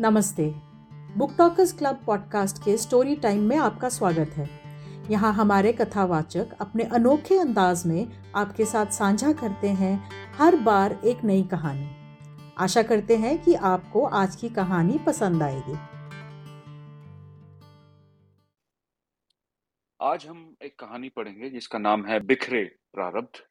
नमस्ते। 0.00 0.54
Book 1.18 1.34
talkers 1.38 1.72
club 1.78 2.04
podcast 2.06 2.64
के 2.64 2.76
story 2.76 3.16
time 3.16 3.40
में 3.40 3.56
आपका 3.56 3.88
स्वागत 3.88 4.30
है। 4.30 4.48
यहाँ 5.10 5.32
हमारे 5.32 5.72
कथावाचक 5.72 6.46
अपने 6.60 6.84
अनोखे 6.84 7.38
अंदाज 7.38 7.86
में 7.86 8.32
आपके 8.34 8.64
साथ 8.64 8.86
साझा 8.86 9.32
करते 9.32 9.68
हैं 9.68 10.10
हर 10.34 10.56
बार 10.56 11.00
एक 11.04 11.24
नई 11.24 11.42
कहानी। 11.42 11.90
आशा 12.58 12.82
करते 12.82 13.16
हैं 13.16 13.42
कि 13.42 13.54
आपको 13.54 14.04
आज 14.04 14.36
की 14.36 14.48
कहानी 14.48 14.98
पसंद 14.98 15.42
आएगी। 15.42 15.74
आज 20.02 20.26
हम 20.26 20.56
एक 20.62 20.78
कहानी 20.78 21.08
पढ़ेंगे 21.08 21.50
जिसका 21.50 21.78
नाम 21.78 22.06
है 22.06 22.20
बिखरे 22.20 22.64
प्रारब्ध। 22.92 23.44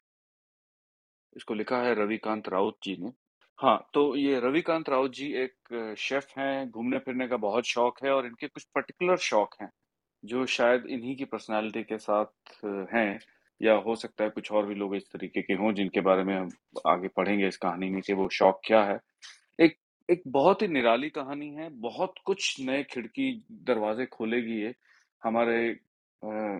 इसको 1.36 1.54
लिखा 1.54 1.76
है 1.76 1.94
रविकांत 1.94 2.48
राउत 2.48 2.78
जी 2.82 2.96
ने। 3.00 3.21
हाँ 3.58 3.76
तो 3.94 4.14
ये 4.16 4.38
रविकांत 4.40 4.88
राउत 4.88 5.12
जी 5.12 5.26
एक 5.34 5.94
शेफ 5.98 6.26
हैं 6.38 6.70
घूमने 6.70 6.98
फिरने 6.98 7.26
का 7.28 7.36
बहुत 7.36 7.64
शौक 7.64 7.98
है 8.04 8.10
और 8.10 8.26
इनके 8.26 8.46
कुछ 8.48 8.64
पर्टिकुलर 8.74 9.16
शौक 9.22 9.54
हैं 9.62 9.68
जो 10.24 10.46
शायद 10.46 10.86
इन्हीं 10.86 11.16
की 11.16 11.24
पर्सनालिटी 11.24 11.82
के 11.84 11.98
साथ 11.98 12.64
हैं 12.94 13.20
या 13.60 13.74
हो 13.78 13.96
सकता 13.96 14.24
है 14.24 14.30
कुछ 14.30 14.52
और 14.52 14.66
भी 14.66 14.74
लोग 14.74 14.96
इस 14.96 15.04
तरीके 15.12 15.42
के 15.42 15.54
हों 15.54 15.72
जिनके 15.74 16.00
बारे 16.00 16.24
में 16.24 16.34
हम 16.36 16.50
आगे 16.88 17.08
पढ़ेंगे 17.08 17.48
इस 17.48 17.56
कहानी 17.56 17.90
में 17.90 18.00
कि 18.02 18.12
वो 18.12 18.28
शौक 18.32 18.60
क्या 18.66 18.84
है। 18.84 18.98
एक 19.58 19.76
एक 20.08 20.22
बहुत 20.28 20.62
ही 20.62 20.68
निराली 20.68 21.10
कहानी 21.10 21.48
है 21.50 21.68
बहुत 21.80 22.14
कुछ 22.26 22.56
नए 22.60 22.82
खिड़की 22.84 23.32
दरवाजे 23.64 24.06
खोलेगी 24.06 24.60
ये। 24.62 24.74
हमारे 25.22 25.58
आ, 26.22 26.58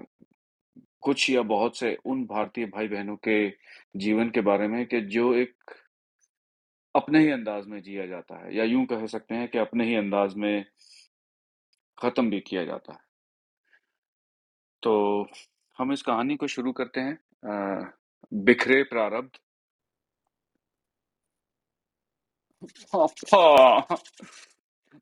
कुछ 1.03 1.29
या 1.31 1.43
बहुत 1.45 1.77
से 1.77 1.95
उन 2.07 2.25
भारतीय 2.27 2.67
भाई 2.67 2.89
बहनों 2.89 3.17
के 3.29 3.37
जीवन 3.97 4.31
के 4.31 4.41
बारे 4.41 4.69
में 4.69 4.85
कि 4.87 5.01
जो 5.09 5.33
एक 5.35 5.75
अपने 6.95 7.19
ही 7.19 7.31
अंदाज 7.31 7.67
में 7.67 7.83
जिया 7.83 8.07
जाता 8.07 8.37
है 8.37 8.57
या 8.57 8.65
यूँ 8.65 8.87
कह 8.87 9.07
सकते 9.07 9.35
हैं 9.35 9.49
कि 9.49 9.59
अपने 9.59 9.85
ही 9.85 9.95
अंदाज 9.95 10.35
में 10.35 10.65
खत्म 11.99 12.31
भी 12.31 12.41
किया 12.41 12.65
जाता 12.65 12.93
है। 12.93 13.01
तो 14.83 15.27
हम 15.79 15.93
इस 15.93 16.03
कहानी 16.03 16.37
को 16.37 16.47
शुरू 16.47 16.73
करते 16.73 17.01
हैं। 17.01 17.19
आ, 17.51 17.85
बिखरे 18.35 18.83
प्रारब्ध। 18.83 19.39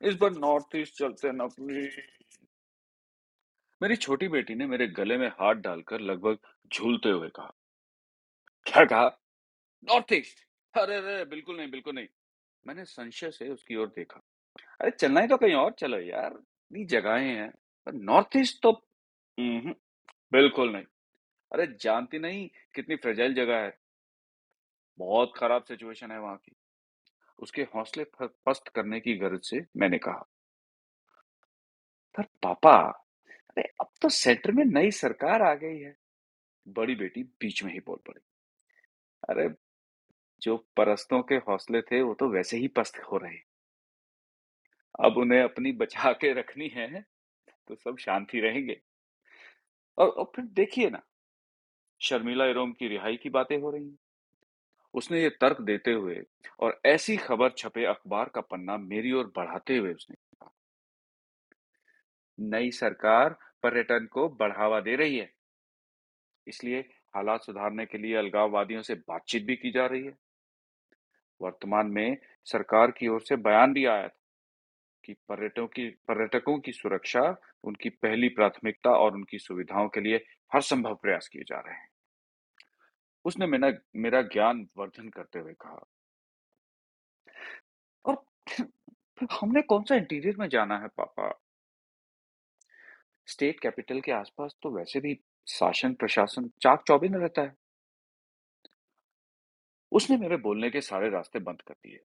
इस 0.03 0.15
बार 0.15 0.31
नॉर्थ 0.31 0.77
ईस्ट 0.77 0.95
चलते 0.95 1.29
हैं 1.29 1.35
ना 1.35 1.47
प्लीज़ 1.47 1.99
मेरी 3.83 3.97
छोटी 3.97 4.29
बेटी 4.29 4.55
ने 4.55 4.67
मेरे 4.67 4.87
गले 4.87 5.17
में 5.17 5.29
हाथ 5.29 5.55
डालकर 5.55 6.01
लगभग 6.01 6.39
झूलते 6.75 7.09
हुए 7.09 7.29
कहा 7.29 7.53
क्या 8.67 8.85
कहा? 8.85 9.09
North 9.85 10.13
east? 10.13 10.50
अरे 10.75 10.97
अरे, 10.97 11.25
बिल्कुल 11.25 11.57
नहीं 11.57 11.71
बिल्कुल 11.71 11.95
नहीं। 11.95 12.07
मैंने 12.67 12.85
संशय 12.85 13.31
से 13.31 13.49
उसकी 13.49 13.77
ओर 13.77 13.89
देखा। 13.89 14.21
अरे, 14.81 14.91
चलना 14.91 15.21
ही 15.21 15.29
तो 15.29 15.37
कहीं 15.37 15.55
और 15.55 15.73
चलो 15.73 16.01
यार, 16.01 16.33
इतनी 16.33 16.85
जगहें 16.85 17.35
हैं, 17.37 17.51
पर 17.87 17.93
नॉर्थ 17.93 18.37
ईस्ट 18.37 18.63
तो 18.63 18.73
बिल्कुल 20.33 20.73
नहीं। 20.73 20.85
अरे, 21.53 21.67
जानती 21.81 22.19
नहीं 22.19 22.49
कितनी 22.75 22.97
फ्रेजाइल 22.97 23.35
जगह 23.35 23.57
है। 23.57 23.79
बहुत 24.99 25.33
खराब 25.37 25.65
सिचुएशन 25.65 26.11
है 26.11 26.21
वहाँ 26.21 26.37
की। 26.37 26.57
उसके 27.39 27.63
हौसले 27.63 28.07
पस्त 28.23 28.69
करने 28.69 29.01
की 29.01 29.15
गरज 29.15 29.41
से 29.43 29.67
मैंने 29.77 29.99
कहा। 29.99 30.27
पर 32.17 32.23
पापा, 32.23 32.77
अरे, 33.51 33.63
अब 33.63 33.87
तो 34.03 34.09
सेंटर 34.09 34.53
में 34.53 34.65
नई 34.65 34.91
सरकार 34.91 35.43
आ 35.43 35.55
गई 35.55 35.79
है। 35.79 35.97
बड़ी 36.69 36.95
बेटी 36.95 37.23
बीच 37.23 37.65
में 37.65 37.73
ही 37.73 37.81
बोल 37.81 37.99
पड़ी। 38.07 38.21
अरे 39.29 39.49
जो 40.43 40.57
परस्तों 40.77 41.23
के 41.23 41.35
हौसले 41.49 41.81
थे 41.83 42.01
वो 42.03 42.15
तो 42.15 42.29
वैसे 42.29 42.57
ही 42.57 42.69
पस्त 42.69 42.99
हो 43.03 43.17
रहे 43.17 43.39
अब 45.01 45.17
उन्हें 45.17 45.43
अपनी 45.43 45.73
बचा 45.73 46.13
के 46.13 46.33
रखनी 46.33 46.69
है 46.69 47.05
तो 47.69 47.75
सब 47.75 47.97
शांति 47.97 48.41
रहेंगे। 48.41 48.81
और, 49.99 50.09
और 50.09 50.33
फिर 50.37 50.45
देखिए 50.45 50.91
ना 50.91 51.03
शर्मिला 52.01 52.47
इरोम 52.47 52.73
की 52.73 52.89
रिहाई 52.89 53.17
की 53.17 53.31
बातें 53.31 53.57
हो 53.59 53.71
रही 53.71 53.85
हैं। 53.85 53.99
उसने 54.95 55.23
ये 55.23 55.29
तर्क 55.31 55.61
देते 55.61 55.93
हुए 55.93 56.21
और 56.61 56.81
ऐसी 56.87 57.17
खबर 57.17 57.51
छपे 57.51 57.85
अखबार 57.85 58.29
का 58.29 58.41
पन्ना 58.41 58.77
मेरी 58.77 59.13
ओर 59.13 59.33
बढ़ाते 59.37 59.77
हुए 59.77 59.93
उसने 59.95 60.17
कहा 60.17 60.53
नई 62.39 62.71
सरकार 62.71 63.37
पर्यटन 63.63 64.07
को 64.07 64.29
बढ़ावा 64.29 64.81
दे 64.81 64.97
रही 64.97 65.19
है। 65.19 65.31
इसलिए 66.47 66.81
हालात 67.15 67.43
सुधारने 67.43 67.87
के 67.87 67.99
लिए 67.99 68.15
अलगाववादियों 68.17 68.83
से 68.83 68.95
बातचीत 69.09 69.45
भी 69.45 69.57
की 69.57 69.71
जा 69.71 69.87
रही 69.87 70.05
है। 70.05 70.17
वर्तमान 71.43 71.87
में 71.87 72.17
सरकार 72.45 72.91
की 72.91 73.09
ओर 73.09 73.21
से 73.21 73.37
बयान 73.37 73.73
भी 73.73 73.85
आया 73.85 74.09
था 74.09 74.17
कि 75.05 75.13
पर्यटकों 75.13 75.67
की 75.67 75.89
पर्यटकों 75.89 76.59
की 76.59 76.73
सुरक्षा, 76.73 77.37
उनकी 77.65 77.91
पहली 77.91 78.29
प्राथमिकता 78.29 78.91
और 78.91 79.15
उनकी 79.15 79.39
सुविधाओं 79.39 79.89
के 79.89 80.01
लिए 80.01 80.17
हर 80.55 80.61
संभव 80.61 80.95
प्रयास 80.95 81.29
किए 81.29 81.43
जा 81.43 81.61
रहे 81.61 81.75
हैं। 81.75 81.89
उसने 83.25 83.47
मेरा 83.47 83.73
मेरा 83.97 84.23
ज्ञान 84.23 84.69
वर्धन 84.77 85.09
करते 85.09 85.39
हुए 85.39 85.53
कहा। 85.53 85.91
और 88.05 88.25
हमने 89.33 89.63
कौन 89.63 89.83
सा 89.83 89.95
इंटीरियर 89.95 90.37
में 90.37 90.49
जाना 90.49 90.79
है, 90.79 90.89
पापा? 90.89 91.41
स्टेट 93.27 93.61
कैपिटल 93.61 94.01
के 94.01 94.13
आसपास 94.13 94.57
तो 94.63 94.71
वैसे 94.71 95.01
भी 95.01 95.21
शासन, 95.49 95.95
प्रशासन 95.95 96.49
चाक 96.49 96.83
चौबीन 96.87 97.15
रहता 97.15 97.43
है। 97.43 97.60
उसने 99.93 100.17
मेरे 100.17 100.37
बोलने 100.37 100.71
के 100.71 100.81
सारे 100.81 101.11
रास्ते 101.11 101.39
बंद 101.39 101.63
कर 101.63 101.75
दिए। 101.75 102.01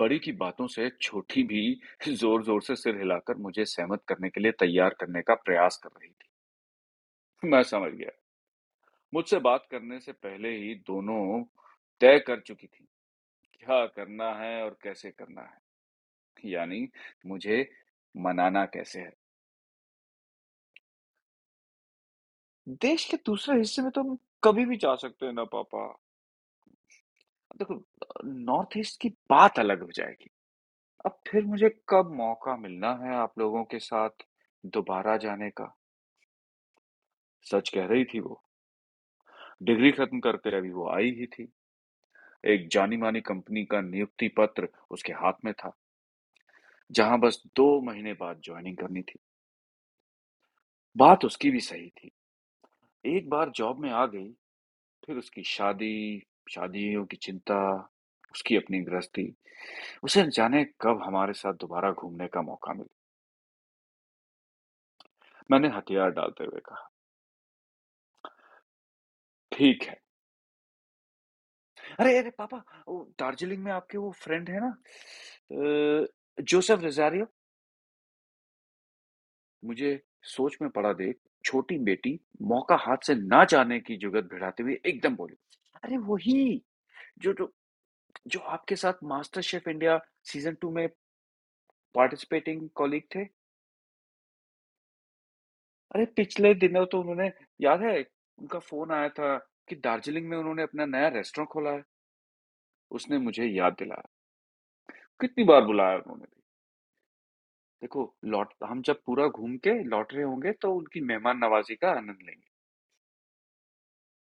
बड़ी 0.00 0.18
की 0.18 0.32
बातों 0.32 0.66
से 0.66 0.88
छोटी 1.02 1.42
भी 1.42 1.80
ज़ोर 2.08 2.42
ज़ोर 2.44 2.62
से 2.62 2.76
सिर 2.76 2.98
हिलाकर 2.98 3.36
मुझे 3.36 3.64
सहमत 3.64 4.02
करने 4.08 4.30
के 4.30 4.40
लिए 4.40 4.52
तैयार 4.52 4.94
करने 5.00 5.22
का 5.22 5.34
प्रयास 5.34 5.80
कर 5.82 5.90
रही 5.90 6.10
थी। 6.10 6.28
मैं 7.42 7.62
समझ 7.62 7.92
गया। 7.92 8.10
मुझसे 9.12 9.38
बात 9.38 9.66
करने 9.70 10.00
से 10.00 10.12
पहले 10.12 10.48
ही 10.56 10.74
दोनों 10.74 11.42
तय 12.00 12.18
कर 12.18 12.40
चुकी 12.40 12.66
थी, 12.66 12.86
क्या 13.52 13.86
करना 13.86 14.32
है 14.34 14.62
और 14.64 14.76
कैसे 14.82 15.10
करना 15.10 15.42
है। 15.42 16.50
यानी 16.50 16.88
मुझे 17.26 17.70
मनाना 18.14 18.64
कैसे 18.66 19.00
है? 19.00 19.12
देश 22.80 23.04
के 23.04 23.16
दूसरे 23.16 23.58
हिस्से 23.58 23.82
में 23.82 23.90
तो 23.90 24.00
हम 24.00 24.18
कभी 24.44 24.64
भी 24.64 24.76
जा 24.76 24.94
सकते 24.96 25.26
हैं 25.26 25.32
ना, 25.32 25.44
पापा। 25.44 25.86
देखो, 27.56 27.74
नॉर्थ 28.24 28.76
ईस्ट 28.76 29.00
की 29.00 29.08
बात 29.30 29.58
अलग 29.58 29.82
हो 29.82 29.90
जाएगी। 29.90 30.30
अब 31.06 31.18
फिर 31.28 31.44
मुझे 31.44 31.68
कब 31.88 32.10
मौका 32.14 32.56
मिलना 32.56 32.92
है 32.94 33.14
आप 33.14 33.38
लोगों 33.38 33.64
के 33.64 33.78
साथ 33.78 34.24
दोबारा 34.66 35.16
जाने 35.16 35.50
का? 35.50 35.74
सच 37.46 37.68
कह 37.68 37.86
रही 37.86 38.04
थी 38.04 38.20
वो। 38.20 38.40
डिग्री 39.62 39.90
खत्म 39.92 40.20
करके 40.20 40.56
अभी 40.56 40.70
वो 40.70 40.88
आई 40.88 41.10
ही 41.10 41.26
थी। 41.26 41.52
एक 42.44 42.68
जानी 42.68 42.96
मानी 42.96 43.20
कंपनी 43.20 43.64
का 43.64 43.80
नियुक्ति 43.80 44.28
पत्र 44.28 44.68
उसके 44.90 45.12
हाथ 45.12 45.44
में 45.44 45.52
था, 45.54 45.72
जहाँ 46.90 47.18
बस 47.20 47.42
दो 47.56 47.80
महीने 47.80 48.12
बाद 48.12 48.40
ज्वाइनिंग 48.40 48.76
करनी 48.76 49.02
थी। 49.02 49.18
बात 50.96 51.24
उसकी 51.24 51.50
भी 51.50 51.60
सही 51.60 51.88
थी। 51.88 52.10
एक 53.04 53.28
बार 53.28 53.50
जॉब 53.50 53.78
में 53.78 53.90
आ 53.90 54.06
गई, 54.06 54.28
फिर 55.06 55.16
उसकी 55.16 55.42
शादी 55.42 56.22
शादियों 56.46 57.04
की 57.06 57.16
चिंता, 57.16 57.58
उसकी 58.34 58.56
अपनी 58.56 58.80
गृहस्थी, 58.80 59.32
उसे 60.04 60.26
जाने 60.30 60.64
कब 60.80 61.02
हमारे 61.02 61.32
साथ 61.34 61.54
दोबारा 61.60 61.90
घूमने 61.92 62.28
का 62.28 62.42
मौका 62.42 62.72
मिले। 62.74 62.94
मैंने 65.50 65.68
हथियार 65.68 66.10
डालते 66.10 66.44
हुए 66.44 66.60
कहा, 66.60 66.88
ठीक 69.52 69.82
है। 69.82 70.00
अरे 72.00 72.16
अरे, 72.18 72.30
पापा, 72.30 72.62
वो 72.88 73.04
दार्जिलिंग 73.18 73.62
में 73.64 73.72
आपके 73.72 73.98
वो 73.98 74.10
फ्रेंड 74.12 74.48
है 74.50 74.60
ना 74.60 74.76
जोसेफ 76.38 76.80
रिजारियो? 76.82 77.26
मुझे 79.62 80.00
सोच 80.24 80.56
में 80.62 80.70
पड़ा 80.70 80.92
देख, 80.92 81.16
छोटी 81.44 81.78
बेटी 81.78 82.18
मौका 82.42 82.76
हाथ 82.76 83.06
से 83.06 83.14
ना 83.14 83.44
जाने 83.44 83.80
की 83.80 83.96
जुगत 83.96 84.24
भिड़ाते 84.24 84.62
हुए 84.62 84.78
एकदम 84.86 85.16
बोली 85.16 85.36
अरे 85.82 85.96
वही, 85.96 86.62
जो 87.18 87.32
जो 87.32 87.52
जो 88.26 88.40
आपके 88.40 88.76
साथ 88.76 88.94
master 89.04 89.40
chef 89.40 89.68
India 89.68 90.00
season 90.24 90.54
two 90.54 90.70
में 90.70 90.88
पार्टिसिपेटिंग 91.94 92.68
कॉलीग 92.74 93.02
थे? 93.14 93.24
अरे 95.90 96.04
पिछले 96.06 96.54
दिनों 96.54 96.86
तो 96.86 97.00
उन्होंने, 97.00 97.32
याद 97.60 97.82
है, 97.82 98.06
उनका 98.38 98.58
फ़ोन 98.58 98.92
आया 98.92 99.08
था 99.08 99.36
कि 99.68 99.76
दार्जिलिंग 99.76 100.28
में 100.28 100.36
उन्होंने 100.38 100.62
अपना 100.62 100.86
नया 100.86 101.08
रेस्टोरेंट 101.08 101.48
खोला 101.48 101.70
है। 101.70 101.84
उसने 102.90 103.18
मुझे 103.18 103.44
याद 103.46 103.72
दिलाया। 103.72 104.08
कितनी 105.20 105.44
बार 105.44 105.64
बुलाया 105.64 105.96
उन्होंने 105.96 106.24
भी। 106.24 106.42
देखो, 107.82 108.02
लौट, 108.24 108.52
हम 108.64 108.82
जब 108.82 109.00
पूरा 109.06 109.26
घूम 109.28 109.56
के 109.56 109.82
लौट 109.84 110.14
रहे 110.14 110.24
होंगे 110.24 110.52
तो 110.52 110.74
उनकी 110.74 111.00
मेहमान 111.00 111.38
नवाजी 111.38 111.74
का 111.74 111.90
आनंद 111.90 112.18
लेंगे। 112.22 112.50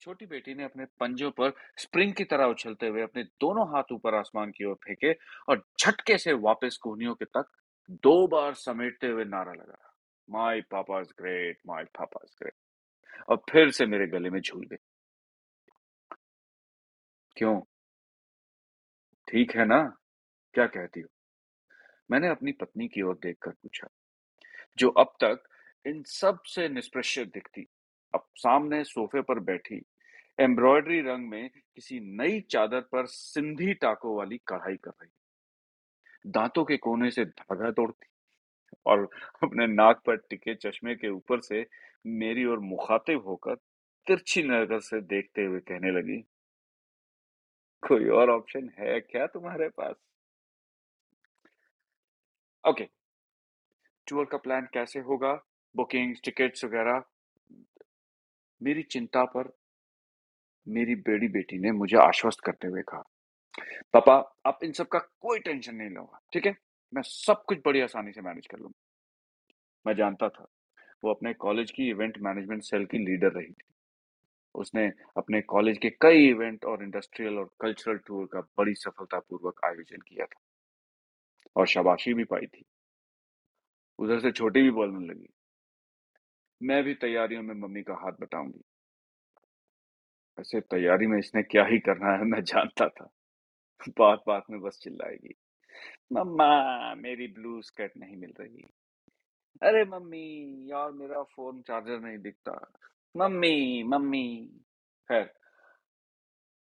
छोटी 0.00 0.26
बेटी 0.26 0.54
ने 0.54 0.64
अपने 0.64 0.84
पंजों 0.84 1.30
पर 1.30 1.52
स्प्रिंग 1.78 2.14
की 2.14 2.24
तरह 2.24 2.44
उछलते 2.44 2.86
हुए 2.86 3.02
अपने 3.02 3.22
दोनों 3.22 3.68
हाथ 3.68 3.92
ऊपर 3.92 4.14
आसमान 4.14 4.50
की 4.50 4.64
ओर 4.64 4.74
फेंके 4.74 5.12
और 5.48 5.64
झटके 5.80 6.18
से 6.18 6.32
वापस 6.32 6.78
कोहनियों 6.82 7.14
के 7.14 7.24
तक 7.24 7.50
दो 7.90 8.26
बार 8.26 8.54
समेटते 8.54 9.06
हुए 9.06 9.24
नारा 9.24 9.52
लगाया 9.52 9.94
माई 10.30 10.60
पापा 10.60 11.00
इज़ 11.00 11.12
ग्रेट 11.20 11.58
माई 11.66 11.84
पापा 11.84 12.20
इज़ 12.24 12.36
ग्रेट 12.42 12.54
और 13.28 13.36
फिर 13.50 13.70
से 13.70 13.86
मेरे 13.86 14.06
गले 14.06 14.30
में 14.30 14.40
झूल 14.40 14.66
गई। 14.66 14.76
क्यों? 17.36 17.60
ठीक 19.28 19.56
है 19.56 19.64
ना? 19.64 19.96
क्या 20.54 20.66
कहती 20.66 21.00
हो? 21.00 21.08
मैंने 22.10 22.28
अपनी 22.28 22.52
पत्नी 22.52 22.88
की 22.88 23.02
ओर 23.02 23.14
देखकर 23.14 23.50
पूछा। 23.50 23.88
जो 24.78 24.88
अब 24.88 25.06
तक 25.06 25.48
इन 25.86 26.02
सबसे 26.02 26.68
निष्प्रश्य 26.68 27.24
दिखती। 27.24 27.66
अब 28.14 28.24
सामने 28.36 28.82
सोफे 28.84 29.20
पर 29.20 29.38
बैठी, 29.40 29.82
एम्ब्रॉयडरी 30.38 31.00
रंग 31.00 31.28
में 31.28 31.50
किसी 31.50 32.00
नई 32.00 32.40
चादर 32.40 32.80
पर 32.80 33.06
सिंधी 33.06 33.74
टाकों 33.74 34.16
वाली 34.16 34.40
कढ़ाई 34.48 34.76
कर 34.76 34.90
रही। 34.90 35.10
दांतों 36.30 36.64
के 36.64 36.76
कोने 36.76 37.10
से 37.10 37.24
धागा 37.24 37.70
तोड़ती 37.70 38.06
और 38.86 39.08
अपने 39.42 39.66
नाक 39.66 40.02
पर 40.06 40.16
टिके 40.30 40.54
चश्मे 40.54 40.94
के 40.94 41.08
ऊपर 41.08 41.40
से 41.40 41.66
मेरी 42.06 42.44
ओर 42.44 42.58
मुखातिब 42.58 43.26
होकर 43.26 43.54
तिरछी 44.06 44.42
नज़र 44.42 44.80
से 44.80 45.00
देखते 45.00 45.44
हुए 45.44 45.60
कहने 45.60 45.90
लगी, 45.90 46.18
कोई 47.82 48.08
और 48.08 48.30
ऑप्शन 48.30 48.70
है 48.78 49.00
क्या 49.00 49.26
तुम्हारे 49.26 49.68
पास? 49.68 49.94
Okay 52.64 52.84
okay. 52.84 52.94
टूर 54.06 54.24
का 54.24 54.36
प्लान 54.36 54.68
कैसे 54.74 55.00
होगा? 55.00 55.32
बुकिंग्स 55.76 56.20
टिकट्स 56.24 56.64
वगैरह। 56.64 57.02
मेरी 58.60 58.82
चिंता 58.82 59.24
पर 59.24 59.52
मेरी 60.66 60.94
बेड़ी 60.94 61.28
बेटी 61.28 61.58
ने 61.58 61.72
मुझे 61.72 61.96
आश्वस्त 61.96 62.40
करते 62.40 62.68
हुए 62.68 62.82
कहा, 62.82 63.02
पापा, 63.92 64.14
आप 64.46 64.58
इन 64.64 64.72
सब 64.72 64.88
का 64.88 64.98
कोई 64.98 65.38
टेंशन 65.38 65.74
नहीं 65.74 65.90
लोगा 65.90 66.20
ठीक 66.32 66.46
है? 66.46 66.56
मैं 66.92 67.02
सब 67.02 67.44
कुछ 67.44 67.58
बड़ी 67.66 67.80
आसानी 67.80 68.12
से 68.12 68.20
मैनेज 68.20 68.46
कर 68.46 68.58
लूँगा। 68.58 68.82
मैं 69.86 69.94
जानता 69.96 70.28
था, 70.28 70.46
वो 71.04 71.10
अपने 71.10 71.32
कॉलेज 71.34 71.70
की 71.70 71.88
इवेंट 71.88 72.18
मैनेजमेंट 72.18 72.62
सेल 72.62 72.84
की 72.84 72.98
लीडर 72.98 73.32
रही 73.32 73.52
थी। 73.52 73.72
उसने 74.54 74.86
अपने 75.16 75.40
कॉलेज 75.42 75.78
के 75.78 75.90
कई 75.90 76.28
इवेंट 76.28 76.64
और 76.64 76.82
इंडस्ट्रियल 76.82 77.38
और 77.38 77.50
कल्चरल 77.60 77.98
टूर 77.98 78.26
का 78.26 78.40
बड़ी 78.40 78.74
सफलतापूर्वक 78.74 79.60
आयोजन 79.64 80.00
किया 80.08 80.26
था 80.26 80.40
और 81.56 81.66
शाबाशी 81.66 82.14
भी 82.14 82.24
पाई 82.24 82.46
थी। 82.46 82.64
उधर 83.98 84.20
से 84.20 84.32
छोटी 84.32 84.62
भी 84.62 84.70
बोलने 84.70 85.06
लगी। 85.06 85.28
मैं 86.62 86.84
भी 86.84 86.94
तैयारियों 86.94 87.42
में 87.42 87.54
मम्मी 87.54 87.82
का 87.82 87.94
हाथ 87.94 88.12
बताऊँगी 88.20 88.60
ऐसे 90.40 90.60
तैयारी 90.60 91.06
में 91.06 91.18
इसने 91.18 91.42
क्या 91.42 91.64
ही 91.64 91.78
करना 91.78 92.12
है, 92.12 92.24
मैं 92.24 92.42
जानता 92.44 92.88
था। 92.88 93.10
बात 93.88 94.22
बात 94.26 94.44
में 94.50 94.60
बस 94.60 94.78
चिल्लाएगी। 94.82 95.34
मम्मा, 96.12 96.94
मेरी 96.94 97.26
ब्लू 97.26 97.62
स्कर्ट 97.62 97.92
नहीं 97.96 98.16
मिल 98.16 98.32
रही। 98.40 98.64
अरे 99.62 99.84
मम्मी, 99.84 100.66
यार 100.70 100.92
मेरा 100.92 101.22
फ़ोन 101.22 101.62
चार्जर 101.62 102.00
नहीं 102.00 102.18
दिखता। 102.18 102.72
मम्मी 103.16 103.82
मम्मी। 103.82 104.46
खैर, 105.08 105.34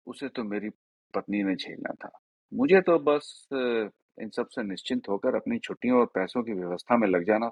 उसे 0.07 0.30
तो 0.30 0.44
मेरी 0.44 0.69
पत्नी 1.13 1.44
ने 1.44 1.56
झेलना 1.56 1.94
था। 1.94 2.19
मुझे 2.53 2.81
तो 2.81 3.00
बस 3.00 3.50
इन 4.21 4.30
सबसे 4.30 4.63
निश्चिंत 4.63 5.09
होकर 5.09 5.35
अपनी 5.35 5.59
छुट्टियों 5.59 6.00
और 6.00 6.06
पैसों 6.06 6.44
की 6.44 6.53
व्यवस्था 6.53 6.97
में 6.97 7.07
लग 7.07 7.24
जाना 7.24 7.50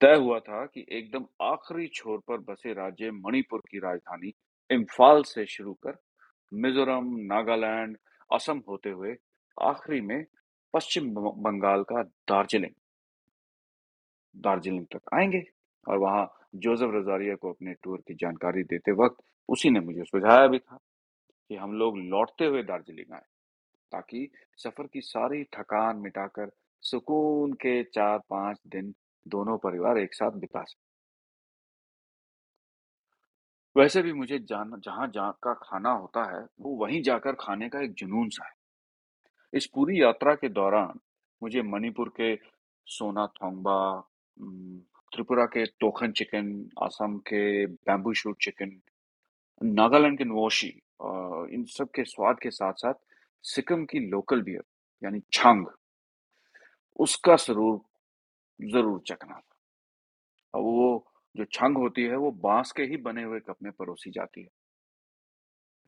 तय 0.00 0.14
हुआ 0.14 0.38
था 0.40 0.64
कि 0.66 0.84
एकदम 0.92 1.24
आखिरी 1.42 1.86
छोर 1.94 2.18
पर 2.28 2.38
बसे 2.48 2.72
राज्य 2.74 3.10
मणिपुर 3.10 3.62
की 3.70 3.78
राजधानी 3.78 4.32
इम्फाल 4.70 5.22
से 5.22 5.46
शुरू 5.46 5.72
कर 5.86 5.96
मिजोरम, 6.52 7.08
नागालैंड, 7.32 7.96
असम 8.30 8.62
होते 8.68 8.90
हुए 8.90 9.14
आखिरी 9.56 10.00
में 10.00 10.24
पश्चिम 10.74 11.10
बंगाल 11.14 11.82
का 11.82 12.02
दार्जिलिंग 12.02 12.74
दार्जिलिंग 14.36 14.86
तक 14.86 15.14
आएँगे। 15.14 15.42
और 15.86 15.98
वहाँ 15.98 16.24
जोसेफ 16.54 16.90
रजारिया 16.94 17.34
को 17.34 17.52
अपने 17.52 17.74
टूर 17.82 17.98
की 18.08 18.14
जानकारी 18.14 18.62
देते 18.64 18.92
वक्त 18.92 19.24
उसी 19.48 19.70
ने 19.70 19.80
मुझे 19.80 20.04
सुझाया 20.04 20.46
भी 20.46 20.58
था 20.58 20.78
कि 21.50 21.56
हम 21.56 21.72
लोग 21.72 21.98
लौटते 21.98 22.44
हुए 22.44 22.62
दार्जिलिंग 22.62 23.12
आए, 23.14 23.22
ताकि 23.92 24.28
सफ़र 24.56 24.86
की 24.86 25.00
सारी 25.00 25.42
थकान 25.56 25.96
मिटाकर 25.96 26.50
सुकून 26.82 27.52
के 27.52 27.82
चार 27.84 28.18
पाँच 28.30 28.60
दिन 28.66 28.94
दोनों 29.28 29.56
परिवार 29.58 29.98
एक 29.98 30.14
साथ 30.14 30.30
बिता 30.40 30.62
सके। 30.62 30.86
वैसे 33.76 34.02
भी 34.02 34.12
मुझे 34.12 34.38
जान, 34.40 34.80
जहाँ 34.80 35.06
जहाँ 35.08 35.32
का 35.42 35.52
खाना 35.54 35.90
होता 35.92 36.24
है, 36.32 36.44
वो 36.60 36.74
वहीं 36.76 37.02
जाकर 37.02 37.32
खाने 37.40 37.68
का 37.68 37.80
एक 37.80 37.92
जुनून 37.94 38.28
सा 38.28 38.46
है। 38.46 38.52
इस 39.52 39.66
पूरी 39.74 40.00
यात्रा 40.02 40.34
के 40.34 40.48
दौरान 40.50 40.98
मुझे 41.42 41.62
मणिपुर 41.64 42.08
के 42.16 42.34
सोना 42.86 43.26
थोंगबा 43.34 43.78
त्रिपुरा 45.12 45.44
के 45.46 45.64
टोखन 45.80 46.12
चिकन 46.12 46.48
असम 46.82 47.16
के 47.26 47.66
बैम्बू 47.66 48.12
शूट 48.14 48.36
चिकन, 48.42 48.80
नागालैंड 49.60 50.18
के 50.18 50.24
नोशी 50.24 50.68
इन 51.54 51.64
सब 51.68 51.90
के 51.94 52.04
स्वाद 52.04 52.38
के 52.42 52.50
साथ 52.50 52.72
साथ 52.74 52.94
सिक्किम 53.44 53.84
की 53.84 53.98
लोकल 54.08 54.42
बियर, 54.42 54.62
यानी 55.02 55.20
छांग, 55.32 55.66
उसका 56.98 57.36
ज़रूर 57.38 57.80
ज़रूर 58.62 59.00
चखना 59.06 59.42
अब 60.54 60.60
वो 60.60 61.12
जो 61.36 61.44
छंग 61.44 61.76
होती 61.76 62.02
है, 62.02 62.16
वो 62.16 62.30
बाँस 62.30 62.72
के 62.72 62.82
ही 62.82 62.96
बने 62.96 63.22
हुए 63.22 63.40
कप 63.40 63.56
में 63.62 63.72
परोसी 63.72 64.10
जाती 64.10 64.42
है। 64.42 64.48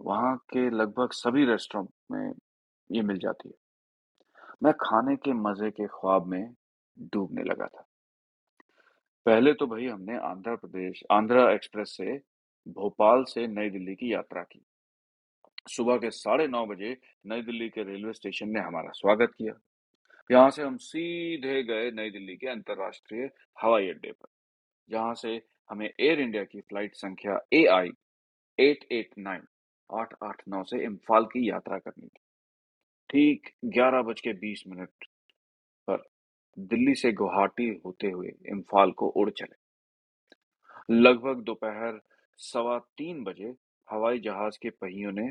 वहाँ 0.00 0.36
के 0.36 0.70
लगभग 0.70 1.10
सभी 1.12 1.44
रेस्टोरेंट 1.44 1.90
में 2.12 2.32
ये 2.92 3.02
मिल 3.02 3.18
जाती 3.18 3.48
है। 3.48 3.54
मैं 4.62 4.72
खाने 4.72 5.16
के 5.16 5.32
मज़े 5.32 5.70
के 5.70 5.86
ख्वाब 5.86 6.26
में 6.26 6.54
डूबने 6.98 7.42
लगा 7.42 7.66
था। 7.66 7.86
पहले 9.26 9.52
तो 9.52 9.66
भाई 9.66 9.86
हमने 9.86 10.16
आंध्र 10.18 10.56
प्रदेश, 10.56 11.02
आंध्र 11.12 11.38
एक्सप्रेस 11.38 11.94
से 11.96 12.16
भोपाल 12.68 13.24
से 13.24 13.46
नई 13.46 13.70
दिल्ली 13.70 13.94
की 13.94 14.12
यात्रा 14.12 14.42
की। 14.42 14.64
सुबह 15.68 15.96
के 15.96 16.10
साढ़े 16.10 16.48
नौ 16.48 16.66
बजे 16.66 16.96
नई 17.26 17.42
दिल्ली 17.42 17.68
के 17.68 17.82
रेलवे 17.82 18.12
स्टेशन 18.12 18.48
ने 18.48 18.60
हमारा 18.60 18.90
स्वागत 18.90 19.32
किया। 19.38 19.52
यहाँ 20.30 20.50
से 20.50 20.62
हम 20.62 20.76
सीधे 20.76 21.62
गए 21.62 21.90
नई 21.90 22.10
दिल्ली 22.10 22.36
के 22.36 22.46
अंतरराष्ट्रीय 22.48 23.30
हवाई 23.62 23.88
अड्डे 23.90 24.10
पर। 24.12 24.28
जहाँ 24.88 25.14
से 25.14 25.40
हमें 25.70 25.88
एयर 25.88 26.20
इंडिया 26.20 26.44
की 26.44 26.60
फ़्लाइट 26.60 26.94
संख्या 26.94 27.38
A 27.52 27.64
I 27.72 27.90
eight 28.58 28.84
eight 28.92 29.10
nine 29.18 29.42
आठ 29.90 30.14
आठ 30.22 30.42
नौ 30.48 30.62
से 30.64 30.82
इम्फाल 30.84 31.24
की 31.24 31.48
यात्रा 31.48 31.78
करनी 31.78 32.06
थी। 32.06 32.20
ठीक 33.10 33.50
ग्यारह 33.74 34.02
बज 34.02 34.20
के 34.20 34.32
बीस 34.34 34.62
मिनट 34.68 35.04
पर 35.88 36.04
दिल्ली 36.56 36.94
से 36.94 37.12
गुवाहाटी 37.12 37.68
होते 37.84 38.10
हुए 38.10 38.32
इम्फाल 38.50 38.92
को 38.92 39.08
उड़ 39.08 39.28
चले। 39.30 40.94
लगभग 40.94 41.42
दोपहर 41.44 42.00
सवा 42.38 42.78
तीन 42.98 43.22
बजे 43.24 43.54
हवाई 43.88 44.18
जहाज़ 44.20 44.58
के 44.62 44.70
पहियों 44.70 45.12
ने 45.12 45.28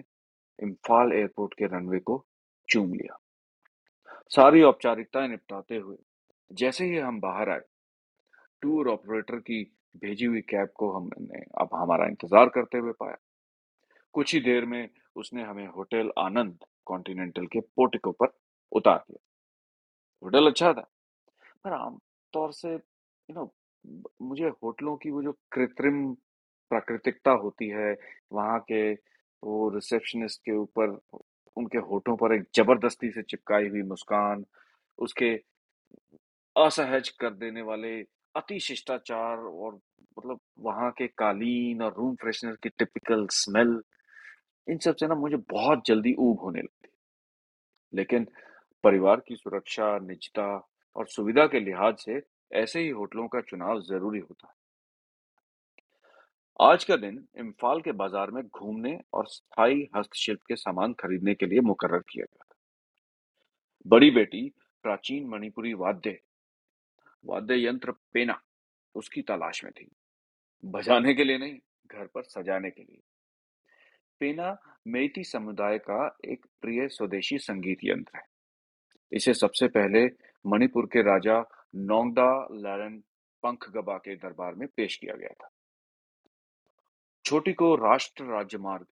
इम्फाल 0.59 1.13
एयरपोर्ट 1.13 1.53
के 1.53 1.65
रनवे 1.67 1.99
को 1.99 2.25
चूम 2.69 2.93
लिया। 2.93 3.19
सारी 4.31 4.61
औपचारिकताएँ 4.61 5.27
निपटाते 5.27 5.77
हुए, 5.77 5.97
जैसे 6.51 6.85
ही 6.85 6.97
हम 6.97 7.19
बाहर 7.19 7.49
आए, 7.49 7.61
टूर 8.61 8.89
ऑपरेटर 8.89 9.39
की 9.39 9.63
भेजी 9.95 10.25
हुई 10.25 10.41
कैब 10.41 10.69
को 10.75 10.91
हमने 10.91 11.39
अब 11.61 11.69
हमारा 11.73 12.05
इंतज़ार 12.05 12.49
करते 12.49 12.77
हुए 12.77 12.91
पाया। 12.99 13.17
कुछ 14.15 14.33
ही 14.33 14.39
देर 14.39 14.65
में 14.65 14.89
उसने 15.15 15.43
हमें 15.43 15.67
होटल 15.67 16.11
आनंद 16.19 16.65
कॉन्टिनेंटल 16.85 17.45
के 17.47 17.59
पोर्टिको 17.59 18.11
पर 18.11 18.33
उतार 18.71 18.97
दिया। 18.99 19.19
होटल 20.23 20.47
अच्छा 20.47 20.73
था, 20.73 20.87
पर 21.63 21.73
आमतौर 21.73 22.51
से, 22.53 22.73
यू 22.73 23.33
नो, 23.33 23.51
मुझे 24.21 24.47
होटलों 24.63 24.95
की 24.97 25.09
वो 25.11 25.21
जो 25.23 25.31
कृत्रिम 25.51 26.13
प्राकृतिकता 26.71 27.31
होती 27.33 27.67
है, 27.69 27.95
वहाँ 28.33 28.59
के 28.61 28.91
वो 29.43 29.69
रिसेप्शनिस्ट 29.69 30.41
के 30.41 30.55
ऊपर 30.57 30.99
उनके 31.59 31.77
होठों 31.89 32.15
पर 32.17 32.33
एक 32.35 32.43
ज़बरदस्ती 32.55 33.11
से 33.11 33.21
चिपकाई 33.23 33.69
हुई 33.69 33.81
मुस्कान, 33.85 34.45
उसके 34.99 35.35
असहज 36.55 37.09
कर 37.19 37.29
देने 37.35 37.61
वाले 37.61 37.91
अति 38.35 38.59
शिष्टाचार 38.59 39.37
और 39.37 39.73
मतलब 40.17 40.39
वहाँ 40.59 40.91
के 40.97 41.07
कालीन 41.17 41.81
और 41.81 41.93
रूम 41.97 42.15
फ्रेशनर 42.15 42.55
की 42.63 42.69
टिपिकल 42.69 43.27
स्मेल 43.33 43.79
इन 44.67 44.77
सबसे 44.79 45.07
ना 45.07 45.15
मुझे 45.17 45.37
बहुत 45.51 45.83
जल्दी 45.87 46.15
ऊब 46.19 46.39
होने 46.41 46.61
लगती 46.61 46.89
लेकिन 47.93 48.25
परिवार 48.83 49.19
की 49.19 49.35
सुरक्षा, 49.35 49.97
निजता 49.99 50.45
और 50.95 51.07
सुविधा 51.07 51.45
के 51.47 51.59
लिहाज 51.59 51.97
से 51.99 52.21
ऐसे 52.53 52.79
ही 52.79 52.89
होटलों 52.91 53.27
का 53.27 53.41
चुनाव 53.41 53.81
ज़रूरी 53.81 54.19
होता 54.19 54.47
है। 54.47 54.53
आज 56.59 56.83
का 56.83 56.95
दिन 56.95 57.19
इम्फाल 57.39 57.81
के 57.81 57.91
बाज़ार 57.91 58.31
में 58.31 58.41
घूमने 58.43 58.99
और 59.13 59.27
स्थायी 59.27 59.87
हस्तशिल्प 59.95 60.39
के 60.47 60.55
सामान 60.55 60.93
खरीदने 60.93 61.33
के 61.33 61.45
लिए 61.45 61.59
मुकर्र 61.59 61.97
किया 61.99 62.25
गया 62.25 62.43
था। 62.43 62.55
बड़ी 63.85 64.09
बेटी 64.11 64.41
प्राचीन 64.83 65.27
मणिपुरी 65.27 65.73
वाद्य 65.73 66.19
वाद्य 67.25 67.55
यंत्र 67.65 67.91
पेना 68.13 68.39
उसकी 68.95 69.21
तलाश 69.21 69.63
में 69.63 69.71
थी। 69.73 69.87
बजाने 70.63 71.13
के 71.13 71.23
लिए 71.23 71.37
नहीं, 71.37 71.57
घर 71.87 72.05
पर 72.05 72.23
सजाने 72.23 72.69
के 72.69 72.81
लिए। 72.81 73.01
पेना 74.21 74.55
मेइती 74.87 75.23
समुदाय 75.23 75.77
का 75.77 76.17
एक 76.25 76.45
प्रिय 76.61 76.87
स्वदेशी 76.87 77.37
संगीत 77.37 77.77
यंत्र 77.83 78.17
है। 78.17 78.23
इसे 79.11 79.33
सबसे 79.33 79.67
पहले 79.67 80.05
मणिपुर 80.45 80.85
के 80.85 81.01
राजा 81.01 81.39
नोंगदा 81.75 82.31
लैरन 82.51 83.01
पंखगबा 83.43 83.97
के 83.97 84.15
दरबार 84.15 84.55
में 84.55 84.67
पेश 84.67 84.95
किया 84.95 85.15
गया 85.15 85.33
था। 85.33 85.51
छोटी 87.29 87.51
को 87.53 87.75
राष्ट्र 87.75 88.23
राजमार्ग 88.25 88.85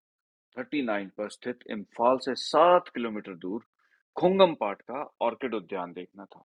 39 0.56 1.06
पर 1.18 1.28
स्थित 1.28 1.60
इम्फाल 1.70 2.18
से 2.18 2.34
सात 2.34 2.88
किलोमीटर 2.88 3.34
दूर 3.36 3.62
खुंगम 4.16 4.52
पाट 4.54 4.82
का 4.82 5.00
ऑर्किड 5.20 5.54
उद्यान 5.54 5.92
देखना 5.92 6.24
था, 6.24 6.44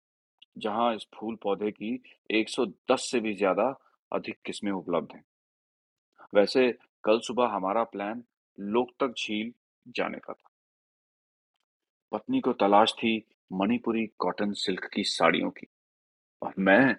जहाँ 0.57 0.93
इस 0.95 1.05
फूल 1.15 1.35
पौधे 1.43 1.71
की 1.71 1.93
110 2.29 3.07
से 3.11 3.19
भी 3.19 3.33
ज़्यादा 3.33 3.67
अधिक 4.11 4.37
किस्में 4.45 4.71
उपलब्ध 4.71 5.13
हैं। 5.15 5.23
वैसे 6.33 6.71
कल 7.03 7.19
सुबह 7.19 7.47
हमारा 7.47 7.83
प्लान 7.85 8.23
लोकतक 8.57 9.13
झील 9.17 9.53
जाने 9.95 10.17
का 10.17 10.33
था। 10.33 10.49
पत्नी 12.11 12.39
को 12.39 12.53
तलाश 12.55 12.93
थी 12.93 13.17
मणिपुरी 13.51 14.05
कॉटन 14.19 14.51
सिल्क 14.55 14.89
की 14.93 15.03
साड़ियों 15.05 15.49
की, 15.51 15.67
और 16.41 16.53
मैं 16.59 16.95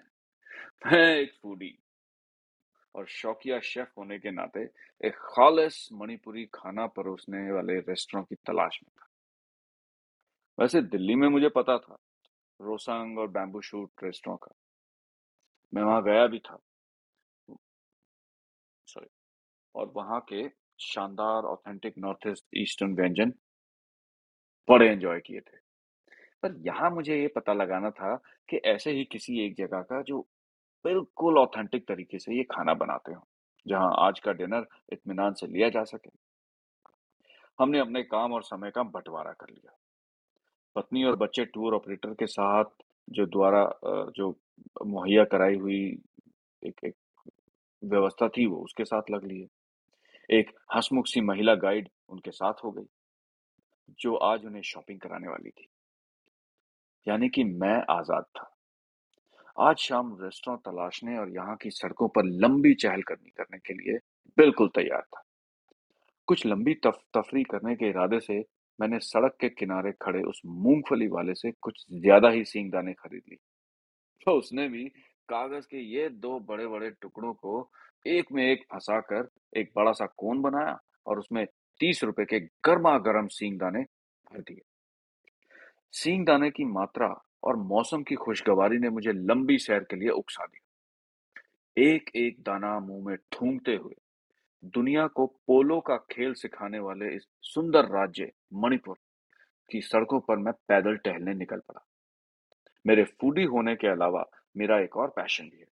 मैं 0.85 1.05
एक 1.11 1.33
फूडी। 1.33 1.77
और 2.95 3.07
शौकिया 3.07 3.59
शेफ 3.59 3.91
होने 3.97 4.19
के 4.19 4.31
नाते 4.31 4.69
एक 5.07 5.13
खालिस 5.15 5.93
मणिपुरी 5.93 6.45
खाना 6.45 6.87
परोसने 6.87 7.51
वाले 7.51 7.79
रेस्टोरेंट 7.79 8.29
की 8.29 8.35
तलाश 8.35 8.79
में 8.83 8.91
था। 8.99 9.07
वैसे 10.59 10.81
दिल्ली 10.81 11.15
में 11.15 11.27
मुझे 11.27 11.49
पता 11.49 11.77
था, 11.77 11.97
रोसंग 12.61 13.19
और 13.19 13.27
बैम्बू 13.27 13.61
शूट 13.61 13.91
रेस्टोरेंट 14.03 14.39
का। 14.43 14.55
मैं 15.73 15.83
वहाँ 15.83 16.03
गया 16.03 16.27
भी 16.27 16.39
था। 16.39 16.59
सॉरी। 18.87 19.07
और 19.75 19.93
वहाँ 19.95 20.21
के 20.21 20.49
शानदार, 20.79 21.43
ऑथेंटिक 21.43 21.93
नॉर्थ 21.97 22.27
ईस्ट, 22.27 22.45
ईस्टर्न 22.57 22.95
व्यंजन 22.95 23.33
बड़े 24.69 24.89
एंजॉय 24.89 25.19
किए 25.19 25.39
थे। 25.39 25.57
पर 26.43 26.55
यहाँ 26.57 26.91
मुझे 26.91 27.21
ये 27.21 27.27
पता 27.27 27.53
लगाना 27.53 27.89
था 27.89 28.15
कि 28.49 28.57
ऐसे 28.57 28.91
ही 28.91 29.05
किसी 29.05 29.45
एक 29.45 29.55
जगह 29.55 29.81
का 29.81 30.01
जो 30.01 30.27
बिल्कुल 30.85 31.37
ऑथेंटिक 31.37 31.87
तरीके 31.87 32.19
से 32.19 32.35
ये 32.35 32.43
खाना 32.51 32.73
बनाते 32.75 33.13
हो, 33.13 33.25
जहाँ 33.65 33.93
आज 33.99 34.19
का 34.19 34.31
डिनर 34.33 34.67
इत्मीनान 34.93 35.33
से 35.33 35.47
लिया 35.47 35.69
जा 35.69 35.83
सके। 35.85 36.09
हमने 37.59 37.79
अपने 37.79 38.03
काम 38.05 38.33
और 38.33 38.43
समय 38.43 38.71
का 38.71 38.83
बंटवारा 38.85 39.31
कर 39.33 39.49
लिया। 39.49 39.75
पत्नी 40.75 41.03
और 41.03 41.15
बच्चे 41.15 41.45
टूर 41.45 41.73
ऑपरेटर 41.75 42.13
के 42.13 42.27
साथ 42.27 42.83
जो 43.07 43.25
द्वारा 43.27 43.63
जो 44.15 44.29
मुहैया 44.85 45.23
कराई 45.25 45.55
हुई 45.57 45.81
एक 46.61 46.83
एक 46.85 46.95
व्यवस्था 47.83 48.27
थी, 48.27 48.45
वो 48.45 48.57
उसके 48.57 48.85
साथ 48.85 49.09
लग 49.11 49.25
लिए। 49.25 49.47
एक 50.29 50.51
हसमुख 50.75 51.07
सी 51.07 51.21
महिला 51.21 51.55
गाइड 51.55 51.89
उनके 52.09 52.31
साथ 52.31 52.63
हो 52.63 52.71
गई, 52.71 52.87
जो 53.99 54.15
आज 54.15 54.45
उन्हें 54.45 54.61
शॉपिंग 54.63 54.99
कराने 54.99 55.27
वाली 55.27 55.49
थी। 55.49 55.67
यानी 57.07 57.29
कि 57.29 57.43
मैं 57.43 57.75
आज़ाद 57.89 58.23
था। 58.35 58.49
आज 59.59 59.77
शाम 59.77 60.11
रेस्टोरेंट 60.21 60.59
तलाशने 60.65 61.17
और 61.19 61.29
यहाँ 61.29 61.55
की 61.61 61.69
सड़कों 61.71 62.07
पर 62.09 62.25
लंबी 62.43 62.73
चहलकदमी 62.73 63.29
करने 63.37 63.57
के 63.57 63.73
लिए 63.73 63.97
बिल्कुल 64.37 64.69
तैयार 64.75 65.01
था। 65.01 65.23
कुछ 66.27 66.45
लंबी 66.45 66.73
तफ, 66.75 66.99
तफरी 67.13 67.43
करने 67.43 67.75
के 67.75 67.89
इरादे 67.89 68.19
से 68.19 68.39
मैंने 68.79 68.99
सड़क 68.99 69.35
के 69.41 69.49
किनारे 69.49 69.91
खड़े 70.01 70.21
उस 70.21 70.41
मूंगफली 70.45 71.07
वाले 71.07 71.33
से 71.33 71.51
कुछ 71.61 71.85
ज़्यादा 71.93 72.29
ही 72.29 72.45
सींगदाने 72.45 72.93
खरीद 72.93 73.21
ली 73.29 73.35
तो 74.27 74.37
उसने 74.37 74.67
भी 74.69 74.87
कागज़ 75.29 75.65
के 75.65 75.83
ये 75.95 76.09
दो 76.09 76.39
बड़े 76.49 76.67
बड़े 76.67 76.89
टुकड़ों 77.01 77.33
को 77.35 77.69
एक 78.07 78.31
में 78.31 78.43
एक 78.43 78.65
फंसा 78.73 78.99
कर 79.11 79.29
एक 79.59 79.71
बड़ा 79.75 79.91
सा 79.93 80.05
कोन 80.17 80.41
बनाया 80.41 80.79
और 81.05 81.19
उसमें 81.19 81.45
तीस 81.79 82.03
रुपए 82.03 82.25
के 82.25 82.39
गर्मा 82.65 82.97
गर्म 83.03 83.27
सींगदाने 83.33 83.81
भर 83.81 84.39
दिए। 84.39 84.61
सींगदाने 85.93 86.49
की 86.49 86.65
मात्रा 86.67 87.07
और 87.43 87.55
मौसम 87.55 88.03
की 88.03 88.15
खुशगवारी 88.15 88.77
ने 88.77 88.89
मुझे 88.89 89.11
लंबी 89.11 89.57
सैर 89.57 89.79
के 89.79 89.95
लिए 89.95 90.09
उकसा 90.09 90.45
दिया। 90.45 90.65
एक 91.83 92.09
एक 92.15 92.41
दाना 92.41 92.79
मुँह 92.79 93.05
में 93.05 93.17
थूंगते 93.17 93.75
हुए 93.75 93.95
दुनिया 94.65 95.07
को 95.07 95.25
पोलो 95.25 95.79
का 95.79 95.97
खेल 95.97 96.33
सिखाने 96.33 96.79
वाले 96.79 97.15
इस 97.15 97.27
सुंदर 97.41 97.85
राज्य 97.85 98.31
मणिपुर 98.53 98.97
की 99.71 99.81
सड़कों 99.81 100.19
पर 100.19 100.37
मैं 100.37 100.53
पैदल 100.53 100.95
टहलने 100.95 101.33
निकल 101.33 101.59
पड़ा। 101.59 101.85
मेरे 102.87 103.03
फूडी 103.03 103.43
होने 103.43 103.75
के 103.75 103.87
अलावा 103.87 104.25
मेरा 104.57 104.79
एक 104.79 104.97
और 104.97 105.07
पैशन 105.07 105.43
भी 105.43 105.59
है। 105.59 105.67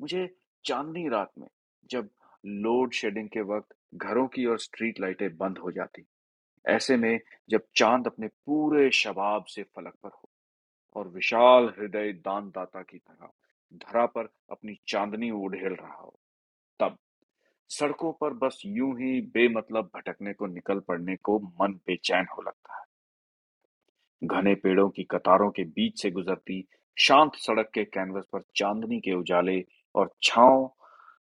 मुझे 0.00 0.36
चांदनी 0.64 1.08
रात 1.08 1.32
में 1.38 1.48
जब 1.90 2.08
लोड 2.46 2.92
शेडिंग 2.92 3.28
के 3.28 3.40
वक्त 3.40 3.76
घरों 3.94 4.26
की 4.28 4.46
और 4.46 4.58
स्ट्रीट 4.58 5.00
लाइटें 5.00 5.36
बंद 5.36 5.58
हो 5.58 5.70
जाती, 5.72 6.06
ऐसे 6.66 6.96
में 6.96 7.20
जब 7.50 7.62
चाँद 7.76 8.06
अपने 8.06 8.26
पूरे 8.26 8.90
शबाब 8.90 9.44
से 9.44 9.62
फलक 9.62 9.94
पर 10.02 10.08
हो 10.08 10.28
और 10.96 11.08
विशाल 11.08 11.64
हृदय 11.78 12.12
दानदाता 12.12 12.82
की 12.82 12.98
तरह 12.98 13.28
धरा 13.74 14.06
पर 14.06 14.28
अपनी 14.50 14.78
चांदनी 14.88 15.30
उड़ेल 15.30 15.74
रहा 15.74 15.94
हो। 15.94 16.18
तब 16.80 16.96
सड़कों 17.70 18.12
पर 18.12 18.34
बस 18.34 18.62
यूँ 18.66 18.92
ही 18.94 19.20
बेमतलब 19.34 19.90
भटकने 19.96 20.32
को 20.32 20.46
निकल 20.46 20.80
पड़ने 20.80 21.16
को 21.16 21.38
मन 21.60 21.72
बेचैन 21.86 22.26
हो 22.36 22.42
लगता 22.42 22.78
है। 22.78 22.84
घने 24.22 24.54
पेड़ों 24.54 24.88
की 24.88 25.04
कतारों 25.04 25.50
के 25.50 25.64
बीच 25.64 26.02
से 26.02 26.10
गुजरती 26.10 26.64
शांत 26.96 27.32
सड़क 27.36 27.70
के 27.74 27.84
कैनवस 27.84 28.24
पर 28.32 28.42
चांदनी 28.56 29.00
के 29.00 29.12
उजाले 29.12 29.64
और 29.94 30.10
छाओ 30.22 30.66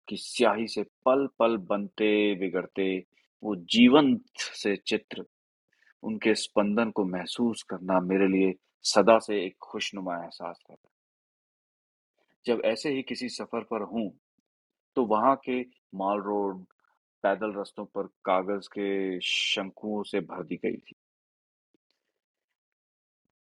की 0.09 0.17
स्याही 0.17 0.67
से 0.67 0.83
पल 1.05 1.27
पल 1.39 1.57
बनते 1.57 2.35
बिगड़ते 2.35 3.03
वो 3.43 3.55
जीवंत 3.55 4.23
से 4.37 4.75
चित्र 4.75 5.25
उनके 6.03 6.35
स्पंदन 6.35 6.91
को 6.91 7.05
महसूस 7.05 7.63
करना 7.63 7.99
मेरे 7.99 8.27
लिए 8.27 8.53
सदा 8.85 9.17
से 9.19 9.45
एक 9.45 9.55
खुशनुमा 9.61 10.15
एहसास 10.15 10.59
रहता 10.69 10.89
जब 12.45 12.61
ऐसे 12.65 12.89
ही 12.93 13.01
किसी 13.03 13.29
सफ़र 13.29 13.63
पर 13.71 13.81
हूँ 13.83 14.11
तो 14.97 15.05
वहाँ 15.05 15.35
के 15.45 15.61
माल 15.95 16.19
रोड, 16.21 16.63
पैदल 17.23 17.53
रस्तों 17.53 17.85
पर 17.85 18.07
कागज़ 18.25 18.67
के 18.69 19.19
शंकुओं 19.21 20.03
से 20.03 20.19
भर 20.21 20.43
दी 20.43 20.55
गई 20.55 20.77
थी। 20.77 20.95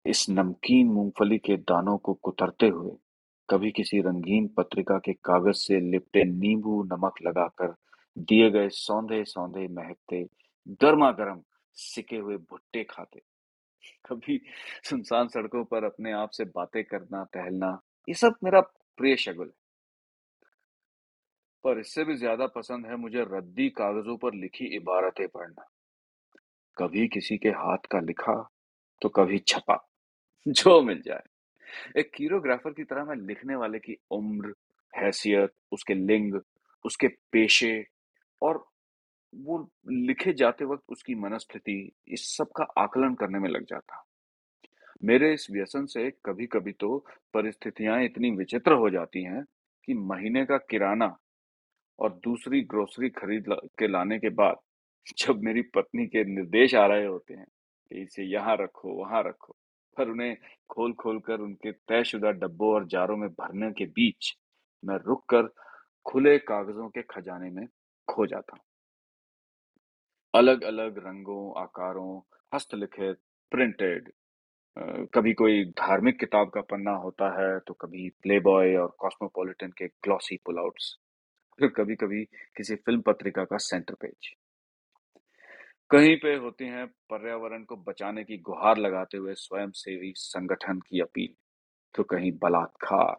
इस 0.05 0.25
नमकीन 0.29 0.87
मूंगफली 0.87 1.37
के 1.37 1.57
दानों 1.57 1.97
को 1.97 2.13
कुतरते 2.13 2.67
हुए, 2.67 2.91
कभी 3.49 3.71
किसी 3.71 4.01
रंगीन 4.01 4.47
पत्रिका 4.57 4.97
के 4.99 5.13
कागज़ 5.25 5.57
से 5.57 5.79
लिपटे 5.81 6.23
नींबू 6.25 6.81
नमक 6.93 7.21
लगाकर 7.23 7.75
दिए 8.17 8.49
गए 8.51 8.69
सौंधे 8.73 9.23
सौंधे 9.25 9.67
महकते 9.73 10.25
गर्मा 10.81 11.11
गर्म 11.13 11.41
सिके 11.77 12.17
हुए 12.17 12.37
भुट्टे 12.39 12.83
खाते। 12.83 13.21
कभी 14.05 14.39
सुनसान 14.83 15.27
सड़कों 15.27 15.63
पर 15.65 15.83
अपने 15.83 16.11
आप 16.13 16.29
से 16.29 16.45
बातें 16.45 16.83
करना, 16.83 17.23
टहलना, 17.33 17.79
ये 18.07 18.13
सब 18.15 18.35
मेरा 18.43 18.61
प्रिय 18.99 19.15
शगुल 19.17 19.47
है। 19.47 19.53
पर 21.65 21.79
इससे 21.79 22.03
भी 22.03 22.15
ज़्यादा 22.15 22.47
पसंद 22.47 22.85
है 22.85 22.95
मुझे 22.95 23.23
रद्दी 23.29 23.69
कागजों 23.69 24.17
पर 24.17 24.33
लिखी 24.33 24.65
इबारतें 24.75 25.27
पढ़ना। 25.27 25.67
कभी 26.77 27.07
किसी 27.07 27.37
के 27.37 27.49
हाथ 27.51 27.87
का 27.91 27.99
लिखा 27.99 28.35
तो 29.01 29.09
कभी 29.09 29.37
छपा, 29.47 29.77
जो 30.45 30.81
मिल 30.81 31.01
जाए। 31.01 31.23
एक 31.97 32.11
कीरोग्राफर 32.15 32.73
की 32.73 32.83
तरह 32.83 33.03
मैं 33.03 33.15
लिखने 33.17 33.55
वाले 33.55 33.79
की 33.79 33.97
उम्र, 34.11 34.53
हैसियत, 34.93 35.53
उसके 35.71 35.93
लिंग, 35.93 36.39
उसके 36.85 37.07
पेशे 37.31 37.85
और 38.41 38.65
वो 39.33 39.57
लिखे 39.89 40.33
जाते 40.33 40.65
वक्त 40.65 40.83
उसकी 40.89 41.15
मनस्थिति 41.15 41.91
इस 42.07 42.25
सब 42.37 42.47
का 42.57 42.63
आकलन 42.77 43.15
करने 43.15 43.39
में 43.39 43.49
लग 43.49 43.65
जाता। 43.65 44.03
मेरे 45.03 45.33
इस 45.33 45.47
व्यसन 45.51 45.85
से 45.85 46.09
कभी 46.25 46.45
कभी 46.45 46.71
तो 46.71 46.97
परिस्थितियाँ 47.33 48.01
इतनी 48.03 48.31
विचित्र 48.31 48.73
हो 48.73 48.89
जाती 48.89 49.23
हैं 49.23 49.43
कि 49.87 49.93
महीने 49.93 50.45
का 50.45 50.57
किराना 50.57 51.15
और 51.99 52.13
दूसरी 52.23 52.61
ग्रोसरी 52.61 53.09
खरीद 53.09 53.45
के 53.79 53.87
लाने 53.87 54.19
के 54.19 54.29
बाद 54.29 54.55
जब 55.17 55.41
मेरी 55.43 55.61
पत्नी 55.75 56.05
के 56.07 56.23
निर्देश 56.25 56.75
आ 56.75 56.85
रहे 56.85 57.05
होते 57.05 57.33
हैं 57.33 57.45
कि 57.45 58.01
इसे 58.01 58.23
यहाँ 58.23 58.55
रखो, 58.61 58.93
वहाँ 58.93 59.23
रखो 59.23 59.55
पर 59.97 60.09
उन्हें 60.09 60.35
खोल 60.69 60.93
खोल 60.93 61.19
कर 61.19 61.39
उनके 61.39 61.71
तयशुदा 61.71 62.31
डब्बों 62.31 62.73
और 62.73 62.87
जारों 62.87 63.17
में 63.17 63.29
भरने 63.29 63.71
के 63.71 63.85
बीच 63.85 64.33
मैं 64.83 64.97
रुक 64.97 65.23
कर 65.29 65.49
खुले 66.05 66.37
कागजों 66.39 66.89
के 66.89 67.01
खजाने 67.01 67.49
में 67.49 67.65
खो 68.07 68.25
जाता। 68.25 68.57
अलग 70.33 70.63
अलग 70.63 70.97
रंगों, 70.97 71.61
आकारों, 71.61 72.21
हस्तलिखित 72.53 73.17
प्रिंटेड 73.51 74.11
कभी 75.13 75.33
कोई 75.33 75.63
धार्मिक 75.65 76.19
किताब 76.19 76.49
का 76.49 76.61
पन्ना 76.61 76.91
होता 76.91 77.29
है 77.41 77.59
तो 77.59 77.73
कभी 77.73 78.09
प्लेबॉय 78.23 78.75
और 78.75 78.95
कॉस्मोपॉलिटन 78.99 79.71
के 79.77 79.87
ग्लॉसी 79.87 80.37
पुलआउट्स 80.45 80.97
फिर 81.59 81.69
कभी 81.69 81.95
कभी 81.95 82.23
किसी 82.57 82.75
फ़िल्म 82.75 83.01
पत्रिका 83.01 83.43
का 83.43 83.57
सेंटर 83.57 83.93
पेज 83.93 84.29
कहीं 85.91 86.15
पे 86.17 86.35
होती 86.35 86.65
हैं 86.65 86.85
पर्यावरण 87.09 87.63
को 87.63 87.75
बचाने 87.75 88.23
की 88.23 88.37
गुहार 88.37 88.77
लगाते 88.77 89.17
हुए 89.17 89.33
स्वयंसेवी 89.33 90.13
संगठन 90.15 90.79
की 90.79 91.01
अपील 91.01 91.33
तो 91.95 92.03
कहीं 92.03 92.31
बलात्कार, 92.41 93.15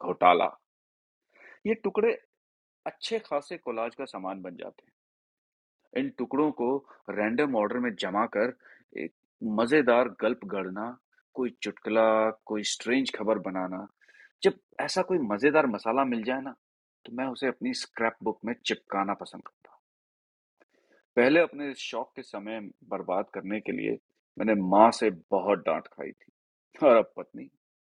घोटाला। 0.00 0.50
ये 1.66 1.74
टुकड़े 1.74 2.12
अच्छे 2.86 3.18
खासे 3.18 3.56
कोलाज 3.56 3.94
का 3.94 4.04
सामान 4.04 4.42
बन 4.42 4.56
जाते 4.56 4.82
हैं। 4.86 4.92
इन 5.96 6.08
टुकड़ों 6.18 6.50
को 6.50 6.76
रैंडम 7.10 7.56
ऑर्डर 7.56 7.78
में 7.78 7.94
जमा 7.94 8.26
कर 8.26 8.56
एक 8.96 9.12
मज़ेदार 9.42 10.08
गल्प 10.20 10.44
गढ़ना, 10.44 10.98
कोई 11.36 11.50
चुटकुला, 11.62 12.30
कोई 12.30 12.62
स्ट्रेंज 12.62 13.10
खबर 13.14 13.38
बनाना। 13.38 13.86
जब 14.42 14.58
ऐसा 14.80 15.02
कोई 15.02 15.18
मज़ेदार 15.18 15.66
मसाला 15.66 16.04
मिल 16.04 16.22
जाए 16.22 16.40
ना 16.40 16.54
तो 17.04 17.12
मैं 17.12 17.26
उसे 17.26 17.46
अपनी 17.46 17.74
स्क्रैप 17.74 18.16
बुक 18.22 18.38
में 18.44 18.54
चिपकाना 18.66 19.14
पसंद 19.14 19.42
करता 19.42 19.62
पहले 21.16 21.40
अपने 21.40 21.72
शौक 21.74 22.12
के 22.16 22.22
समय 22.22 22.60
बर्बाद 22.90 23.26
करने 23.34 23.60
के 23.60 23.72
लिए 23.72 23.98
मैंने 24.36 24.54
माँ 24.54 24.90
से 24.90 25.10
बहुत 25.30 25.58
डांट 25.58 25.86
खाई 25.86 26.10
थी 26.10 26.86
और 26.86 26.96
अब 26.96 27.10
पत्नी 27.16 27.48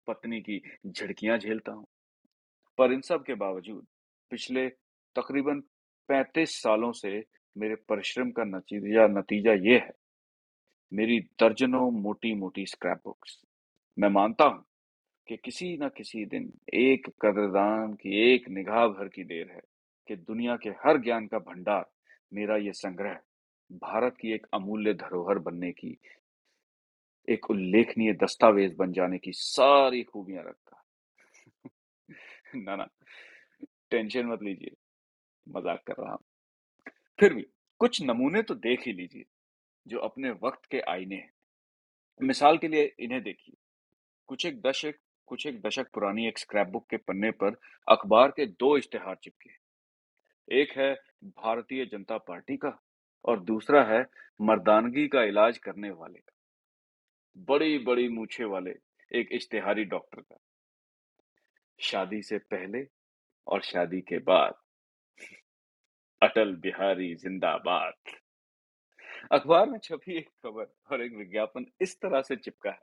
पत्नी 0.06 0.40
की 0.40 0.60
झिड़कियाँ 0.86 1.38
झेलता 1.38 1.72
हूँ। 1.72 1.86
पर 2.78 2.92
इन 2.92 3.00
सब 3.00 3.24
के 3.24 3.34
बावजूद 3.34 3.86
पिछले 4.30 4.68
तकरीबन 5.16 5.60
35 6.08 6.56
सालों 6.62 6.92
से 6.92 7.18
मेरे 7.56 7.74
परिश्रम 7.88 8.30
का 8.30 8.44
नतीजा 8.44 9.06
नतीजा 9.08 9.52
ये 9.52 9.78
है, 9.78 9.92
मेरी 10.92 11.18
दर्जनों 11.40 11.90
मोटी 11.92 12.34
मोटी 12.34 12.66
स्क्रैप 12.66 13.00
बुक्स 13.04 13.38
मैं 13.98 14.08
मानता 14.08 14.44
हूँ 14.44 14.64
कि 15.26 15.36
किसी 15.36 15.76
न 15.78 15.88
किसी 15.88 16.24
दिन 16.26 16.52
एक 16.74 17.08
कदरदान 17.22 17.94
की, 17.94 18.34
एक 18.34 18.48
निगाह 18.48 18.86
भर 18.88 19.08
की 19.08 19.24
देर 19.24 19.50
है 19.50 19.60
कि 20.08 20.16
दुनिया 20.16 20.56
के 20.56 20.70
हर 20.84 20.98
ज्ञान 20.98 21.26
का 21.26 21.38
भंडार 21.40 21.86
मेरा 22.34 22.56
ये 22.56 22.72
संग्रह 22.74 23.18
भारत 23.82 24.16
की 24.20 24.32
एक 24.32 24.46
अमूल्य 24.54 24.94
धरोहर 24.94 25.38
बनने 25.40 25.72
की, 25.72 25.96
एक 27.28 27.50
उल्लेखनीय 27.50 28.12
दस्तावेज़ 28.14 28.76
बन 28.76 28.92
जाने 28.92 29.18
की 29.18 29.32
सारी 29.34 30.02
खूबियाँ 30.02 30.44
रखता 30.44 30.82
ना 32.56 32.76
ना, 32.76 32.86
टेंशन 33.90 34.26
मत 34.26 34.42
लीजिए, 34.42 34.76
मज़ाक 35.46 35.82
कर 35.86 36.02
रहा 36.02 36.12
हूँ। 36.12 36.24
फिर 37.20 37.34
भी 37.34 37.46
कुछ 37.78 38.02
नमूने 38.02 38.42
तो 38.42 38.54
देख 38.54 38.86
ही 38.86 38.92
लीजिए, 38.92 39.24
जो 39.86 39.98
अपने 39.98 40.30
वक्त 40.30 40.66
के 40.70 40.80
आईने 40.80 41.16
हैं। 41.16 41.32
मिसाल 42.22 42.58
के 42.58 42.68
लिए 42.68 42.94
इन्हें 42.98 43.22
देखिए। 43.22 43.56
कुछ 44.26 44.46
एक 44.46 44.60
दशक, 44.60 44.94
कुछ 45.26 45.46
एक 45.46 45.60
दशक 45.60 45.90
पुरानी 45.94 46.28
एक 46.28 46.38
स्क्रैप 46.38 46.66
बुक 46.66 46.86
के 46.90 46.96
पन्ने 46.96 47.30
पर 47.30 47.56
अखबार 47.88 48.30
के 48.30 48.46
दो 48.46 48.76
इश्तेहार 48.78 49.16
चिपके 49.16 49.50
हैं। 49.50 49.58
एक 50.52 50.72
है 50.72 50.94
भारतीय 51.24 51.86
जनता 51.86 52.18
पार्टी 52.18 52.56
का 52.56 52.80
और 53.24 53.40
दूसरा 53.40 53.84
है 53.84 54.06
मर्दानगी 54.40 55.08
का 55.08 55.22
इलाज 55.22 55.58
करने 55.58 55.90
वाले 55.90 56.18
का। 56.18 56.32
बड़ी 57.36 57.78
बड़ी 57.78 58.08
मूछे 58.08 58.44
वाले 58.44 58.74
एक 59.12 59.28
इश्तेहारी 59.32 59.84
डॉक्टर 59.84 60.20
का। 60.20 60.36
शादी 61.80 62.22
से 62.22 62.38
पहले 62.38 62.86
और 63.46 63.62
शादी 63.62 64.00
के 64.00 64.18
बाद 64.18 64.54
अटल 66.22 66.56
बिहारी 66.56 67.14
जिंदाबाद। 67.14 67.94
अखबार 69.32 69.70
में 69.70 69.78
छपी 69.78 70.18
एक 70.18 70.28
खबर 70.28 70.74
और 70.92 71.02
एक 71.02 71.12
विज्ञापन 71.12 71.66
इस 71.80 72.00
तरह 72.00 72.22
से 72.22 72.36
चिपका 72.36 72.70
है। 72.70 72.80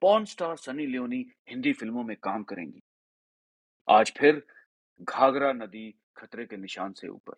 Porn 0.00 0.24
star 0.24 0.56
Sunny 0.56 0.86
Leone 0.86 1.26
Hindi 1.48 1.72
फ़िल्मों 1.72 2.04
में 2.04 2.16
काम 2.16 2.42
करेंगी। 2.42 2.82
आज 3.88 4.12
फिर 4.18 4.46
घाघरा 5.02 5.52
नदी 5.52 5.94
खतरे 6.16 6.46
के 6.46 6.56
निशान 6.56 6.92
से 6.92 7.08
ऊपर। 7.08 7.34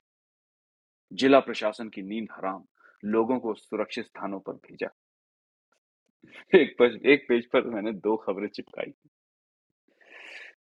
जिला 1.12 1.40
प्रशासन 1.40 1.88
की 1.88 2.02
नींद 2.02 2.28
हराम, 2.32 2.64
लोगों 3.04 3.40
को 3.40 3.54
सुरक्षित 3.54 4.04
स्थानों 4.04 4.40
पर 4.40 4.52
भेजा। 4.52 4.88
एक 6.54 6.76
पर 6.78 7.06
एक 7.06 7.26
पेज 7.28 7.50
पर 7.50 7.62
मैंने 7.62 7.92
दो 7.92 8.16
खबरें 8.16 8.48
चिपकाई। 8.48 8.94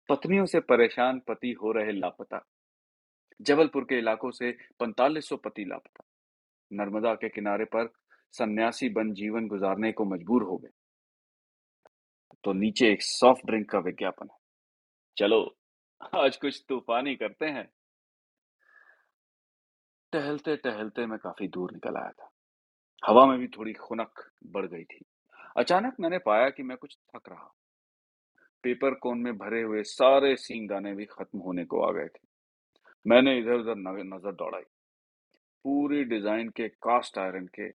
पत्नियों 0.10 0.46
से 0.46 0.60
परेशान 0.60 1.20
पति 1.20 1.52
हो 1.52 1.72
रहे 1.72 1.92
लापता। 1.92 2.46
जबलपुर 3.42 3.84
के 3.84 3.98
इलाकों 3.98 4.32
से 4.32 4.52
पैंतालीस 4.52 5.30
सौ 5.30 5.38
पति 5.38 5.66
लापता। 5.66 6.04
नर्मदा 6.74 7.14
के 7.14 7.30
किनारे 7.30 7.66
पर 7.66 7.94
सन्यासी 8.32 8.90
बन 8.90 9.14
जीवन 9.14 9.48
गुजारने 9.48 9.92
को 9.92 10.06
मजबूर 10.06 10.44
हो 10.44 10.58
गए। 10.58 10.70
तो 12.44 12.54
नीचे 12.54 12.92
एक 12.92 13.02
सॉफ्ट 13.02 13.46
ड्रिंक 13.46 13.70
का 13.70 13.80
विज्ञापन 13.80 14.28
है। 14.32 14.38
चलो, 15.18 15.58
आज 16.16 16.38
कुछ 16.38 16.66
तूफानी 16.70 17.16
करते 17.16 17.46
हैं। 17.46 17.70
टहलते 20.12 20.56
टहलते 20.56 21.06
मैं 21.06 21.20
काफ़ी 21.20 21.48
दूर 21.48 21.72
निकल 21.72 21.96
आया 21.96 22.12
था। 22.12 22.32
हवा 23.08 23.26
में 23.26 23.40
भी 23.40 23.48
थोड़ी 23.48 23.74
खुनक 23.74 24.32
बढ़ 24.46 24.66
गई 24.66 24.84
थी। 24.84 25.06
अचानक 25.58 25.96
मैंने 26.00 26.18
पाया 26.18 26.50
कि 26.50 26.64
मैं 26.64 26.78
कुछ 26.78 26.98
थक 27.16 27.30
रहा 27.30 27.56
पेपर 28.64 28.94
कोन 28.94 29.18
में 29.18 29.38
भरे 29.38 29.62
हुए 29.62 29.84
सारे 29.84 30.36
सींग 30.36 30.70
दाने 30.70 30.94
भी 30.94 31.06
खत्म 31.06 31.40
होने 31.40 31.66
को 31.66 31.82
आ 31.82 31.92
गए 31.92 32.08
थे। 32.08 32.29
मैंने 33.06 33.38
इधर 33.38 33.54
उधर 33.54 33.76
नज़र 33.78 34.32
दौड़ाई। 34.32 34.64
पूरी 35.66 36.04
डिज़ाइन 36.04 36.50
के, 36.50 36.68
कास्ट 36.68 37.18
आयरन 37.18 37.46
के, 37.46 37.68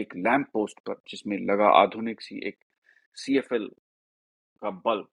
एक 0.00 0.16
लैंप 0.16 0.46
पोस्ट 0.52 0.80
पर, 0.80 0.94
जिसमें 1.08 1.38
लगा 1.38 1.68
आधुनिक 1.68 2.20
सी, 2.20 2.40
एक 2.48 2.56
सीएफएल 3.16 3.68
का 4.62 4.70
बल्ब, 4.70 5.08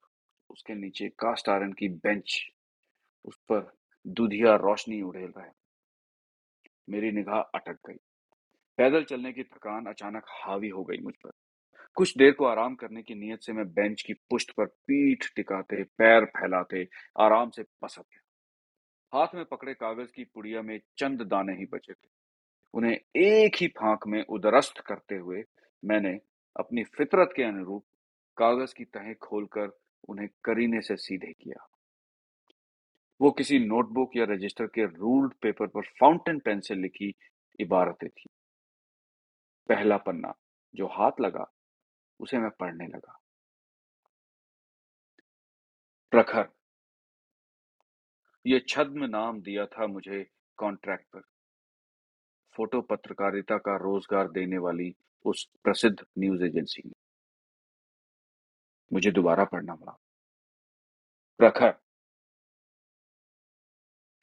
उसके 0.49 0.73
नीचे 0.73 1.07
कास्ट 1.09 1.49
आयरन 1.49 1.73
की 1.73 1.87
बेंच, 1.87 2.51
उस 3.25 3.35
पर 3.49 3.71
दुधिया 4.05 4.55
रोशनी 4.55 5.01
उड़ेल 5.01 5.33
रहे। 5.37 5.49
मेरी 6.89 7.11
निगाह 7.11 7.39
अटक 7.39 7.77
गई। 7.87 7.97
पैदल 8.77 9.03
चलने 9.03 9.31
की 9.33 9.43
थकान 9.43 9.85
अचानक 9.85 10.25
हावी 10.27 10.69
हो 10.69 10.83
गई 10.83 10.97
मुझ 10.97 11.13
पर। 11.15 11.31
कुछ 11.95 12.17
देर 12.17 12.31
को 12.31 12.45
आराम 12.45 12.75
करने 12.75 13.01
की 13.03 13.15
नीयत 13.15 13.41
से 13.41 13.53
मैं 13.53 13.67
बेंच 13.73 14.01
की 14.01 14.13
पुष्ट 14.13 14.51
पर 14.51 14.65
पीठ 14.65 15.25
टिकाते, 15.35 15.83
पैर 15.83 16.25
फैलाते, 16.25 16.87
आराम 17.19 17.49
से 17.49 17.63
पसक 17.81 18.01
गया। 18.01 18.20
हाथ 19.13 19.27
में 19.35 19.45
पकड़े 19.45 19.73
कागज़ 19.73 20.11
की 20.11 20.23
पुड़िया 20.23 20.61
में 20.61 20.79
चंद 20.97 21.21
दाने 21.21 21.53
ही 21.53 21.65
बचे 21.65 21.93
थे। 21.93 22.09
उन्हें 22.73 22.99
एक 23.15 23.55
ही 23.55 23.67
फांक 23.67 24.07
में 24.07 24.25
उदरस्त 24.25 24.79
करते 24.79 25.15
हुए 25.15 25.43
मैंने 25.85 26.19
अपनी 26.59 26.83
फितरत 26.83 27.33
के 27.35 27.43
अनुरूप 27.43 27.85
कागज़ 28.37 28.75
की 28.75 28.85
तहें 28.85 29.15
खोलकर 29.15 29.79
उन्हें 30.09 30.29
करीने 30.43 30.81
से 30.81 30.95
सीधे 30.95 31.33
किया। 31.33 31.67
वो 33.21 33.31
किसी 33.31 33.59
नोटबुक 33.59 34.11
या 34.15 34.25
रजिस्टर 34.25 34.65
के 34.65 34.85
रूल्ड 34.85 35.33
पेपर 35.33 35.67
पर 35.67 35.81
फाउंटेन 35.81 36.39
पेन 36.39 36.59
से 36.59 36.75
लिखी 36.75 37.13
इबारतें 37.59 38.09
थी। 38.09 38.29
पहला 39.69 39.97
पन्ना 39.97 40.33
जो 40.75 40.87
हाथ 40.87 41.11
लगा, 41.21 41.53
उसे 42.19 42.37
मैं 42.37 42.49
पढ़ने 42.49 42.87
लगा। 42.87 43.21
प्रखर 46.11 46.49
ये 48.45 48.59
छद्म 48.69 49.05
नाम 49.05 49.41
दिया 49.41 49.65
था 49.65 49.87
मुझे 49.87 50.25
कॉन्ट्रैक्ट 50.57 51.05
पर। 51.13 51.21
फ़ोटो 52.55 52.81
पत्रकारिता 52.81 53.57
का 53.57 53.75
रोज़गार 53.77 54.27
देने 54.31 54.57
वाली 54.57 54.93
उस 55.25 55.47
प्रसिद्ध 55.63 55.97
न्यूज़ 56.19 56.43
एजेंसी 56.43 56.81
ने। 56.85 56.93
मुझे 58.91 59.11
दोबारा 59.11 59.43
पढ़ना 59.45 59.75
पड़ा। 59.75 59.97
प्रखर। 61.39 61.71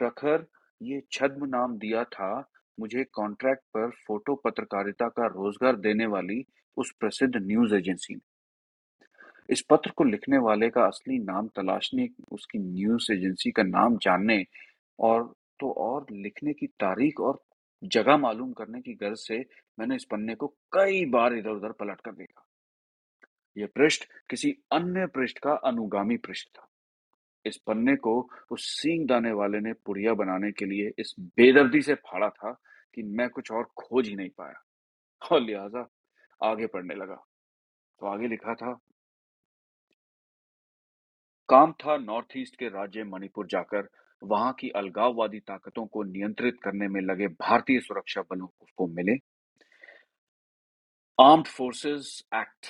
प्रखर, 0.01 0.47
ये 0.81 1.03
छद्म 1.13 1.47
नाम 1.47 1.79
दिया 1.79 2.05
था 2.05 2.31
मुझे 2.79 3.05
कॉन्ट्रैक्ट 3.05 3.63
पर 3.75 3.91
फ़ोटो 4.07 4.35
पत्रकारिता 4.35 5.09
का 5.09 5.27
रोज़गार 5.27 5.77
देने 5.77 6.07
वाली 6.07 6.45
उस 6.77 6.93
प्रसिद्ध 7.01 7.37
न्यूज़ 7.37 7.75
एजेंसी 7.75 8.15
ने। 8.15 8.21
इस 9.51 9.63
पत्र 9.71 9.91
को 9.91 10.05
लिखने 10.05 10.39
वाले 10.39 10.71
का 10.71 10.85
असली 10.85 11.19
नाम 11.19 11.49
तलाशने, 11.49 12.09
उसकी 12.33 12.59
न्यूज़ 12.59 13.13
एजेंसी 13.13 13.51
का 13.51 13.63
नाम 13.63 13.97
जानने 13.97 14.45
और 14.99 15.35
तो 15.61 15.73
और 15.73 16.07
लिखने 16.13 16.53
की 16.53 16.67
तारीख 16.67 17.21
और 17.21 17.43
जगह 17.85 18.17
मालूम 18.17 18.53
करने 18.53 18.81
की 18.81 18.95
गर्ज 18.95 19.19
से 19.19 19.39
मैंने 19.79 19.97
इस 19.97 20.05
पन्ने 20.05 20.35
को 20.35 20.47
कई 20.47 21.05
बार 21.07 21.35
इधर 21.35 21.51
उधर 21.51 21.73
पलट 21.73 22.01
कर 22.01 22.13
देखा। 22.13 22.45
यह 23.57 23.69
पृष्ठ 23.75 24.05
किसी 24.31 24.51
अन्य 24.73 25.07
पृष्ठ 25.07 25.39
का 25.39 25.53
अनुगामी 25.53 26.17
पृष्ठ 26.17 26.49
था। 26.49 26.69
इस 27.45 27.57
पन्ने 27.57 27.97
को 27.97 28.31
उस 28.51 28.65
सींग 28.83 29.07
दाने 29.09 29.33
वाले 29.33 29.61
ने 29.61 29.73
पुड़िया 29.73 30.15
बनाने 30.15 30.53
के 30.53 30.65
लिए 30.65 30.93
इस 30.99 31.15
बेदर्दी 31.21 31.83
से 31.83 31.95
फाड़ा 31.95 32.29
था 32.29 32.53
कि 32.95 33.03
मैं 33.03 33.29
कुछ 33.29 33.53
और 33.53 33.65
खोज 33.65 34.09
ही 34.09 34.15
नहीं 34.15 34.31
पाया। 34.39 34.65
और 35.33 35.41
लिहाजा 35.41 35.89
आगे 36.43 36.67
पढ़ने 36.67 36.95
लगा। 36.95 37.25
तो 38.01 38.07
आगे 38.07 38.29
लिखा 38.29 38.55
था 38.55 38.79
काम 41.49 41.73
था 41.73 41.97
नॉर्थ 41.97 42.37
ईस्ट 42.37 42.57
के 42.57 42.69
राज्य 42.69 43.05
मणिपुर 43.05 43.47
जाकर 43.47 43.89
वहाँ 44.23 44.53
की 44.53 44.69
अलगाववादी 44.71 45.39
ताकतों 45.41 45.87
को 45.87 46.03
नियंत्रित 46.03 46.57
करने 46.63 46.89
में 46.89 47.01
लगे 47.01 47.27
भारतीय 47.29 47.81
सुरक्षा 47.81 48.23
बलों 48.23 48.47
को 48.77 48.87
मिले। 48.87 49.13
आर्म्ड 51.19 51.47
फोर्सेस 51.47 52.23
एक्ट, 52.35 52.67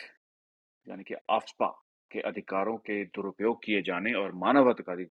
यानी 0.86 1.04
कि 1.04 1.14
आफ्पा 1.30 1.66
के 2.10 2.20
अधिकारों 2.20 2.76
के 2.76 3.04
दुरुपयोग 3.04 3.58
किए 3.64 3.82
जाने 3.82 4.12
और 4.12 4.32
मानवाधिकारी, 4.34 5.06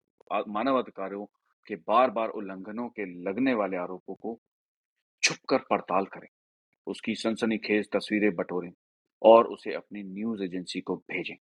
मानवाधिकारों 0.48 1.24
के 1.68 1.76
बार 1.88 2.10
बार 2.10 2.28
उल्लंघनों 2.28 2.88
के 2.88 3.04
लगने 3.24 3.54
वाले 3.54 3.76
आरोपों 3.76 4.14
को 4.14 4.38
छुपकर 5.22 5.64
पड़ताल 5.70 6.04
करें। 6.04 6.28
उसकी 6.86 7.14
सनसनीखेज 7.14 7.88
तस्वीरें 7.92 8.34
बटोरें 8.34 8.72
और 9.22 9.46
उसे 9.46 9.72
अपनी 9.72 10.02
न्यूज़ 10.04 10.42
एजेंसी 10.42 10.80
को 10.80 10.96
भेजें। 10.96 11.36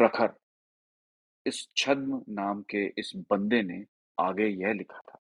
प्रखर। 0.00 0.32
इस 1.46 1.66
छद्म 1.76 2.22
नाम 2.30 2.60
के 2.70 2.84
इस 2.98 3.12
बंदे 3.30 3.62
ने 3.62 3.84
आगे 4.18 4.46
यह 4.46 4.72
लिखा 4.72 4.98
था, 5.00 5.18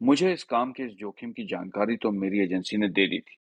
मुझे 0.00 0.32
इस 0.32 0.44
काम 0.44 0.72
के 0.72 0.82
इस 0.82 0.92
जोखिम 0.98 1.32
की 1.32 1.44
जानकारी 1.46 1.96
तो 1.96 2.10
मेरी 2.12 2.40
एजेंसी 2.42 2.76
ने 2.76 2.88
दे 2.88 3.06
दी 3.06 3.18
थी, 3.20 3.36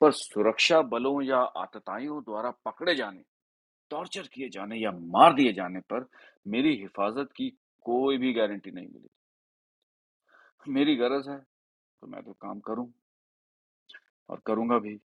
पर 0.00 0.12
सुरक्षा 0.12 0.80
बलों 0.84 1.22
या 1.22 1.38
आतताइयों 1.38 2.22
द्वारा 2.22 2.50
पकड़े 2.64 2.94
जाने, 2.94 3.22
टॉर्चर 3.90 4.28
किए 4.32 4.48
जाने 4.48 4.76
या 4.76 4.90
मार 4.92 5.34
दिए 5.34 5.52
जाने 5.52 5.80
पर 5.82 6.08
मेरी 6.46 6.74
हिफाजत 6.76 7.28
की 7.36 7.48
कोई 7.86 8.18
भी 8.18 8.32
गारंटी 8.32 8.70
नहीं 8.70 8.86
मिली। 8.86 9.08
मेरी 10.66 10.96
गरज 10.96 11.28
है 11.28 11.38
तो 11.38 12.06
मैं 12.06 12.22
तो 12.22 12.32
काम 12.32 12.60
करूँ 12.60 12.92
और 14.28 14.40
करूँगा 14.46 14.78
भी, 14.78 14.98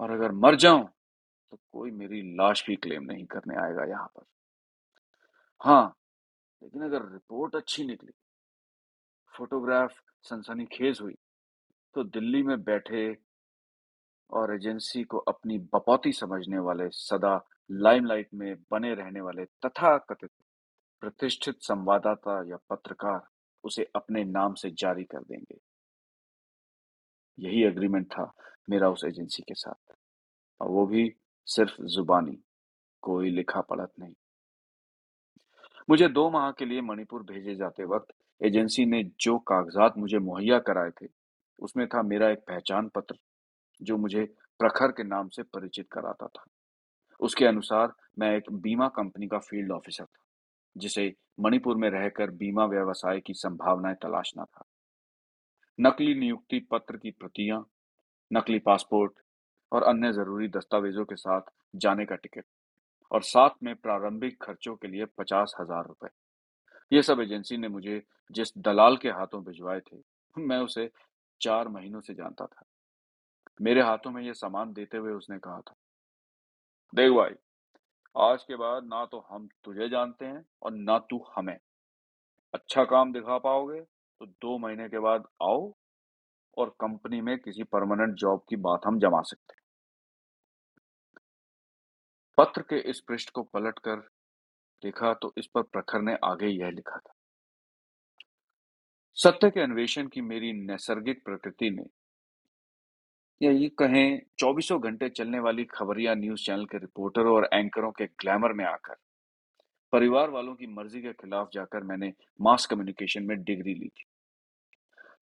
और 0.00 0.10
अगर 0.10 0.32
मर 0.34 0.56
जाऊँ 0.56 0.88
तो 1.52 1.58
कोई 1.72 1.90
मेरी 1.90 2.20
लाश 2.36 2.64
भी 2.66 2.76
क्लेम 2.76 3.02
नहीं 3.02 3.24
करने 3.26 3.56
आएगा 3.56 3.84
यहाँ 3.84 4.06
पर। 4.06 4.24
हाँ 5.60 5.94
लेकिन 6.62 6.82
अगर 6.82 7.02
रिपोर्ट 7.12 7.56
अच्छी 7.56 7.84
निकली, 7.84 8.12
फोटोग्राफ 9.34 9.94
सनसनीखेज 10.22 11.00
हुई 11.00 11.14
तो 11.94 12.04
दिल्ली 12.04 12.42
में 12.42 12.62
बैठे 12.62 13.16
और 14.30 14.54
एजेंसी 14.54 15.02
को 15.04 15.18
अपनी 15.18 15.58
बपौती 15.74 16.12
समझने 16.12 16.58
वाले, 16.58 16.88
सदा 16.88 17.40
लाइमलाइट 17.70 18.28
में 18.34 18.54
बने 18.70 18.94
रहने 18.94 19.20
वाले 19.20 19.44
तथाकथित 19.44 20.30
प्रतिष्ठित 21.02 21.62
संवाददाता 21.62 22.42
या 22.50 22.56
पत्रकार 22.70 23.20
उसे 23.64 23.86
अपने 23.96 24.24
नाम 24.24 24.54
से 24.54 24.70
जारी 24.70 25.04
कर 25.04 25.22
देंगे। 25.22 25.58
यही 27.38 27.62
एग्रीमेंट 27.64 28.06
था 28.06 28.32
मेरा 28.70 28.88
उस 28.90 29.04
एजेंसी 29.04 29.42
के 29.42 29.54
साथ। 29.54 29.94
और 30.60 30.68
वो 30.68 30.86
भी 30.86 31.08
सिर्फ़ 31.48 31.82
जुबानी, 31.82 32.38
कोई 33.02 33.30
लिखा 33.30 33.60
पढ़त 33.60 33.92
नहीं। 34.00 34.14
मुझे 35.90 36.08
दो 36.08 36.30
माह 36.30 36.50
के 36.50 36.64
लिए 36.64 36.80
मणिपुर 36.80 37.22
भेजे 37.22 37.54
जाते 37.54 37.84
वक्त 37.84 38.14
एजेंसी 38.42 38.86
ने 38.86 39.10
जो 39.20 39.38
कागजात 39.38 39.98
मुझे 39.98 40.18
मुहैया 40.18 40.58
कराए 40.58 40.90
थे, 40.90 41.06
उसमें 41.58 41.86
था 41.88 42.02
मेरा 42.02 42.30
एक 42.30 42.38
पहचान 42.38 42.88
पत्र, 42.88 43.18
जो 43.82 43.96
मुझे 43.96 44.24
प्रखर 44.58 44.92
के 44.92 45.04
नाम 45.04 45.28
से 45.28 45.42
परिचित 45.42 45.88
कराता 45.92 46.26
था। 46.26 46.44
उसके 47.20 47.46
अनुसार 47.46 47.92
मैं 48.18 48.36
एक 48.36 48.52
बीमा 48.52 48.88
कंपनी 48.88 49.26
का 49.26 49.38
फ़ील्ड 49.38 49.72
ऑफिसर 49.72 50.04
था, 50.04 50.24
जिसे 50.76 51.14
मणिपुर 51.40 51.76
में 51.76 51.90
रहकर 51.90 52.30
बीमा 52.30 52.64
व्यवसाय 52.64 53.20
की 53.20 53.34
संभावनाएँ 53.34 53.94
तलाशना 53.94 54.44
था। 54.44 54.64
नकली 55.80 56.14
नियुक्ति 56.14 56.60
पत्र 56.60 56.96
की 56.96 57.10
प्रतियाँ, 57.10 57.66
नकली 58.32 58.58
पासपोर्ट 58.58 59.12
और 59.72 59.82
अन्य 59.84 60.12
ज़रूरी 60.12 60.48
दस्तावेजों 60.50 61.04
के 61.04 61.16
साथ 61.16 61.50
जाने 61.76 62.04
का 62.06 62.16
टिकट। 62.16 62.44
और 63.10 63.22
साथ 63.24 63.50
में 63.62 63.74
प्रारंभिक 63.76 64.42
खर्चों 64.42 64.74
के 64.76 64.88
लिए 64.88 65.04
पचास 65.18 65.54
हज़ार 65.60 65.86
रुपए। 65.86 66.08
ये 66.92 67.02
सब 67.02 67.20
एजेंसी 67.20 67.56
ने 67.56 67.68
मुझे 67.68 68.02
जिस 68.30 68.52
दलाल 68.58 68.96
के 68.96 69.08
हाथों 69.10 69.42
भिजवाए 69.44 69.80
थे, 69.82 69.96
मैं 70.36 70.58
उसे 70.58 70.90
चार 71.40 71.68
महीनों 71.70 72.00
से 72.00 72.14
जानता 72.14 72.46
था। 72.46 72.64
मेरे 73.60 73.82
हाथों 73.82 74.10
में 74.10 74.22
ये 74.22 74.34
सामान 74.34 74.72
देते 74.72 74.96
हुए 74.96 75.12
उसने 75.12 75.38
कहा 75.38 75.60
था, 75.60 75.74
देख 76.92 77.12
भाई, 77.12 77.34
आज 78.14 78.42
के 78.42 78.56
बाद 78.56 78.84
ना 78.84 79.04
तो 79.06 79.24
हम 79.30 79.48
तुझे 79.64 79.88
जानते 79.88 80.24
हैं 80.24 80.44
और 80.62 80.72
ना 80.72 80.98
तू 81.00 81.24
हमें। 81.34 81.58
अच्छा 82.54 82.84
काम 82.86 83.12
दिखा 83.12 83.38
पाओगे 83.38 83.80
तो 83.80 84.26
दो 84.26 84.56
महीने 84.58 84.88
के 84.88 84.98
बाद 85.00 85.26
आओ 85.42 85.68
और 86.58 86.74
कंपनी 86.80 87.20
में 87.20 87.36
किसी 87.38 87.62
परमानेंट 87.64 88.14
जॉब 88.14 88.44
की 88.48 88.56
बात 88.58 88.86
हम 88.86 88.98
जमा 88.98 89.20
सकते 89.22 89.52
हैं। 89.52 89.62
पत्र 92.38 92.62
के 92.62 92.78
इस 92.90 93.00
पृष्ठ 93.00 93.30
को 93.30 93.42
पलटकर 93.44 93.96
देखा 94.82 95.12
तो 95.14 95.32
इस 95.38 95.46
पर 95.46 95.62
प्रखर 95.62 96.02
ने 96.02 96.16
आगे 96.24 96.46
यह 96.46 96.70
लिखा 96.70 96.96
था। 96.98 97.14
सत्य 99.18 99.50
के 99.50 99.60
अन्वेषण 99.60 100.08
की 100.08 100.20
मेरी 100.22 100.52
नैसर्गिक 100.66 101.24
प्रकृति 101.24 101.70
ने 101.70 101.84
या 103.40 103.50
ये 103.52 103.68
कहें, 103.68 104.20
चौबीसों 104.38 104.80
घंटे 104.82 105.08
चलने 105.08 105.38
वाली 105.38 105.64
खबरिया 105.64 106.14
न्यूज़ 106.14 106.44
चैनल 106.44 106.64
के 106.64 106.78
रिपोर्टरों 106.78 107.34
और 107.34 107.48
एंकरों 107.54 107.90
के 107.92 108.06
ग्लैमर 108.06 108.52
में 108.52 108.64
आकर, 108.64 108.94
परिवार 109.92 110.30
वालों 110.30 110.54
की 110.54 110.66
मर्ज़ी 110.66 111.02
के 111.02 111.12
खिलाफ 111.12 111.50
जाकर 111.52 111.84
मैंने 111.84 112.12
मास 112.40 112.66
कम्युनिकेशन 112.66 113.22
में 113.22 113.42
डिग्री 113.42 113.74
ली 113.74 113.88
थी। 113.88 114.04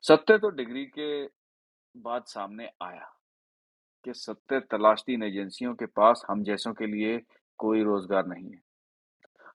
सत्य 0.04 0.36
तो 0.38 0.48
डिग्री 0.50 0.84
के 0.88 1.24
बाद 1.94 2.24
सामने 2.26 2.68
आया 2.82 3.08
कि 4.04 4.12
सत्य 4.14 4.60
तलाशती 4.70 5.14
इन 5.14 5.22
एजेंसियों 5.22 5.74
के 5.74 5.86
पास 5.88 6.22
हम 6.28 6.42
जैसों 6.44 6.72
के 6.74 6.86
लिए 6.86 7.18
कोई 7.60 7.82
रोज़गार 7.82 8.26
नहीं 8.26 8.50
है। 8.50 8.60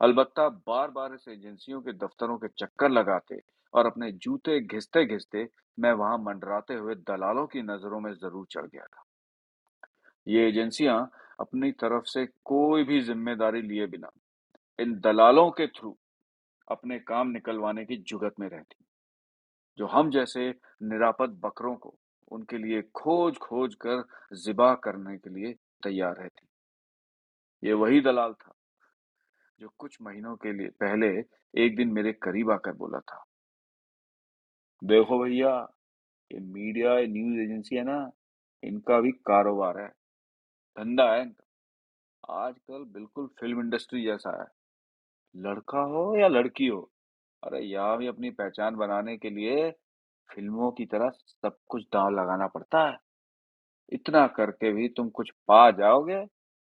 अलबत्ता 0.02 0.48
बार 0.68 0.92
बार 0.92 1.14
इस 1.14 1.28
एजेंसियों 1.28 1.82
के 1.82 1.94
दफ्तरों 1.96 2.38
के 2.38 2.48
चक्कर 2.58 2.90
लगाते 2.90 3.40
और 3.74 3.86
अपने 3.86 4.12
जूते 4.14 4.60
घिसते 4.60 5.06
घिसते 5.06 5.48
मैं 5.78 5.92
वहाँ 5.94 6.18
मंडराते 6.18 6.74
हुए 6.74 6.96
दलालों 7.08 7.48
की 7.48 7.62
नज़रों 7.62 8.00
में 8.00 8.12
ज़रूर 8.14 8.46
चढ़ 8.52 8.66
गया 8.66 8.86
था। 8.86 9.04
ये 10.28 10.48
एजेंसियाँ 10.48 11.00
अपनी 11.40 11.72
तरफ़ 11.74 12.06
से 12.08 12.26
कोई 12.46 12.84
भी 12.84 13.02
ज़िम्मेदारी 13.04 13.62
लिए 13.62 13.88
बिना 13.88 14.12
इन 14.80 15.00
दलालों 15.00 15.50
के 15.52 15.68
थ्रू 15.70 15.98
अपने 16.68 17.00
काम 17.00 17.32
निकलवाने 17.32 17.86
की 17.86 17.98
जुगत 18.00 18.40
में 18.40 18.50
रहती। 18.50 18.84
जो 19.78 19.88
हम 19.88 20.12
जैसे 20.12 20.50
निरापद 20.84 21.30
बकरों 21.30 21.76
को 21.76 21.98
उनके 22.32 22.58
लिए 22.58 22.82
खोज 22.82 23.38
खोज 23.38 23.76
कर 23.76 24.04
जिबा 24.36 24.76
करने 24.76 25.18
के 25.18 25.30
लिए 25.30 25.54
तैयार 25.84 26.16
रहती 26.16 26.48
ये 27.68 27.74
वही 27.74 28.02
दलाल 28.02 28.34
था 28.34 28.54
जो 29.60 29.70
कुछ 29.78 29.98
महीनों 30.02 30.36
के 30.36 30.54
लिए 30.54 30.68
पहले 30.68 31.08
एक 31.66 31.76
दिन 31.76 31.92
मेरे 31.92 32.14
करीब 32.14 32.52
आकर 32.52 32.72
बोला 32.72 33.00
था। 33.00 33.26
देखो 34.84 35.24
भैया, 35.24 35.68
ये 36.32 36.40
मीडिया, 36.40 37.00
ये 37.00 37.08
न्यूज़ 37.08 37.40
एजेंसी 37.40 37.76
है 37.76 37.84
ना, 37.84 38.12
इनका 38.64 39.00
भी 39.00 39.12
कारोबार 39.12 39.80
है, 39.80 39.88
धंधा 40.78 41.14
है 41.14 41.22
इनका। 41.22 41.46
आजकल 42.34 42.84
बिल्कुल 42.84 43.28
फ़िल्म 43.28 43.60
इंडस्ट्री 43.60 44.04
जैसा 44.04 44.42
है। 44.42 44.48
लड़का 45.36 45.80
हो 45.80 46.18
या 46.18 46.28
लड़की 46.28 46.68
हो 46.68 46.92
अरे 47.44 47.62
यहाँ 47.62 47.98
भी 47.98 48.08
अपनी 48.08 48.30
पहचान 48.30 48.76
बनाने 48.76 49.18
के 49.18 49.30
लिए 49.30 49.72
फ़िल्मों 50.30 50.72
की 50.72 50.86
तरह 50.86 51.10
सब 51.10 51.58
कुछ 51.70 51.84
दांव 51.84 52.10
लगाना 52.10 52.48
पड़ता 52.48 52.88
है। 52.90 52.98
इतना 53.92 54.28
करके 54.28 54.72
भी 54.72 54.90
तुम 54.90 55.10
कुछ 55.10 55.32
पा 55.48 55.72
जाओगे, 55.72 56.28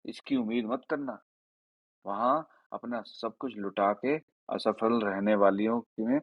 इसकी 0.06 0.36
उम्मीद 0.36 0.66
मत 0.66 0.82
करना। 0.90 1.22
वहाँ 2.06 2.50
अपना 2.74 3.02
सब 3.02 3.38
कुछ 3.38 3.58
लुटा 3.58 3.94
के 3.94 4.16
असफल 4.50 5.02
रहने 5.02 5.36
वालियों 5.36 5.82
में 6.00 6.20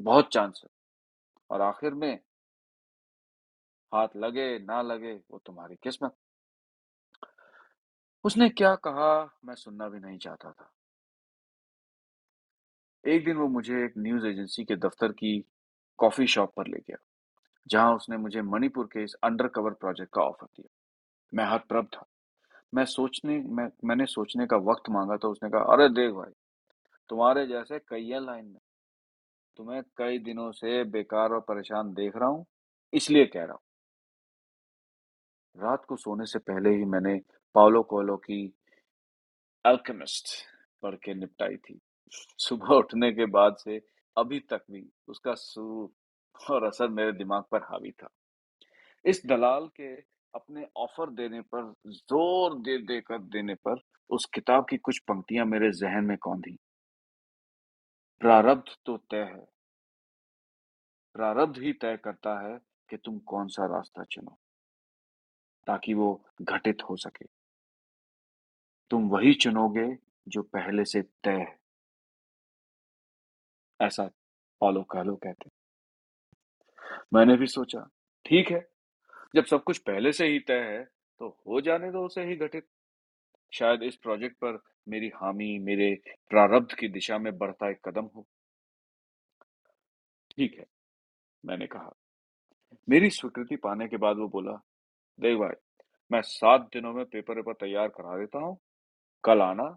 बहुत 0.00 0.28
चांस 0.32 0.60
है। 0.64 0.70
और 1.50 1.60
आखिर 1.60 1.94
में 1.94 2.20
हाथ 3.94 4.08
लगे, 4.16 4.58
ना 4.58 4.82
लगे, 4.82 5.12
वो 5.12 5.40
तुम्हारी 5.46 5.76
किस्मत। 5.82 6.14
उसने 8.24 8.48
क्या 8.48 8.74
कहा, 8.74 9.38
मैं 9.44 9.54
सुनना 9.54 9.88
भी 9.88 10.00
नहीं 10.00 10.18
चाहता 10.18 10.52
था। 10.52 10.70
एक 13.08 13.24
दिन 13.24 13.36
वो 13.36 13.48
मुझे 13.48 13.84
एक 13.84 13.92
न्यूज़ 13.98 14.26
एजेंसी 14.26 14.64
के 14.64 14.76
दफ्तर 14.76 15.12
की 15.12 15.44
कॉफ़ी 15.98 16.26
शॉप 16.26 16.52
पर 16.56 16.66
ले 16.66 16.78
गया 16.78 16.96
जहाँ 17.66 17.94
उसने 17.96 18.16
मुझे 18.16 18.42
मणिपुर 18.42 18.86
के 18.86 19.04
इस 19.04 19.14
अंडर 19.14 19.48
कवर 19.48 19.70
प्रोजेक्ट 19.70 20.12
का 20.14 20.22
ऑफ़र 20.22 20.46
दिया। 20.46 20.68
मैं 21.34 21.44
हतप्रभ 21.44 21.86
था। 21.86 22.06
मैं 22.74 22.84
सोचने, 22.84 23.38
मैं, 23.38 23.70
मैंने 23.84 24.06
सोचने 24.06 24.46
का 24.46 24.56
वक्त 24.56 24.90
मांगा 24.90 25.16
तो 25.16 25.30
उसने 25.30 25.50
कहा, 25.50 25.60
अरे 25.60 25.88
देख 25.88 26.12
भाई, 26.12 26.32
तुम्हारे 27.08 27.46
जैसे 27.46 27.78
कई 27.78 28.10
लाइन 28.10 28.44
में, 28.44 28.60
तुम्हें 29.56 29.82
कई 29.96 30.18
दिनों 30.18 30.52
से 30.52 30.84
बेकार 30.84 31.32
और 31.32 31.40
परेशान 31.40 31.94
देख 31.94 32.16
रहा 32.16 32.28
हूँ, 32.28 32.46
इसलिए 32.92 33.26
कह 33.26 33.44
रहा 33.44 33.52
हूँ। 33.52 33.60
रात 35.56 35.84
को 35.84 35.96
सोने 35.96 36.26
से 36.26 36.38
पहले 36.38 36.70
ही 36.70 36.84
मैंने 36.84 37.20
पाओलो 37.54 37.82
कोलो 37.82 38.16
की 38.16 38.54
अल्केमिस्ट 39.64 40.26
पढ़ 40.82 40.94
के 40.94 41.14
निपटाई 41.14 41.56
थी। 41.56 41.80
सुबह 42.12 42.74
उठने 42.74 43.10
के 43.12 43.26
बाद 43.26 43.56
से 43.58 43.80
अभी 44.16 44.40
तक 44.50 44.64
भी 44.70 44.84
उसका 45.08 45.34
सूर 45.34 46.50
और 46.50 46.64
असर 46.64 46.88
मेरे 46.90 47.12
दिमाग 47.12 47.42
पर 47.52 47.62
हावी 47.62 47.90
था। 47.92 48.08
इस 49.04 49.22
दलाल 49.26 49.66
के 49.76 49.94
अपने 50.34 50.66
ऑफ़र 50.76 51.10
देने 51.12 51.40
पर, 51.40 51.72
ज़ोर 51.86 52.58
दे, 52.58 52.76
देकर 52.78 53.18
देने 53.18 53.54
पर 53.56 53.80
उस 54.10 54.24
किताब 54.34 54.66
की 54.70 54.76
कुछ 54.78 54.98
पंक्तियाँ 54.98 55.46
मेरे 55.46 55.70
जहन 55.72 56.04
में 56.04 56.16
कौंधी। 56.18 56.56
प्रारब्ध 58.20 58.74
तो 58.86 58.96
तय 59.10 59.22
है। 59.24 59.44
प्रारब्ध 61.14 61.58
ही 61.58 61.72
तय 61.72 61.96
करता 61.96 62.38
है 62.40 62.58
कि 62.88 62.96
तुम 62.96 63.18
कौन 63.26 63.48
सा 63.48 63.66
रास्ता 63.66 64.04
चुनो, 64.04 64.38
ताकि 65.66 65.94
वो 65.94 66.08
घटित 66.42 66.82
हो 66.82 66.96
सके। 66.96 67.26
तुम 68.90 69.08
वही 69.08 69.34
चुनोगे 69.34 69.86
जो 70.28 70.42
पहले 70.44 70.84
से 70.84 71.02
तय 71.02 71.30
है। 71.30 71.63
ऐसा 73.80 74.04
पालो 74.60 74.82
कहलो 74.82 75.14
कहते 75.16 75.50
मैंने 77.14 77.36
भी 77.36 77.46
सोचा, 77.46 77.80
ठीक 78.26 78.50
है, 78.50 78.66
जब 79.34 79.44
सब 79.44 79.62
कुछ 79.62 79.78
पहले 79.80 80.12
से 80.12 80.26
ही 80.26 80.38
तय 80.40 80.60
है 80.62 80.82
तो 81.20 81.28
हो 81.46 81.60
जाने 81.60 81.90
दो 81.90 82.04
उसे 82.06 82.24
ही 82.24 82.36
घटित। 82.36 82.66
शायद 83.52 83.82
इस 83.82 83.96
प्रोजेक्ट 83.96 84.36
पर 84.36 84.58
मेरी 84.88 85.08
हामी 85.14 85.58
मेरे 85.58 85.94
प्रारब्ध 86.30 86.74
की 86.74 86.88
दिशा 86.88 87.18
में 87.18 87.36
बढ़ता 87.38 87.70
एक 87.70 87.78
कदम 87.88 88.08
हो। 88.16 88.26
ठीक 90.30 90.58
है, 90.58 90.64
मैंने 91.44 91.66
कहा। 91.66 91.94
मेरी 92.88 93.10
स्वीकृति 93.10 93.56
पाने 93.56 93.88
के 93.88 93.96
बाद 93.96 94.16
वो 94.16 94.28
बोला, 94.28 94.52
देख 95.18 95.38
भाई, 95.38 95.54
मैं 96.10 96.20
सात 96.22 96.68
दिनों 96.72 96.92
में 96.92 97.04
पेपर 97.04 97.36
वेपर 97.36 97.52
तैयार 97.60 97.88
करा 97.88 98.18
देता 98.18 98.38
हूँ, 98.38 98.56
कल 99.24 99.42
आना, 99.42 99.68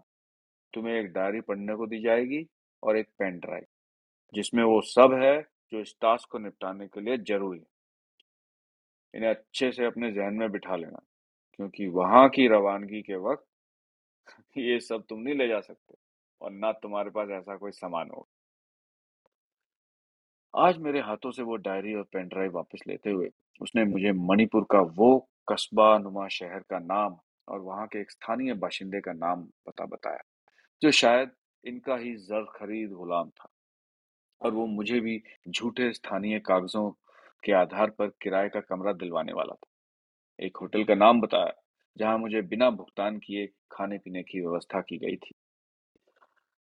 तुम्हें 0.72 0.94
एक 0.94 1.12
डायरी 1.12 1.40
पढ़ने 1.40 1.74
को 1.76 1.86
दी 1.86 2.00
जाएगी 2.02 2.46
और 2.82 2.96
एक 2.96 3.08
पेन 3.18 3.38
ड्राइव। 3.38 3.66
जिसमें 4.34 4.64
वो 4.64 4.80
सब 4.82 5.14
है 5.22 5.40
जो 5.72 5.80
इस 5.80 5.94
टास्क 6.02 6.28
को 6.32 6.38
निपटाने 6.38 6.86
के 6.88 7.00
लिए 7.00 7.18
ज़रूरी 7.18 7.58
है। 7.58 7.66
इन्हें 9.14 9.30
अच्छे 9.30 9.70
से 9.72 9.84
अपने 9.84 10.12
जहन 10.12 10.34
में 10.34 10.50
बिठा 10.52 10.76
लेना, 10.76 11.00
क्योंकि 11.52 11.86
वहाँ 11.88 12.28
की 12.28 12.48
रवानगी 12.48 13.02
के 13.02 13.16
वक्त 13.16 13.46
ये 14.58 14.80
सब 14.80 15.04
तुम 15.08 15.20
नहीं 15.20 15.34
ले 15.34 15.48
जा 15.48 15.60
सकते 15.60 15.94
और 16.40 16.50
ना 16.52 16.72
तुम्हारे 16.72 17.10
पास 17.10 17.30
ऐसा 17.30 17.56
कोई 17.56 17.72
सामान 17.72 18.10
हो 18.10 18.26
आज 20.54 20.78
मेरे 20.78 21.00
हाथों 21.00 21.30
से 21.30 21.42
वो 21.42 21.56
डायरी 21.56 21.94
और 21.94 22.02
पेन 22.02 22.28
ड्राइव 22.28 22.52
वापस 22.52 22.80
लेते 22.88 23.10
हुए 23.10 23.30
उसने 23.60 23.84
मुझे 23.84 24.12
मणिपुर 24.12 24.66
का 24.70 24.80
वो 24.96 25.18
कस्बा 25.52 25.98
नुमा 25.98 26.26
शहर 26.28 26.60
का 26.70 26.78
नाम 26.78 27.16
और 27.48 27.60
वहाँ 27.60 27.86
के 27.86 28.00
एक 28.00 28.10
स्थानीय 28.10 28.54
बाशिंदे 28.54 29.00
का 29.00 29.12
नाम 29.12 29.42
पता 29.66 29.84
बताया, 29.86 30.22
जो 30.82 30.90
शायद 30.92 31.30
इनका 31.64 31.96
ही 31.96 32.14
जर 32.16 32.44
खरीद 32.56 32.90
गुलाम 32.92 33.30
था। 33.30 33.48
और 34.40 34.52
वो 34.52 34.66
मुझे 34.66 35.00
भी 35.00 35.22
झूठे 35.48 35.92
स्थानीय 35.92 36.38
कागजों 36.38 36.90
के 37.44 37.52
आधार 37.52 37.90
पर 37.90 38.06
किराए 38.06 38.48
का 38.48 38.60
कमरा 38.60 38.92
दिलवाने 38.92 39.32
वाला 39.32 39.54
था। 39.54 39.68
एक 40.44 40.56
होटल 40.56 40.84
का 40.84 40.94
नाम 40.94 41.20
बताया, 41.20 41.52
जहाँ 41.98 42.18
मुझे 42.18 42.42
बिना 42.42 42.70
भुगतान 42.70 43.18
किए 43.18 43.46
खाने 43.72 43.98
पीने 43.98 44.22
की 44.22 44.40
व्यवस्था 44.40 44.80
की 44.80 44.98
गई 44.98 45.16
थी। 45.16 45.34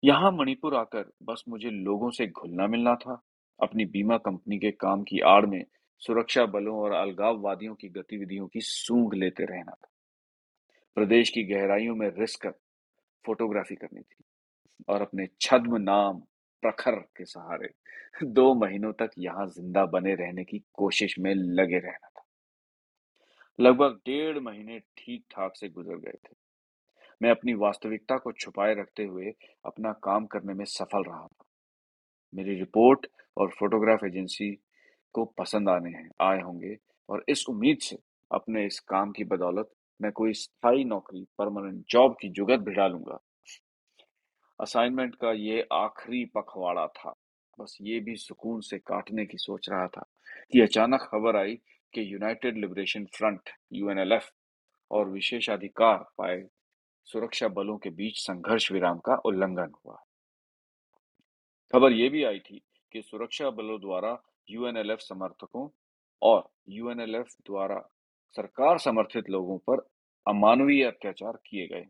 यहाँ 0.04 0.32
मणिपुर 0.32 0.74
आकर 0.74 1.12
बस 1.22 1.44
मुझे 1.48 1.70
लोगों 1.70 2.10
से 2.10 2.26
घुलना 2.26 2.66
मिलना 2.66 2.94
था। 2.94 3.22
अपनी 3.60 3.84
बीमा 3.84 4.16
कंपनी 4.16 4.58
के 4.58 4.70
काम 4.70 5.02
की 5.02 5.20
आड़ 5.20 5.46
में 5.46 5.64
सुरक्षा 5.98 6.46
बलों 6.46 6.76
और 6.76 6.92
अलगाववादियों 6.92 7.74
की 7.74 7.88
गतिविधियों 7.88 8.46
की 8.46 8.60
सूंघ 8.60 9.14
लेते 9.14 9.44
रहना 9.44 9.72
था। 9.72 9.90
प्रदेश 10.94 11.30
की 11.30 11.42
गहराइयों 11.44 11.94
में 11.94 12.08
रिस्क 12.08 12.42
कर 12.42 12.50
फोटोग्राफी 13.24 13.74
करनी 13.74 14.00
थी 14.00 14.24
और 14.88 15.02
अपने 15.02 15.28
छद्म 15.40 15.76
नाम 15.76 16.22
प्रखर 16.64 16.94
के 17.16 17.24
सहारे। 17.24 17.68
दो 18.24 18.55
महीनों 18.55 18.92
तक 18.92 19.11
यहाँ 19.18 19.46
ज़िंदा 19.46 19.85
बने 19.87 20.14
रहने 20.14 20.44
की 20.44 20.59
कोशिश 20.74 21.18
में 21.18 21.35
लगे 21.35 21.79
रहना 21.79 22.09
था। 22.09 22.24
लगभग 23.59 24.00
डेढ़ 24.07 24.38
महीने 24.38 24.79
ठीक 24.98 25.24
ठाक 25.31 25.57
से 25.57 25.68
गुजर 25.68 25.96
गए 25.96 26.18
थे। 26.24 26.35
मैं 27.20 27.31
अपनी 27.31 27.55
वास्तविकता 27.55 28.16
को 28.16 28.33
छुपाए 28.33 28.74
रखते 28.74 29.05
हुए 29.05 29.33
अपना 29.64 29.92
काम 30.05 30.27
करने 30.27 30.55
में 30.55 30.64
सफल 30.64 31.03
रहा 31.03 31.27
था। 31.27 31.44
मेरी 32.33 32.55
रिपोर्ट 32.55 33.07
और 33.37 33.50
फोटोग्राफ 33.50 34.05
एजेंसी 34.05 34.50
को 35.14 35.24
पसंद 35.38 35.68
आने 35.68 35.90
हैं, 35.90 36.09
आए 36.20 36.40
होंगे 36.40 36.77
और 37.09 37.24
इस 37.29 37.44
उम्मीद 37.48 37.79
से 37.79 37.98
अपने 38.31 38.64
इस 38.66 38.81
काम 38.81 39.12
की 39.12 39.24
बदौलत 39.24 39.70
मैं 40.00 40.12
कोई 40.12 40.33
स्थायी 40.33 40.85
नौकरी, 40.85 41.27
परमानेंट 41.38 41.85
जॉब 41.90 42.16
की 42.20 42.29
जुगत 42.29 42.61
भिड़ा 42.61 42.83
डालूँगा 42.83 43.18
असाइनमेंट 44.60 45.14
का 45.14 45.32
ये 45.32 45.66
आखिरी 45.72 46.24
पखवाड़ा 46.24 46.86
था। 46.86 47.14
बस 47.60 47.78
ये 47.82 48.00
भी 48.00 48.16
सुकून 48.16 48.60
से 48.60 48.78
काटने 48.78 49.26
की 49.26 49.38
सोच 49.38 49.68
रहा 49.70 49.86
था 49.86 50.06
कि 50.52 50.60
अचानक 50.60 51.00
खबर 51.00 51.36
आई 51.36 51.54
कि 51.94 52.14
यूनाइटेड 52.14 52.56
लिबरेशन 52.56 53.04
फ्रंट 53.04 53.50
यूएनएलएफ 53.72 54.30
और 54.90 55.08
विशेषाधिकार 55.08 55.98
पाए 56.18 56.42
सुरक्षा 57.04 57.48
बलों 57.48 57.78
के 57.78 57.90
बीच 57.90 58.18
संघर्ष 58.18 58.72
विराम 58.72 58.98
का 58.98 59.14
उल्लंघन 59.14 59.72
हुआ। 59.84 59.96
खबर 61.72 61.92
ये 61.92 62.08
भी 62.08 62.24
आई 62.24 62.38
थी 62.38 62.62
कि 62.92 63.02
सुरक्षा 63.02 63.50
बलों 63.50 63.80
द्वारा 63.80 64.22
यूएनएलएफ 64.50 64.98
समर्थकों 64.98 65.68
और 66.22 66.48
यूएनएलएफ 66.68 67.26
द्वारा 67.46 67.88
सरकार 68.36 68.78
समर्थित 68.78 69.30
लोगों 69.30 69.58
पर 69.58 69.88
अमानवीय 70.26 70.84
अत्याचार 70.84 71.38
किए 71.46 71.66
गए। 71.66 71.86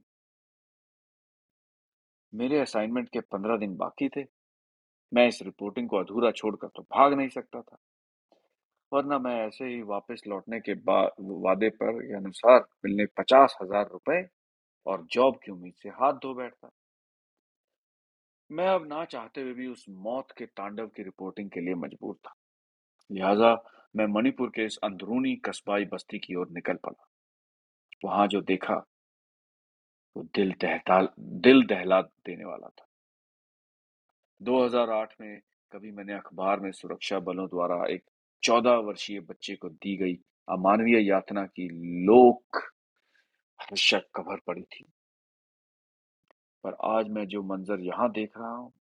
मेरे 2.35 2.59
असाइनमेंट 2.61 3.09
के 3.09 3.21
पंद्रह 3.23 3.57
दिन 3.57 3.77
बाकी 3.77 4.09
थे। 4.09 4.25
मैं 5.13 5.27
इस 5.29 5.43
रिपोर्टिंग 5.43 5.89
को 5.89 5.97
अधूरा 5.97 6.31
छोड़कर 6.33 6.69
तो 6.69 6.83
भाग 6.85 7.13
नहीं 7.13 7.29
सकता 7.31 7.61
था। 7.61 7.77
वरना 8.93 9.19
मैं 9.19 9.35
ऐसे 9.39 9.65
ही 9.65 9.81
वापस 9.85 10.23
लौटने 10.29 10.61
के 10.61 10.73
वादे 10.73 11.69
पर 11.73 12.01
अनुसार 12.17 12.65
मिलने 12.85 13.07
पचास 13.19 13.57
हज़ार 13.63 13.89
रुपए 13.93 14.21
और 14.87 15.05
जॉब 15.13 15.39
की 15.45 15.53
उम्मीद 15.53 15.75
से 15.75 15.89
हाथ 15.91 16.13
धो 16.23 16.35
बैठता। 16.35 16.71
मैं 18.51 18.67
अब 18.69 18.87
ना 18.87 19.05
चाहते 19.05 19.41
हुए 19.41 19.53
भी 19.53 19.67
उस 19.67 19.85
मौत 19.89 20.33
के 20.39 20.47
तांडव 20.47 20.87
की 20.87 21.03
रिपोर्टिंग 21.03 21.51
के 21.51 21.61
लिए 21.61 21.75
मजबूर 21.77 22.15
था। 22.17 22.35
लिहाजा 23.11 23.55
मैं 23.95 24.07
मणिपुर 24.09 24.49
के 24.49 24.65
इस 24.65 24.79
अंदरूनी 24.85 25.35
कस्बाई 25.45 25.85
बस्ती 25.85 26.19
की 26.19 26.35
ओर 26.35 26.49
निकल 26.51 26.77
पड़ा। 26.85 27.07
वहाँ 28.05 28.27
जो 28.27 28.41
देखा 28.43 28.75
वो 30.17 30.23
दिल 30.23 30.53
दहता, 30.53 31.15
दिल 31.19 31.67
दहला 31.67 32.01
देने 32.03 32.45
वाला 32.45 32.69
था। 32.69 32.87
2008 34.43 35.15
में 35.21 35.41
कभी 35.73 35.91
मैंने 35.91 36.15
अखबार 36.15 36.61
में 36.61 36.73
सुरक्षा 36.73 37.19
बलों 37.19 37.47
द्वारा 37.47 37.87
एक 37.87 38.05
चौदह 38.43 38.73
वर्षीय 38.73 39.21
बच्चे 39.21 39.55
को 39.55 39.69
दी 39.69 39.97
गई 39.97 40.15
अमानवीय 40.49 41.09
यातना 41.09 41.47
की 41.47 41.69
लोक 42.07 42.57
हर्षक 43.61 44.03
खबर 44.17 44.41
पड़ी 44.47 44.63
थी। 44.63 44.85
पर 46.65 46.77
आज 46.85 47.09
मैं 47.09 47.27
जो 47.27 47.43
मंजर 47.43 47.81
यहाँ 47.81 48.13
देख 48.13 48.39
रहा 48.39 48.55
हूँ, 48.55 48.73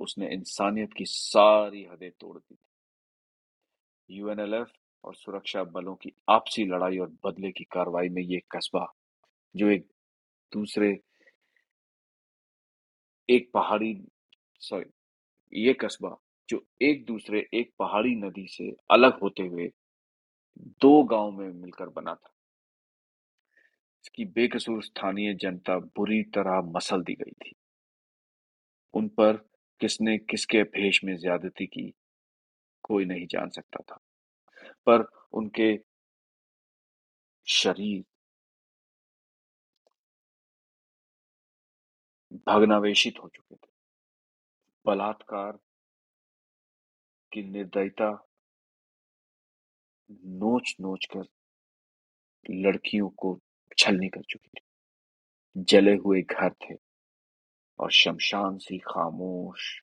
उसने 0.00 0.28
इंसानियत 0.28 0.92
की 0.92 1.04
सारी 1.04 1.84
हदें 1.84 2.10
तोड़ 2.10 2.38
दी 2.38 2.54
थी। 2.54 2.58
यूएनएलएफ 4.10 4.72
और 5.04 5.14
सुरक्षा 5.14 5.64
बलों 5.64 5.94
की 5.94 6.12
आपसी 6.28 6.64
लड़ाई 6.64 6.98
और 6.98 7.12
बदले 7.24 7.52
की 7.52 7.64
कार्रवाई 7.64 8.08
में 8.08 8.22
ये 8.22 8.42
कस्बा, 8.50 8.94
जो 9.56 9.68
एक 9.68 9.88
दूसरे 10.52 11.00
एक 13.30 13.50
पहाड़ी, 13.54 14.08
सॉरी, 14.60 14.90
ये 15.62 15.74
कस्बा 15.74 16.16
जो 16.48 16.66
एक 16.82 17.04
दूसरे 17.04 17.48
एक 17.54 17.72
पहाड़ी 17.78 18.14
नदी 18.14 18.46
से 18.46 18.76
अलग 18.90 19.20
होते 19.20 19.42
हुए 19.42 19.72
दो 20.58 21.02
गाँव 21.02 21.30
में 21.30 21.52
मिलकर 21.52 21.88
बना 21.88 22.14
था। 22.14 22.32
इसकी 24.04 24.24
बेकसूर 24.24 24.82
स्थानीय 24.82 25.34
जनता 25.34 25.78
बुरी 25.78 26.22
तरह 26.22 26.60
मसल 26.60 27.02
दी 27.02 27.14
गई 27.14 27.30
थी। 27.30 27.52
उन 28.94 29.08
पर 29.08 29.32
किसने 29.80 30.18
किसके 30.18 30.62
भेष 30.62 31.04
में 31.04 31.16
ज्यादती 31.16 31.66
की, 31.66 31.92
कोई 32.82 33.04
नहीं 33.04 33.26
जान 33.26 33.50
सकता 33.50 33.82
था। 33.82 34.00
पर 34.86 35.26
उनके 35.32 35.78
शरीर 37.46 38.04
भग्नावेशित 42.48 43.14
हो 43.24 43.28
चुके 43.28 43.54
थे। 43.54 43.70
बलात्कार 44.86 45.58
की 47.32 47.42
निर्दयता 47.42 48.10
नोच 50.10 50.74
नोच 50.80 51.04
कर 51.16 51.24
लड़कियों 52.50 53.08
को 53.08 53.38
छलनी 53.78 54.08
कर 54.08 54.22
चुकी 54.22 54.48
थी। 54.48 54.64
जले 55.62 55.94
हुए 55.94 56.22
घर 56.22 56.50
थे 56.50 56.74
और 57.78 57.90
शमशान 57.90 58.58
सी 58.58 58.78
खामोश 58.78 59.80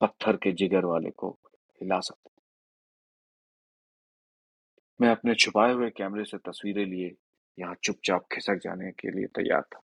पत्थर 0.00 0.36
के 0.36 0.52
जिगर 0.52 0.84
वाले 0.84 1.10
को 1.10 1.30
हिला 1.80 2.00
सकते 2.00 2.30
मैं 5.00 5.10
अपने 5.10 5.34
छुपाए 5.34 5.72
हुए 5.72 5.90
कैमरे 5.90 6.24
से 6.24 6.38
तस्वीरें 6.38 6.84
लिए 6.86 7.14
यहाँ 7.58 7.74
चुपचाप 7.84 8.26
खिसक 8.32 8.60
जाने 8.62 8.90
के 8.90 9.10
लिए 9.10 9.26
तैयार 9.26 9.62
था। 9.62 9.80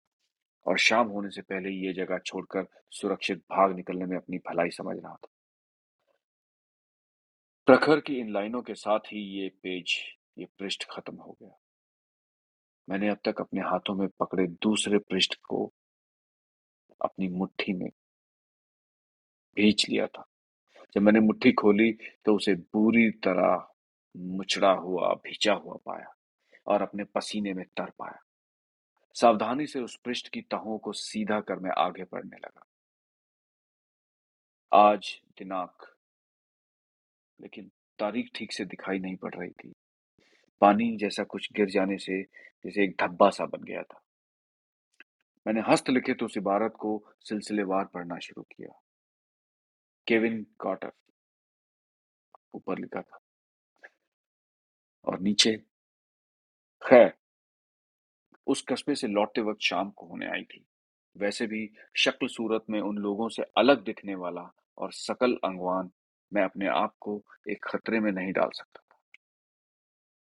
और 0.68 0.78
शाम 0.78 1.08
होने 1.08 1.30
से 1.30 1.42
पहले 1.42 1.70
ये 1.70 1.92
जगह 1.92 2.18
छोड़कर 2.18 2.66
सुरक्षित 2.90 3.38
भाग 3.38 3.76
निकलने 3.76 4.06
में 4.06 4.16
अपनी 4.16 4.38
भलाई 4.38 4.70
समझ 4.70 4.96
रहा 4.96 5.14
था। 5.14 5.28
प्रखर 7.66 8.00
की 8.00 8.18
इन 8.20 8.32
लाइनों 8.32 8.62
के 8.62 8.74
साथ 8.74 8.98
ही 8.98 9.40
ये 9.40 9.48
पेज, 9.48 9.94
ये 10.38 10.46
पृष्ठ 10.58 10.84
खत्म 10.90 11.16
हो 11.16 11.36
गया। 11.42 11.58
मैंने 12.88 13.08
अब 13.08 13.18
तक 13.24 13.40
अपने 13.40 13.60
हाथों 13.60 13.94
में 13.94 14.08
पकड़े 14.08 14.46
दूसरे 14.46 14.98
पृष्ठ 14.98 15.34
को 15.48 15.72
अपनी 17.04 17.28
मुट्ठी 17.28 17.72
में 17.72 17.88
भींच 19.56 19.86
लिया 19.88 20.06
था। 20.06 20.24
जब 20.94 21.00
मैंने 21.00 21.20
मुट्ठी 21.20 21.52
खोली 21.52 21.92
तो 22.24 22.36
उसे 22.36 22.54
बुरी 22.54 23.10
तरह 23.10 23.68
मुचड़ा 24.16 24.70
हुआ 24.70 25.14
भिजा 25.14 25.54
हुआ 25.54 25.76
पाया 25.86 26.14
और 26.66 26.82
अपने 26.82 27.04
पसीने 27.04 27.52
में 27.54 27.64
तर 27.64 27.90
पाया। 27.90 28.22
सावधानी 29.20 29.66
से 29.66 29.80
उस 29.80 29.96
पृष्ठ 30.04 30.28
की 30.28 30.40
तहों 30.40 30.78
को 30.78 30.92
सीधा 30.92 31.40
कर 31.40 31.58
मैं 31.58 31.70
आगे 31.78 32.04
बढ़ने 32.04 32.36
लगा। 32.36 32.66
आज 34.72 35.22
दिनांक, 35.38 35.96
लेकिन 37.40 37.70
तारीख 37.98 38.30
ठीक 38.34 38.52
से 38.52 38.64
दिखाई 38.64 38.98
नहीं 38.98 39.16
पड़ 39.16 39.34
रही 39.34 39.50
थी। 39.50 39.74
पानी 40.60 40.96
जैसा 40.96 41.24
कुछ 41.24 41.48
गिर 41.52 41.70
जाने 41.70 41.98
से 41.98 42.22
जैसे 42.64 42.84
एक 42.84 42.96
धब्बा 43.00 43.30
सा 43.30 43.46
बन 43.46 43.64
गया 43.64 43.82
था। 43.82 44.02
मैंने 45.46 45.62
हस्तलिखित 45.68 46.22
उस 46.22 46.36
इबारत 46.36 46.74
को 46.78 47.14
सिलसिलेवार 47.20 47.84
पढ़ना 47.84 48.18
शुरू 48.18 48.42
किया। 48.42 48.80
केविन 50.06 50.46
कॉटर 50.58 50.92
ऊपर 52.54 52.78
लिखा 52.78 53.02
था। 53.02 53.18
और 55.04 55.20
नीचे, 55.20 55.56
खैर 56.82 57.14
उस 58.48 58.62
कस्बे 58.62 58.94
से 58.94 59.06
लौटते 59.06 59.40
वक्त 59.40 59.60
शाम 59.60 59.90
को 59.90 60.06
होने 60.06 60.26
आई 60.26 60.44
थी। 60.44 60.66
वैसे 61.16 61.46
भी 61.46 61.70
शक्ल 61.96 62.26
सूरत 62.26 62.64
में 62.70 62.80
उन 62.80 62.98
लोगों 62.98 63.28
से 63.28 63.42
अलग 63.42 63.84
दिखने 63.84 64.14
वाला 64.14 64.52
और 64.78 64.92
सकल 64.92 65.32
अंगवान 65.44 65.90
मैं 66.32 66.42
अपने 66.42 66.66
आप 66.66 66.94
को 67.00 67.24
एक 67.50 67.64
खतरे 67.64 68.00
में 68.00 68.12
नहीं 68.12 68.32
डाल 68.32 68.50
सकता 68.50 68.80
था। 68.92 68.98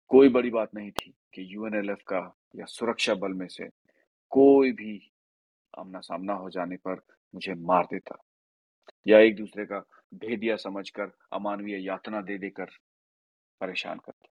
कोई 0.07 0.29
बड़ी 0.29 0.49
बात 0.49 0.75
नहीं 0.75 0.91
थी 0.91 1.13
कि 1.33 1.55
यूएनएलएफ 1.55 2.01
का 2.07 2.37
या 2.55 2.65
सुरक्षा 2.65 3.13
बल 3.13 3.33
में 3.33 3.47
से 3.47 3.69
कोई 4.29 4.71
भी 4.71 5.11
आमना 5.79 5.99
सामना 5.99 6.33
हो 6.33 6.49
जाने 6.49 6.75
पर 6.75 7.01
मुझे 7.35 7.53
मार 7.53 7.83
देता। 7.85 8.23
या 9.07 9.19
एक 9.19 9.35
दूसरे 9.35 9.65
का 9.65 9.79
भेदिया 10.13 10.55
समझकर, 10.55 11.11
अमानवीय 11.33 11.85
यातना 11.85 12.21
दे 12.21 12.37
देकर 12.37 12.65
परेशान 13.61 13.99
करता। 13.99 14.27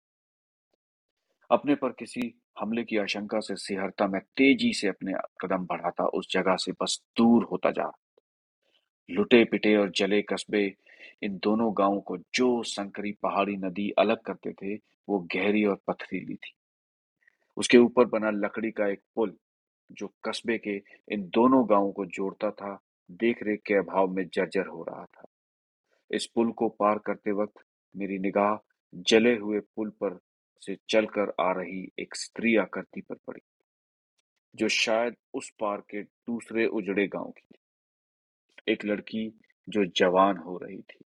अपने 1.50 1.74
पर 1.74 1.88
किसी 1.88 2.34
हमले 2.58 2.84
की 2.84 2.96
आशंका 2.96 3.40
से 3.40 3.56
सिहरता 3.56 4.06
मैं 4.06 4.20
तेज़ी 4.36 4.72
से 4.72 4.88
अपने 4.88 5.12
कदम 5.40 5.66
बढ़ाता, 5.66 6.06
उस 6.06 6.28
जगह 6.30 6.56
से 6.56 6.72
बस 6.72 7.02
दूर 7.16 7.44
होता 7.44 7.70
जा 7.70 7.92
लुटे 9.08 9.44
पिटे 9.44 9.76
और 9.76 9.90
जले 9.90 10.22
कस्बे, 10.22 10.74
इन 11.22 11.38
दोनों 11.38 11.72
गाँवों 11.78 12.00
को 12.00 12.16
जो 12.34 12.62
संकरी 12.62 13.12
पहाड़ी 13.12 13.56
नदी 13.56 13.90
अलग 13.90 14.20
करते 14.20 14.52
थे, 14.52 14.74
वो 15.08 15.18
गहरी 15.36 15.64
और 15.64 15.80
पथरीली 15.88 16.34
थी। 16.34 16.52
उसके 17.56 17.78
ऊपर 17.78 18.04
बना 18.04 18.30
लकड़ी 18.30 18.70
का 18.70 18.88
एक 18.88 19.00
पुल, 19.14 19.36
जो 19.90 20.12
कस्बे 20.24 20.58
के 20.58 20.82
इन 21.14 21.22
दोनों 21.28 21.70
गाँवों 21.70 21.92
को 21.92 22.06
जोड़ता 22.06 22.50
था 22.50 22.78
देख 23.10 23.42
रेख 23.42 23.62
के 23.66 23.74
अभाव 23.74 24.08
में 24.08 24.28
जर्जर 24.34 24.66
हो 24.66 24.82
रहा 24.82 25.04
था। 25.04 25.24
इस 26.10 26.26
पुल 26.26 26.52
को 26.52 26.68
पार 26.68 26.98
करते 26.98 27.32
वक्त 27.32 27.64
मेरी 27.96 28.18
निगाह 28.18 28.56
जले 28.94 29.36
हुए 29.36 29.60
पुल 29.60 29.90
पर 29.90 30.18
से 30.62 30.76
चलकर 30.88 31.32
आ 31.40 31.52
रही 31.52 31.88
एक 31.98 32.16
स्त्री 32.16 32.56
आकृति 32.56 33.00
पर 33.00 33.16
पड़ी, 33.26 33.40
जो 34.54 34.68
शायद 34.68 35.16
उस 35.34 35.50
पार 35.60 35.80
के 35.90 36.02
दूसरे 36.02 36.66
उजड़े 36.66 37.06
गाँव 37.06 37.30
की 37.30 37.46
थी। 37.46 38.72
एक 38.72 38.84
लड़की 38.84 39.28
जो 39.68 39.84
जवान 39.96 40.36
हो 40.36 40.56
रही 40.58 40.80
थी 40.82 41.04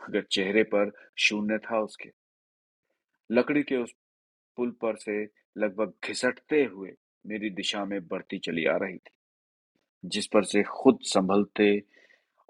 अगर 0.00 0.22
चेहरे 0.22 0.62
पर 0.62 0.90
शून्य 1.18 1.58
था 1.58 1.80
उसके। 1.80 2.10
लकड़ी 3.30 3.62
के 3.62 3.76
उस 3.76 3.92
पुल 4.58 4.70
पर 4.70 4.96
से 4.96 5.22
लगभग 5.58 5.92
घिसटते 6.06 6.62
हुए 6.64 6.92
मेरी 7.26 7.50
दिशा 7.50 7.84
में 7.84 8.00
बढ़ती 8.08 8.38
चली 8.38 8.64
आ 8.64 8.76
रही 8.76 8.96
थी, 8.96 9.10
जिस 10.04 10.26
पर 10.26 10.44
से 10.44 10.62
खुद 10.62 10.98
संभलते 11.02 11.82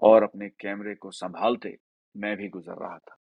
और 0.01 0.23
अपने 0.23 0.49
कैमरे 0.49 0.95
को 0.95 1.11
संभालते 1.11 1.77
मैं 2.15 2.35
भी 2.37 2.47
गुजर 2.49 2.79
रहा 2.81 2.97
था। 2.97 3.18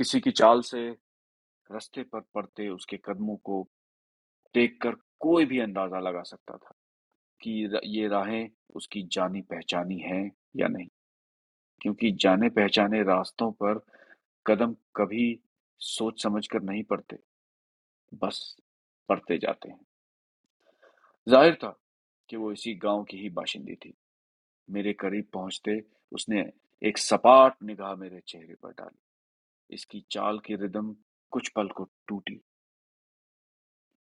किसी 0.00 0.20
की 0.20 0.30
चाल 0.30 0.60
से 0.60 0.88
रास्ते 1.70 2.02
पर 2.02 2.20
पड़ते 2.34 2.68
उसके 2.68 2.96
कदमों 2.96 3.36
को 3.36 3.68
देखकर 4.54 4.94
कोई 5.20 5.44
भी 5.44 5.58
अंदाज़ा 5.58 5.98
लगा 5.98 6.22
सकता 6.22 6.56
था 6.56 6.74
कि 7.40 7.50
ये 7.84 8.06
राहें 8.08 8.48
उसकी 8.74 9.02
जानी 9.02 9.42
पहचानी 9.42 9.98
हैं 9.98 10.30
या 10.56 10.68
नहीं। 10.68 10.86
क्योंकि 11.80 12.10
जाने 12.12 12.48
पहचाने 12.48 13.02
रास्तों 13.02 13.50
पर 13.52 13.80
कदम 14.46 14.74
कभी 14.96 15.38
सोच 15.80 16.22
समझ 16.22 16.46
कर 16.46 16.62
नहीं 16.62 16.82
पड़ते, 16.84 17.18
बस 18.14 18.56
पड़ते 19.08 19.38
जाते 19.38 19.68
हैं। 19.68 19.80
ज़ाहिर 21.26 21.54
था 21.54 21.76
कि 22.28 22.36
वो 22.36 22.52
इसी 22.52 22.74
गाँव 22.74 23.04
की 23.04 23.16
ही 23.16 23.28
बाशिंदी 23.28 23.74
थी। 23.74 23.94
मेरे 24.70 24.92
करीब 24.92 25.28
पहुँचते 25.32 25.82
उसने 26.12 26.50
एक 26.82 26.98
सपाट 26.98 27.62
निगाह 27.62 27.94
मेरे 27.94 28.20
चेहरे 28.26 28.54
पर 28.54 28.70
डाली। 28.70 28.98
इसकी 29.70 30.04
चाल 30.10 30.38
की 30.38 30.54
रिदम 30.56 30.94
कुछ 31.32 31.48
पल 31.48 31.68
को 31.68 31.88
टूटी। 32.08 32.40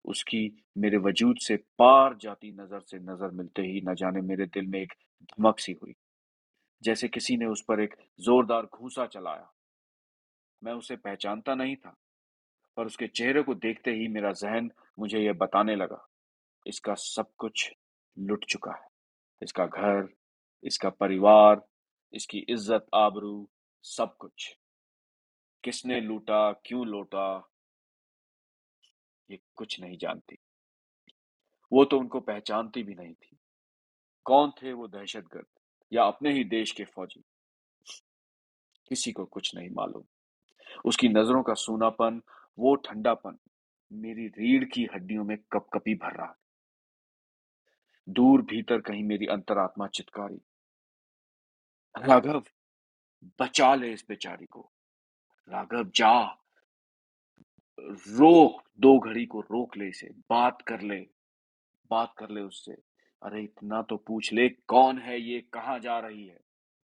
उसकी 0.05 0.41
मेरे 0.79 0.97
वजूद 0.99 1.39
से 1.39 1.57
पार 1.79 2.17
जाती 2.21 2.51
नज़र 2.53 2.81
से 2.81 2.99
नज़र 3.01 3.31
मिलते 3.33 3.63
ही 3.63 3.81
न 3.85 3.95
जाने 3.95 4.21
मेरे 4.23 4.47
दिल 4.47 4.67
में 4.67 4.81
एक 4.81 4.93
धमक 5.23 5.59
सी 5.59 5.73
हुई, 5.73 5.95
जैसे 6.83 7.09
किसी 7.09 7.37
ने 7.37 7.47
उस 7.47 7.65
पर 7.69 7.81
एक 7.81 7.95
जोरदार 8.21 8.69
घूसा 8.73 9.07
चलाया। 9.07 9.51
मैं 10.63 10.73
उसे 10.73 10.97
पहचानता 10.99 11.55
नहीं 11.55 11.77
था, 11.77 11.95
पर 12.77 12.87
उसके 12.87 13.07
चेहरे 13.09 13.43
को 13.43 13.55
देखते 13.57 13.91
ही 13.93 14.09
मेरा 14.09 14.33
जहन 14.35 14.71
मुझे 14.99 15.19
यह 15.19 15.33
बताने 15.35 15.77
लगा, 15.77 16.07
इसका 16.67 16.95
सब 16.97 17.31
कुछ 17.39 17.71
लुट 18.17 18.45
चुका 18.45 18.73
है। 18.73 18.89
इसका 19.43 19.67
घर, 19.67 20.09
इसका 20.65 20.91
परिवार, 20.91 21.63
इसकी 22.13 22.39
इज़्ज़त, 22.41 22.87
आबरू, 22.95 23.49
सब 23.85 24.17
कुछ। 24.17 24.55
किसने 25.65 26.01
लूटा, 26.01 26.53
क्यों 26.53 26.87
लूटा? 26.87 27.51
ये 29.31 29.39
कुछ 29.57 29.81
नहीं 29.81 29.99
जानती। 29.99 30.39
वो 31.73 31.85
तो 31.85 31.99
उनको 31.99 32.21
पहचानती 32.21 32.83
भी 32.83 32.95
नहीं 32.95 33.15
थी। 33.15 33.37
कौन 34.25 34.51
थे 34.51 34.73
वो 34.73 34.89
दहशतगर्द 34.89 35.47
या 35.93 36.05
अपने 36.05 36.33
ही 36.33 36.45
देश 36.45 36.73
के 36.73 36.85
फौजी? 36.85 37.25
किसी 38.89 39.13
को 39.13 39.25
कुछ 39.25 39.55
नहीं 39.55 39.71
मालूम। 39.71 40.05
उसकी 40.85 41.09
नज़रों 41.09 41.43
का 41.43 41.55
सूनापन, 41.55 42.23
वो 42.59 42.75
ठंडापन 42.75 43.39
मेरी 43.93 44.27
रीढ़ 44.27 44.65
की 44.65 44.85
हड्डियों 44.85 45.25
में 45.25 45.39
कपकपी 45.39 45.95
भर 45.95 46.13
रहा 46.13 46.37
दूर 48.09 48.43
भीतर 48.43 48.81
कहीं 48.81 49.05
मेरी 49.05 49.27
अंतरात्मा 49.27 49.87
चित्कारी। 49.87 50.41
राघव, 51.97 52.45
बचा 53.41 53.75
ले 53.75 53.93
इस 53.93 54.05
बेचारी 54.09 54.47
को। 54.47 54.71
राघव, 55.49 55.85
जा। 55.85 56.41
रोक 58.09 58.63
दो 58.81 58.99
घड़ी 58.99 59.27
को, 59.27 59.41
रोक 59.41 59.77
ले 59.77 59.89
इसे, 59.89 60.09
बात 60.31 60.63
कर 60.63 60.81
ले, 60.81 61.01
बात 61.91 62.15
कर 62.19 62.31
ले 62.31 62.41
उससे। 62.41 62.73
अरे, 63.23 63.43
इतना 63.43 63.83
तो 63.83 63.97
पूछ 63.97 64.33
ले, 64.33 64.49
कौन 64.49 64.99
है 64.99 65.21
ये, 65.21 65.41
कहाँ 65.41 65.79
जा 65.79 65.99
रही 65.99 66.27
है? 66.27 66.41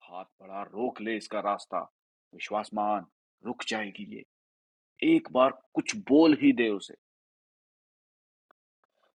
हाथ 0.03 0.25
बढ़ा, 0.25 0.63
रोक 0.63 1.01
ले 1.01 1.17
इसका 1.17 1.41
रास्ता। 1.41 1.79
विश्वास 2.35 2.71
मान 2.75 3.07
रुक 3.47 3.63
जाएगी 3.69 4.17
ये। 4.17 4.25
एक 5.03 5.29
बार 5.33 5.63
कुछ 5.75 5.97
बोल 5.97 6.39
ही 6.43 6.53
दे 6.53 6.69
उसे। 6.69 6.95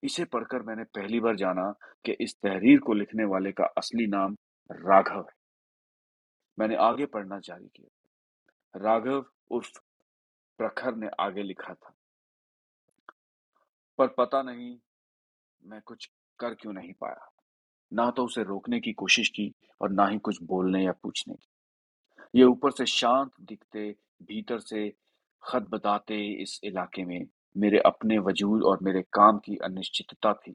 इसे 0.03 0.25
पढ़कर 0.25 0.62
मैंने 0.62 0.85
पहली 0.85 1.21
बार 1.21 1.37
जाना 1.37 1.75
कि 2.05 2.12
इस 2.12 2.35
तहरीर 2.35 2.79
को 2.79 2.93
लिखने 2.93 3.25
वाले 3.25 3.53
का 3.53 3.64
असली 3.64 4.07
नाम 4.07 4.37
राघव 4.73 5.21
है। 5.21 5.35
मैंने 6.59 6.75
आगे 6.75 7.07
पढ़ना 7.07 7.38
जारी 7.38 7.69
किया। 7.77 7.97
राघव 8.76 9.24
उर्फ़ 9.50 9.78
प्रखर 10.59 10.94
ने 10.94 11.09
आगे 11.20 11.42
लिखा 11.42 11.74
था। 11.74 11.94
पर 13.98 14.09
पता 14.09 14.42
नहीं 14.42 14.78
मैं 15.64 15.81
कुछ 15.83 16.11
कर 16.38 16.54
क्यों 16.54 16.72
नहीं 16.72 16.92
पाया। 16.92 17.33
ना 17.92 18.11
तो 18.11 18.24
उसे 18.24 18.42
रोकने 18.42 18.81
की 18.81 18.92
कोशिश 18.92 19.28
की 19.28 19.54
और 19.81 19.90
ना 19.90 20.07
ही 20.07 20.18
कुछ 20.18 20.42
बोलने 20.42 20.85
या 20.85 20.92
पूछने 20.92 21.35
की। 21.35 21.48
ये 22.35 22.44
ऊपर 22.44 22.70
से 22.70 22.87
शांत 22.87 23.31
दिखते, 23.40 23.96
भीतर 24.22 24.59
से 24.59 24.94
खत 25.42 25.62
बताते 25.62 26.42
इस 26.42 26.61
इलाके 26.64 27.04
में 27.04 27.26
मेरे 27.57 27.78
अपने 27.78 28.18
वजूद 28.18 28.62
और 28.62 28.78
मेरे 28.83 29.02
काम 29.02 29.38
की 29.38 29.57
अनिश्चितता 29.57 30.33
थी 30.33 30.52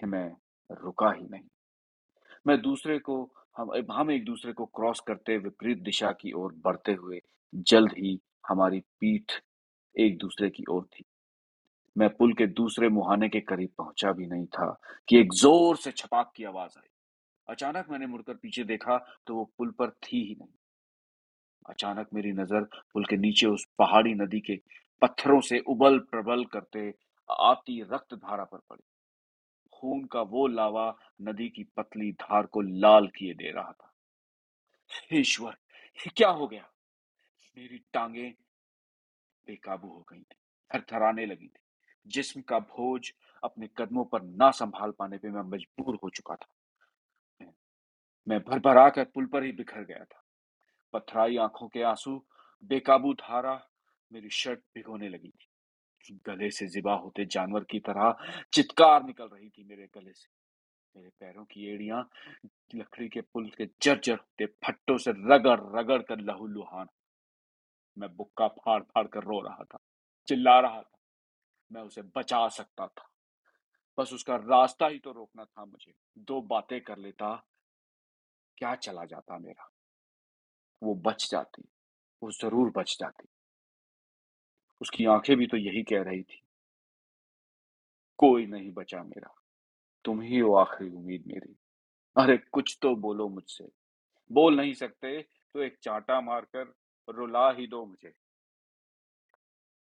कि 0.00 0.06
मैं 0.06 0.36
रुका 0.70 1.12
ही 1.12 1.28
नहीं। 1.28 1.48
मैं 2.46 2.62
दूसरे 2.62 2.98
को 2.98 3.34
हम 3.56 3.70
हम 3.90 4.10
एक 4.10 4.24
दूसरे 4.24 4.52
को 4.52 4.64
क्रॉस 4.66 5.00
करते 5.00 5.36
विपरीत 5.38 5.78
दिशा 5.78 6.10
की 6.12 6.32
ओर 6.32 6.52
बढ़ते 6.64 6.92
हुए, 6.92 7.20
जल्द 7.52 7.92
ही 7.92 8.18
हमारी 8.48 8.80
पीठ 9.00 9.32
एक 9.96 10.16
दूसरे 10.18 10.48
की 10.50 10.64
ओर 10.70 10.84
थी। 10.84 11.04
मैं 11.96 12.08
पुल 12.08 12.32
के 12.32 12.46
दूसरे 12.46 12.88
मुहाने 12.88 13.28
के 13.28 13.40
करीब 13.40 13.70
पहुँचा 13.78 14.12
भी 14.12 14.26
नहीं 14.26 14.46
था 14.46 14.70
कि 15.08 15.18
एक 15.18 15.32
ज़ोर 15.32 15.76
से 15.76 15.90
छपाक 15.90 16.32
की 16.36 16.44
आवाज़ 16.44 16.78
आई। 16.78 16.88
अचानक 17.48 17.86
मैंने 17.90 18.06
मुड़कर 18.06 18.34
पीछे 18.34 18.64
देखा 18.64 18.96
तो 19.26 19.34
वो 19.34 19.44
पुल 19.58 19.70
पर 19.70 19.90
थी 19.90 20.24
ही 20.24 20.34
नहीं। 20.34 20.54
अचानक 21.68 22.08
मेरी 22.14 22.32
नज़र 22.32 22.64
पुल 22.92 23.04
के 23.04 23.16
नीचे 23.16 23.46
उस 23.46 23.66
पहाड़ी 23.78 24.14
नदी 24.14 24.40
के 24.40 24.56
पत्थरों 25.02 25.40
से 25.40 25.58
उबल 25.68 25.98
प्रबल 26.10 26.44
करते 26.52 26.88
आती 27.28 27.80
रक्त 27.82 28.14
धारा 28.14 28.44
पर 28.44 28.58
पड़ी। 28.70 28.82
खून 29.82 30.04
का 30.04 30.20
वो 30.22 30.46
लावा 30.46 30.84
नदी 31.22 31.48
की 31.48 31.62
पतली 31.76 32.10
धार 32.12 32.46
को 32.46 32.60
लाल 32.60 33.06
किए 33.08 33.34
दे 33.34 33.50
रहा 33.50 33.72
था। 33.72 33.92
ईश्वर 35.12 35.56
क्या 36.16 36.28
हो 36.30 36.46
गया? 36.46 36.68
मेरी 37.56 37.78
टांगे 37.92 38.28
बेकाबू 39.46 39.88
हो 39.88 40.04
गई 40.10 40.20
थी, 40.20 40.36
थरथराने 40.70 41.26
लगी 41.26 41.46
थी। 41.46 41.60
जिस्म 42.06 42.40
का 42.40 42.58
भोज 42.58 43.12
अपने 43.42 43.68
कदमों 43.78 44.04
पर 44.04 44.22
ना 44.22 44.50
संभाल 44.50 44.90
पाने 44.90 45.18
पे 45.18 45.30
मैं 45.30 45.42
मजबूर 45.42 45.98
हो 46.04 46.10
चुका 46.10 46.34
था। 46.34 47.50
मैं 48.28 48.40
भर 48.40 48.58
भर 48.58 48.78
आकर 48.78 49.04
पुल 49.04 49.26
पर 49.26 49.44
ही 49.44 49.52
बिखर 49.52 49.84
गया 49.84 50.04
था। 50.04 50.22
पथराई 50.92 51.36
आँखों 51.36 51.68
के 51.68 51.82
आँसू 51.82 52.22
बेकाबू 52.64 53.12
धारा 53.14 53.60
मेरी 54.12 54.30
शर्ट 54.30 54.60
भिगोने 54.74 55.08
लगी 55.08 55.28
थी। 55.28 55.46
गले 56.26 56.50
से 56.50 56.66
जिबा 56.66 56.94
होते 56.94 57.24
जानवर 57.24 57.64
की 57.64 57.78
तरह 57.80 58.14
चित्कार 58.52 59.04
निकल 59.04 59.28
रही 59.28 59.48
थी 59.48 59.64
मेरे 59.64 59.86
गले 59.94 60.12
से। 60.12 60.28
मेरे 60.94 61.08
पैरों 61.10 61.44
की 61.44 61.66
एड़ियाँ, 61.66 62.08
लकड़ी 62.74 63.08
के 63.08 63.20
पुल 63.22 63.48
के 63.48 63.66
जर्जर 63.82 64.14
होते 64.14 64.46
फट्टों 64.64 64.96
से 64.98 65.10
रगड़ 65.10 65.58
रगड़ 65.78 66.00
कर 66.02 66.20
लहूलुहान। 66.20 66.88
मैं 67.96 68.14
बुक्का 68.16 68.48
फाड़ 68.48 68.82
फाड़ 68.82 69.06
कर 69.06 69.24
रो 69.24 69.40
रहा 69.40 69.64
था, 69.64 69.78
चिल्ला 70.28 70.58
रहा 70.60 70.82
था। 70.82 70.98
मैं 71.70 71.82
उसे 71.82 72.02
बचा 72.16 72.48
सकता 72.48 72.86
था। 72.86 73.08
बस 73.98 74.12
उसका 74.12 74.36
रास्ता 74.36 74.86
ही 74.86 74.98
तो 74.98 75.12
रोकना 75.12 75.44
था 75.44 75.64
मुझे। 75.64 75.92
दो 76.18 76.40
बातें 76.40 76.80
कर 76.80 76.98
लेता, 76.98 77.34
क्या 78.58 78.74
चला 78.74 79.04
जाता 79.04 79.38
मेरा? 79.38 79.68
वो 80.82 80.94
बच 81.04 81.28
जाती, 81.30 81.62
वो 82.22 82.30
ज़रूर 82.32 82.70
बच 82.76 82.96
जाती। 83.00 83.28
उसकी 84.82 85.06
आँखें 85.06 85.36
भी 85.36 85.46
तो 85.46 85.56
यही 85.56 85.82
कह 85.82 86.02
रही 86.02 86.22
थी। 86.22 86.42
कोई 88.18 88.46
नहीं 88.46 88.72
बचा 88.72 89.02
मेरा, 89.02 89.34
तुम 90.04 90.20
ही 90.20 90.38
हो 90.38 90.54
आखिरी 90.54 90.90
उम्मीद 90.90 91.24
मेरी। 91.26 91.56
अरे, 92.16 92.38
कुछ 92.38 92.78
तो 92.82 92.96
बोलो 92.96 93.28
मुझसे। 93.28 93.68
बोल 94.32 94.56
नहीं 94.56 94.74
सकते 94.74 95.22
तो 95.22 95.62
एक 95.62 95.78
चांटा 95.82 96.20
मारकर 96.20 96.74
रुला 97.08 97.52
ही 97.52 97.66
दो 97.66 97.84
मुझे। 97.84 98.14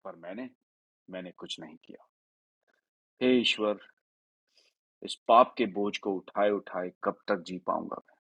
पर 0.04 0.16
मैंने 0.16 0.50
मैंने 1.10 1.30
कुछ 1.30 1.60
नहीं 1.60 1.76
किया। 1.76 2.08
हे 3.22 3.40
ईश्वर, 3.40 3.80
इस 5.02 5.14
पाप 5.28 5.54
के 5.58 5.66
बोझ 5.66 5.98
को 5.98 6.12
उठाए 6.14 6.50
उठाए 6.50 6.92
कब 7.04 7.18
तक 7.28 7.36
जी 7.36 7.58
पाऊँगा 7.58 8.02
मैं? 8.08 8.16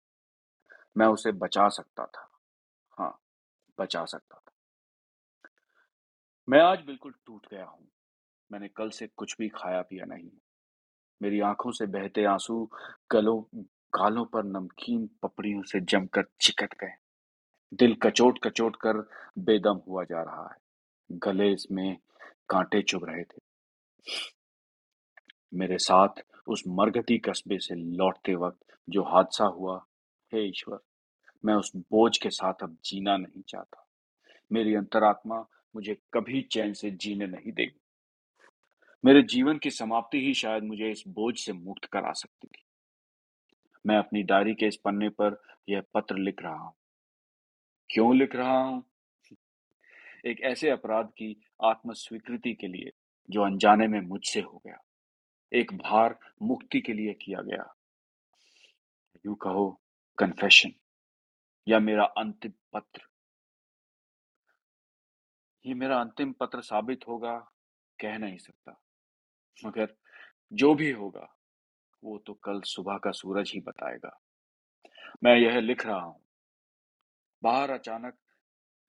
मैं 0.98 1.08
उसे 1.08 1.32
बचा 1.32 1.70
सकता 1.70 2.06
था। 2.06 2.30
हाँ 3.00 3.22
बचा 3.80 4.06
सकता 4.06 4.44
था। 4.48 4.49
मैं 6.50 6.60
आज 6.60 6.80
बिल्कुल 6.82 7.14
टूट 7.26 7.48
गया 7.52 7.66
हूँ। 7.66 7.88
मैंने 8.52 8.68
कल 8.68 8.90
से 8.90 9.08
कुछ 9.08 9.38
भी 9.38 9.50
खाया 9.50 9.82
पिया 9.82 10.06
नहीं। 10.06 10.30
मेरी 11.22 11.40
आँखों 11.40 11.72
से 11.72 11.86
बहते 11.86 12.24
आँसू 12.24 12.70
गलों, 13.12 13.44
गालों 14.00 14.26
पर 14.26 14.44
नमकीन 14.44 15.10
पपड़ियों 15.24 15.62
से 15.62 15.80
जमकर 15.80 16.26
चिकट 16.42 16.74
गए। 16.74 16.94
दिल 17.74 17.96
कचोट 17.96 18.40
कचोट 18.44 18.76
कर 18.76 19.10
बेदम 19.38 19.82
हुआ 19.88 20.04
जा 20.04 20.22
रहा 20.22 20.50
है। 20.52 20.58
गले 21.12 21.56
में 21.72 21.98
कांटे 22.50 22.82
चुभ 22.82 23.06
रहे 23.06 23.24
थे। 23.24 23.42
मेरे 25.54 25.78
साथ 25.78 26.10
उस 26.48 26.64
मरघटी 26.68 27.18
कस्बे 27.18 27.60
से 27.60 27.76
लौटते 27.76 28.36
वक्त 28.36 28.78
जो 28.90 29.04
हादसा 29.04 29.46
हुआ, 29.46 29.86
हे 30.34 30.48
ईश्वर, 30.50 30.80
मैं 31.46 31.54
उस 31.54 31.72
बोझ 31.76 32.18
के 32.18 32.30
साथ 32.30 32.54
अब 32.64 32.78
जीना 32.86 33.18
नहीं 33.18 33.42
चाहता। 33.42 33.88
मेरी 34.52 34.76
अंतरात्मा 34.76 35.46
मुझे 35.76 35.98
कभी 36.14 36.42
चैन 36.42 36.74
से 36.74 36.92
जीने 36.92 37.28
नहीं 37.28 37.52
देगी। 37.52 37.80
मेरे 39.06 39.22
जीवन 39.22 39.58
की 39.58 39.70
समाप्ति 39.70 40.26
ही 40.26 40.34
शायद 40.34 40.64
मुझे 40.64 40.92
इस 40.92 41.04
बोझ 41.08 41.40
से 41.40 41.54
मुक्त 41.54 41.86
करा 41.86 42.12
सकती 42.12 42.48
थी। 42.48 42.64
मैं 43.86 43.98
अपनी 43.98 44.24
डायरी 44.24 44.54
के 44.54 44.68
इस 44.68 44.76
पन्ने 44.76 45.10
पर 45.10 45.42
यह 45.70 45.84
पत्र 45.94 46.18
लिख 46.18 46.42
रहा 46.42 46.56
हूँ। 46.56 46.74
क्यों 47.90 48.16
लिख 48.16 48.36
रहा 48.36 48.64
हूँ? 48.64 48.84
एक 50.26 50.42
ऐसे 50.42 50.70
अपराध 50.70 51.06
की 51.06 51.42
आत्मस्वीकृति 51.64 52.54
के 52.54 52.68
लिए 52.68 52.92
जो 53.30 53.42
अनजाने 53.42 53.88
में 53.88 54.02
मुझसे 54.02 54.42
हो 54.42 54.62
गया। 54.66 54.78
एक 55.54 55.74
भार 55.74 56.20
मुक्ति 56.42 56.82
के 56.82 56.94
लिए 56.94 57.14
किया 57.14 57.42
गया। 57.42 57.76
यू 59.26 59.36
कहो 59.36 59.82
कन्फेशन 60.18 60.72
या 61.68 61.80
मेरा 61.80 62.04
अंतिम 62.04 62.52
पत्र। 62.74 63.09
ये 65.70 65.76
मेरा 65.76 66.02
अंतिम 66.02 66.32
पत्र 66.32 66.62
साबित 66.62 67.08
होगा, 67.08 67.52
कह 68.02 68.18
नहीं 68.18 68.38
सकता। 68.38 68.82
मगर 69.66 69.96
जो 70.54 70.76
भी 70.76 70.92
होगा, 70.92 71.36
वो 72.04 72.18
तो 72.18 72.34
कल 72.34 72.62
सुबह 72.62 72.98
का 72.98 73.12
सूरज 73.12 73.52
ही 73.54 73.62
बताएगा। 73.62 74.22
मैं 75.24 75.36
यह 75.36 75.60
लिख 75.60 75.86
रहा 75.86 76.00
हूँ। 76.00 76.22
बाहर 77.44 77.70
अचानक 77.72 78.14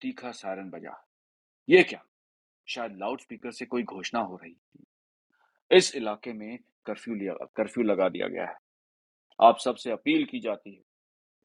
तीखा 0.01 0.31
सायरन 0.31 0.71
बजा। 0.71 1.09
ये 1.69 1.83
क्या? 1.83 2.05
शायद 2.69 2.97
लाउड 2.97 3.21
स्पीकर 3.21 3.51
से 3.51 3.67
कोई 3.67 3.83
घोषणा 3.83 4.21
हो 4.21 4.37
रही 4.37 4.55
थी। 4.55 4.85
इस 5.73 5.95
इलाके 5.95 6.33
में 6.33 6.59
कर्फ्यू 6.87 7.15
लिया, 7.15 7.35
कर्फ्यू 7.35 7.85
लगा 7.85 8.09
दिया 8.09 8.29
गया 8.29 8.47
है। 8.47 8.57
आप 9.43 9.59
सबसे 9.59 9.91
अपील 9.91 10.25
की 10.25 10.41
जाती 10.41 10.75
है 10.75 10.83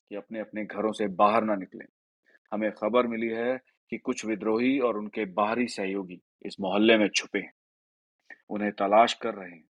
कि 0.09 0.15
अपने 0.15 0.39
अपने 0.39 0.65
घरों 0.65 0.91
से 0.91 1.07
बाहर 1.07 1.43
ना 1.43 1.55
निकलें। 1.55 1.86
हमें 2.53 2.71
खबर 2.71 3.07
मिली 3.07 3.27
है 3.27 3.74
कि 3.89 3.97
कुछ 3.97 4.25
विद्रोही 4.25 4.79
और 4.79 4.97
उनके 4.97 5.25
बाहरी 5.25 5.67
सहयोगी 5.67 6.21
इस 6.45 6.55
मोहल्ले 6.59 6.97
में 6.97 7.09
छुपे 7.09 7.39
हैं। 7.39 7.53
उन्हें 8.49 8.71
तलाश 8.71 9.13
कर 9.13 9.33
रहे 9.33 9.51
हैं। 9.51 9.67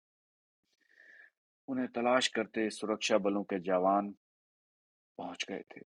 उन्हें 1.67 1.87
तलाश 1.87 2.27
करते 2.27 2.69
सुरक्षा 2.69 3.17
बलों 3.17 3.43
के 3.43 3.59
जवान 3.59 4.15
पहुँच 5.17 5.45
गए 5.49 5.59
थे 5.59 5.81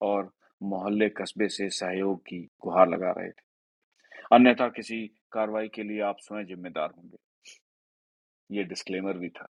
और 0.00 0.32
मोहल्ले 0.62 1.08
कस्बे 1.08 1.48
से 1.48 1.68
सहयोग 1.68 2.20
की 2.20 2.48
गुहार 2.60 2.88
लगा 2.88 3.10
रहे 3.10 3.30
थे। 3.30 3.52
अन्यथा 4.32 4.68
किसी 4.68 5.06
कार्रवाई 5.32 5.68
के 5.68 5.82
लिए 5.82 6.00
आप 6.00 6.16
स्वयं 6.18 6.44
जिम्मेदार 6.44 6.90
होंगे। 6.90 7.16
ये 8.50 8.64
डिस्क्लेमर 8.64 9.18
भी 9.18 9.28
था। 9.28 9.46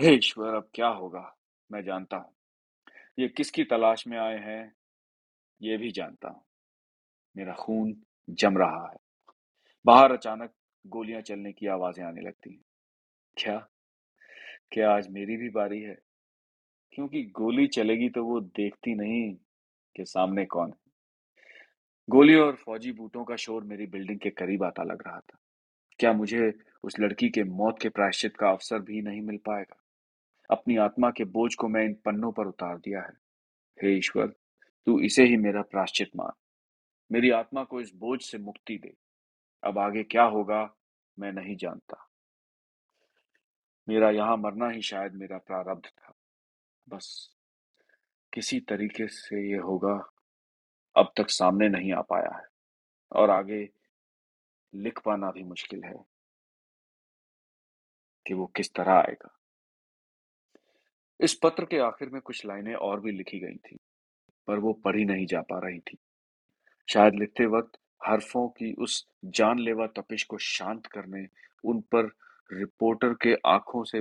हे 0.00 0.14
ईश्वर, 0.14 0.54
अब 0.54 0.70
क्या 0.74 0.88
होगा? 0.88 1.36
मैं 1.72 1.84
जानता 1.84 2.16
हूँ। 2.16 2.34
ये 3.18 3.28
किसकी 3.28 3.64
तलाश 3.64 4.06
में 4.06 4.18
आए 4.18 4.38
हैं? 4.38 4.72
ये 5.62 5.76
भी 5.76 5.90
जानता 5.90 6.28
हूँ। 6.28 6.47
मेरा 7.38 7.52
खून 7.52 7.96
जम 8.30 8.58
रहा 8.58 8.88
है। 8.88 8.96
बाहर 9.86 10.12
अचानक 10.12 10.52
गोलियाँ 10.86 11.20
चलने 11.20 11.52
की 11.52 11.66
आवाज़ें 11.66 12.04
आने 12.04 12.20
लगती 12.20 12.50
हैं। 12.50 12.60
क्या? 13.36 13.68
क्या 14.72 14.92
आज 14.92 15.08
मेरी 15.08 15.36
भी 15.36 15.48
बारी 15.48 15.80
है? 15.80 15.98
क्योंकि 16.92 17.22
गोली 17.22 17.66
चलेगी 17.66 18.08
तो 18.08 18.24
वो 18.24 18.40
देखती 18.40 18.94
नहीं 18.94 19.34
कि 19.96 20.04
सामने 20.04 20.46
कौन 20.46 20.68
है। 20.68 20.92
गोली 22.10 22.34
और 22.34 22.54
फौजी 22.54 22.92
बूटों 22.92 23.24
का 23.24 23.36
शोर 23.36 23.64
मेरी 23.64 23.86
बिल्डिंग 23.86 24.20
के 24.20 24.30
करीब 24.30 24.64
आता 24.64 24.82
लग 24.82 25.02
रहा 25.06 25.20
था। 25.20 25.38
क्या 25.98 26.12
मुझे 26.12 26.58
उस 26.82 27.00
लड़की 27.00 27.28
के 27.28 27.44
मौत 27.44 27.78
के 27.82 27.88
प्रायश्चित 27.88 28.36
का 28.36 28.50
अवसर 28.50 28.78
भी 28.78 29.02
नहीं 29.02 29.22
मिल 29.22 29.36
पाएगा? 29.36 29.82
अपनी 30.50 30.76
आत्मा 30.76 31.10
के 31.10 31.24
बोझ 31.24 31.54
को 31.54 31.68
मैं 31.68 31.84
इन 31.84 31.94
पन्नों 31.94 32.32
पर 32.32 32.46
उतार 32.46 32.78
दिया 32.78 33.00
है। 33.00 33.12
हे 33.82 33.98
ईश्वर, 33.98 34.26
तू 34.86 35.00
इसे 35.00 35.24
ही 35.24 35.36
मेरा 35.36 35.62
प्राश्चित 35.62 36.10
मान। 36.16 36.47
मेरी 37.12 37.30
आत्मा 37.30 37.64
को 37.64 37.80
इस 37.80 37.94
बोझ 37.94 38.22
से 38.22 38.38
मुक्ति 38.38 38.78
दे। 38.78 38.94
अब 39.64 39.78
आगे 39.78 40.02
क्या 40.04 40.24
होगा, 40.24 40.74
मैं 41.18 41.32
नहीं 41.32 41.56
जानता। 41.56 42.08
मेरा 43.88 44.10
यहाँ 44.10 44.36
मरना 44.36 44.68
ही 44.68 44.82
शायद 44.82 45.14
मेरा 45.14 45.38
प्रारब्ध 45.38 45.86
था। 45.86 46.14
बस, 46.88 47.36
किसी 48.32 48.60
तरीके 48.60 49.08
से 49.08 49.50
ये 49.50 49.56
होगा, 49.56 50.10
अब 50.96 51.12
तक 51.16 51.30
सामने 51.30 51.68
नहीं 51.68 51.92
आ 51.92 52.00
पाया 52.00 52.36
है। 52.36 52.46
और 53.12 53.30
आगे 53.30 53.70
लिख 54.74 55.00
पाना 55.04 55.30
भी 55.30 55.42
मुश्किल 55.42 55.84
है 55.84 56.06
कि 58.26 58.34
वो 58.34 58.46
किस 58.46 58.74
तरह 58.74 58.92
आएगा। 58.92 59.38
इस 61.20 61.38
पत्र 61.42 61.64
के 61.64 61.78
आखिर 61.78 62.08
में 62.08 62.22
कुछ 62.22 62.46
लाइनें 62.46 62.74
और 62.74 63.00
भी 63.00 63.12
लिखी 63.12 63.38
गई 63.40 63.56
थी, 63.56 63.78
पर 64.46 64.58
वो 64.58 64.72
पढ़ी 64.72 65.04
नहीं 65.04 65.26
जा 65.26 65.40
पा 65.40 65.58
रही 65.58 65.80
थी। 65.80 65.98
शायद 66.92 67.14
लिखते 67.14 67.46
वक्त 67.46 67.78
हरफों 68.06 68.48
की 68.48 68.74
उस 68.74 69.06
जानलेवा 69.24 69.86
तपिश 69.86 70.24
को 70.24 70.38
शांत 70.38 70.86
करने, 70.86 71.26
उन 71.64 71.80
पर 71.80 72.06
रिपोर्टर 72.52 73.14
के 73.14 73.36
आँखों 73.46 73.84
से 73.84 74.00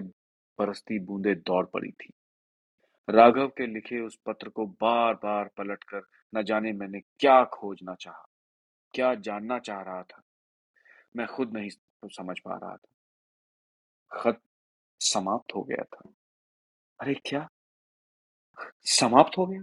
बरसती 0.59 0.99
बूंदे 0.99 1.35
दौड़ 1.35 1.65
पड़ी 1.65 1.91
थी। 1.91 2.13
राघव 3.09 3.47
के 3.47 3.67
लिखे 3.67 3.99
उस 3.99 4.19
पत्र 4.25 4.49
को 4.49 4.65
बार 4.65 5.13
बार 5.13 5.47
पलटकर 5.57 6.01
न 6.35 6.43
जाने 6.43 6.71
मैंने 6.71 6.99
क्या 6.99 7.43
खोजना 7.43 7.95
चाहा, 7.95 8.27
क्या 8.93 9.15
जानना 9.15 9.59
चाह 9.59 9.81
रहा 9.81 10.03
था। 10.03 10.21
मैं 11.15 11.27
खुद 11.27 11.53
नहीं 11.53 11.69
समझ 12.05 12.39
पा 12.39 12.57
रहा 12.57 12.77
था। 12.77 12.89
खत 14.11 14.41
समाप्त 14.99 15.55
हो 15.55 15.63
गया 15.63 15.83
था। 15.83 16.09
अरे, 16.99 17.13
क्या? 17.13 17.49
समाप्त 18.81 19.37
हो 19.37 19.45
गया? 19.45 19.61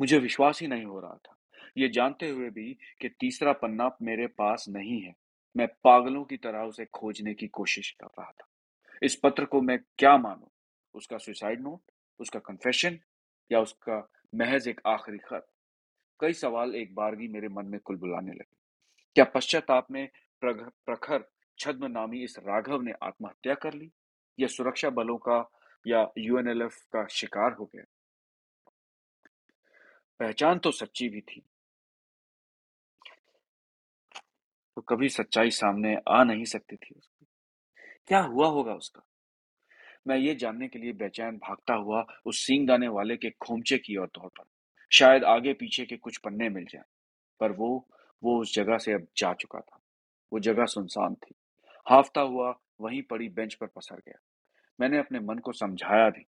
मुझे 0.00 0.18
विश्वास 0.18 0.60
ही 0.60 0.66
नहीं 0.66 0.84
हो 0.84 1.00
रहा 1.00 1.14
था। 1.14 1.37
ये 1.78 1.88
जानते 1.88 2.28
हुए 2.28 2.50
भी 2.50 2.78
कि 3.00 3.08
तीसरा 3.08 3.52
पन्ना 3.52 3.96
मेरे 4.02 4.26
पास 4.26 4.66
नहीं 4.68 5.00
है। 5.00 5.14
मैं 5.56 5.68
पागलों 5.84 6.24
की 6.24 6.36
तरह 6.36 6.58
उसे 6.58 6.84
खोजने 6.84 7.34
की 7.34 7.46
कोशिश 7.48 7.90
कर 7.90 8.06
रहा 8.06 8.30
था। 8.30 8.48
इस 9.02 9.16
पत्र 9.16 9.44
को 9.44 9.60
मैं 9.60 9.78
क्या 9.98 10.16
मानूं? 10.16 10.48
उसका 10.94 11.18
सुसाइड 11.18 11.60
नोट 11.60 11.90
उसका 12.20 12.38
कन्फेशन 12.38 12.98
या 13.52 13.60
उसका 13.60 14.10
महज 14.34 14.68
एक 14.68 14.80
आखिरी 14.86 15.18
खत? 15.18 15.46
कई 16.20 16.32
सवाल 16.32 16.74
एक 16.74 16.94
बारगी 16.94 17.28
मेरे 17.28 17.48
मन 17.48 17.66
में 17.66 17.80
कुल 17.80 17.96
बुलाने 17.96 18.32
लगे। 18.32 18.56
क्या 19.14 19.24
पश्चाताप 19.24 19.90
में 19.90 20.08
प्रखर 20.44 21.24
छद्म 21.58 21.86
नामी 21.86 22.24
इस 22.24 22.38
राघव 22.38 22.80
ने 22.80 22.92
आत्महत्या 23.02 23.54
कर 23.54 23.74
ली? 23.74 23.90
या 24.40 24.48
सुरक्षा 24.48 24.90
बलों 24.90 25.18
का, 25.18 25.50
या 25.86 26.12
यूएनएलएफ 26.18 26.76
का 26.76 27.06
शिकार 27.06 27.52
हो 27.52 27.64
गया? 27.64 27.84
पहचान 30.20 30.58
तो 30.58 30.70
सच्ची 30.70 31.08
भी 31.08 31.20
थी। 31.20 31.42
तो 34.78 34.82
कभी 34.82 35.08
सच्चाई 35.08 35.50
सामने 35.50 35.98
आ 36.08 36.24
नहीं 36.24 36.44
सकती 36.44 36.76
थी 36.76 36.94
उसकी। 36.98 37.26
क्या 38.06 38.20
हुआ 38.20 38.46
होगा 38.46 38.74
उसका? 38.74 39.02
मैं 40.06 40.16
ये 40.16 40.34
जानने 40.34 40.68
के 40.68 40.78
लिए 40.78 40.92
बेचैन 40.92 41.36
भागता 41.36 41.74
हुआ 41.74 42.06
उस 42.26 42.46
सींगदाने 42.46 42.88
वाले 42.88 43.16
के 43.16 43.30
खोमचे 43.30 43.78
की 43.78 43.96
ओर 43.96 44.06
दौड़ 44.06 44.28
पड़ा। 44.28 44.50
शायद 44.92 45.24
आगे 45.24 45.52
पीछे 45.52 45.86
के 45.86 45.96
कुछ 45.96 46.16
पन्ने 46.16 46.48
मिल 46.48 46.64
जाए, 46.64 46.82
पर 47.40 47.52
वो 47.52 47.88
वो 48.22 48.40
उस 48.40 48.54
जगह 48.54 48.78
से 48.78 48.92
अब 48.92 49.06
जा 49.16 49.32
चुका 49.32 49.60
था। 49.60 49.80
वो 50.32 50.40
जगह 50.40 50.64
सुनसान 50.64 51.14
थी। 51.14 51.34
हाफता 51.88 52.20
हुआ 52.20 52.58
वहीं 52.80 53.02
पड़ी 53.02 53.28
बेंच 53.28 53.54
पर 53.54 53.66
पसर 53.66 53.96
गया। 53.96 54.18
मैंने 54.80 54.98
अपने 54.98 55.20
मन 55.20 55.38
को 55.38 55.52
समझाया 55.52 56.10
भी। 56.10 56.26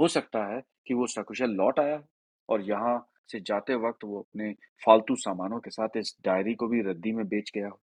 हो 0.00 0.08
सकता 0.08 0.54
है 0.54 0.62
कि 0.86 0.94
वो 0.94 1.06
सकुशल 1.06 1.50
लौट 1.50 1.80
आया 1.80 2.02
और 2.48 2.62
यहाँ 2.62 3.07
से 3.28 3.40
जाते 3.40 3.74
वक्त 3.78 4.04
वो 4.04 4.18
अपने 4.20 4.52
फालतू 4.82 5.14
सामानों 5.16 5.58
के 5.60 5.70
साथ 5.70 5.96
इस 5.96 6.16
डायरी 6.24 6.54
को 6.54 6.68
भी 6.68 6.80
रद्दी 6.82 7.12
में 7.12 7.26
बेच 7.28 7.50
गया। 7.54 7.68
हो 7.68 7.80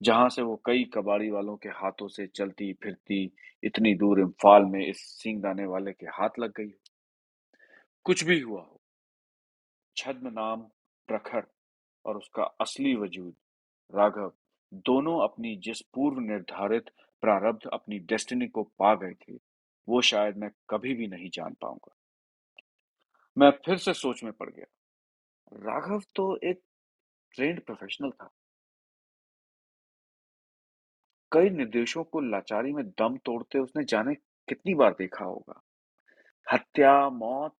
जहाँ 0.00 0.28
से 0.28 0.42
वो 0.42 0.60
कई 0.66 0.84
कबाड़ी 0.94 1.30
वालों 1.30 1.56
के 1.56 1.68
हाथों 1.68 2.08
से 2.08 2.26
चलती 2.26 2.72
फिरती 2.72 3.24
इतनी 3.62 3.94
दूर 3.94 4.20
इम्फाल 4.20 4.64
में 4.64 4.80
इस 4.86 5.00
सींगदाने 5.22 5.66
वाले 5.66 5.92
के 5.92 6.06
हाथ 6.06 6.38
लग 6.38 6.52
गई 6.56 6.66
हो। 6.66 6.80
कुछ 8.06 8.24
भी 8.24 8.40
हुआ 8.40 8.60
हो, 8.60 8.80
छद्म 9.96 10.28
नाम, 10.28 10.62
प्रखर 11.08 11.46
और 12.04 12.16
उसका 12.16 12.42
असली 12.60 12.94
वजूद, 12.96 13.34
राघव, 13.92 14.32
दोनों 14.86 15.18
अपनी 15.22 15.56
जिस 15.56 15.80
पूर्व 15.94 16.20
निर्धारित 16.20 16.90
प्रारब्ध 17.22 17.68
अपनी 17.72 17.98
डेस्टिनी 17.98 18.48
को 18.48 18.62
पा 18.78 18.94
गए 18.94 19.14
थे, 19.14 19.38
वो 19.88 20.00
शायद 20.02 20.36
मैं 20.36 20.50
कभी 20.70 20.94
भी 20.94 21.06
नहीं 21.06 21.30
जान 21.34 21.54
पाऊँगा। 21.60 21.94
मैं 23.38 23.50
फिर 23.50 23.76
से 23.76 23.94
सोच 23.94 24.24
में 24.24 24.32
पड़ 24.32 24.50
गया। 24.50 24.66
राघव 25.52 26.02
तो 26.14 26.36
एक 26.36 26.62
ट्रेंड 27.34 27.64
प्रोफेशनल 27.64 28.10
था। 28.10 28.30
कई 31.32 31.50
निर्देशों 31.50 32.04
को 32.04 32.20
लाचारी 32.20 32.72
में 32.72 32.88
दम 32.88 33.16
तोड़ते 33.16 33.58
उसने 33.58 33.84
जाने 33.84 34.14
कितनी 34.14 34.74
बार 34.74 34.92
देखा 34.92 35.24
होगा। 35.24 35.62
हत्या, 36.52 37.10
मौत, 37.10 37.56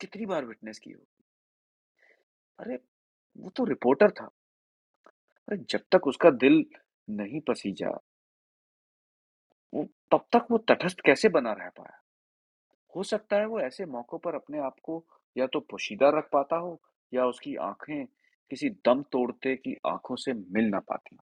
कितनी 0.00 0.26
बार 0.26 0.44
विटनेस 0.44 0.78
की 0.78 0.90
होगी। 0.90 1.24
अरे, 2.58 2.76
वो 3.36 3.50
तो 3.50 3.64
रिपोर्टर 3.64 4.10
था। 4.10 4.26
अरे, 5.48 5.56
जब 5.56 5.80
तक 5.92 6.06
उसका 6.06 6.30
दिल 6.30 6.64
नहीं 7.10 7.40
पसीजा, 7.40 7.90
वो 9.74 9.84
तब 9.84 10.26
तक 10.32 10.46
वो 10.50 10.58
तटस्थ 10.58 10.96
कैसे 11.00 11.28
बना 11.28 11.52
रह 11.52 11.68
पाया? 11.68 12.01
हो 12.96 13.02
सकता 13.02 13.36
है 13.36 13.46
वो 13.46 13.60
ऐसे 13.60 13.86
मौकों 13.86 14.18
पर 14.18 14.34
अपने 14.34 14.58
आप 14.58 14.76
को 14.82 15.04
या 15.36 15.46
तो 15.46 15.60
पोशीदा 15.60 16.08
रख 16.08 16.28
पाता 16.32 16.56
हो 16.56 16.80
या 17.12 17.26
उसकी 17.26 17.56
आँखें 17.56 18.06
किसी 18.50 18.70
दम 18.86 19.02
तोड़ते 19.02 19.56
की 19.56 19.76
आँखों 19.86 20.16
से 20.16 20.32
मिल 20.32 20.64
ना 20.64 20.78
पाती। 20.78 21.18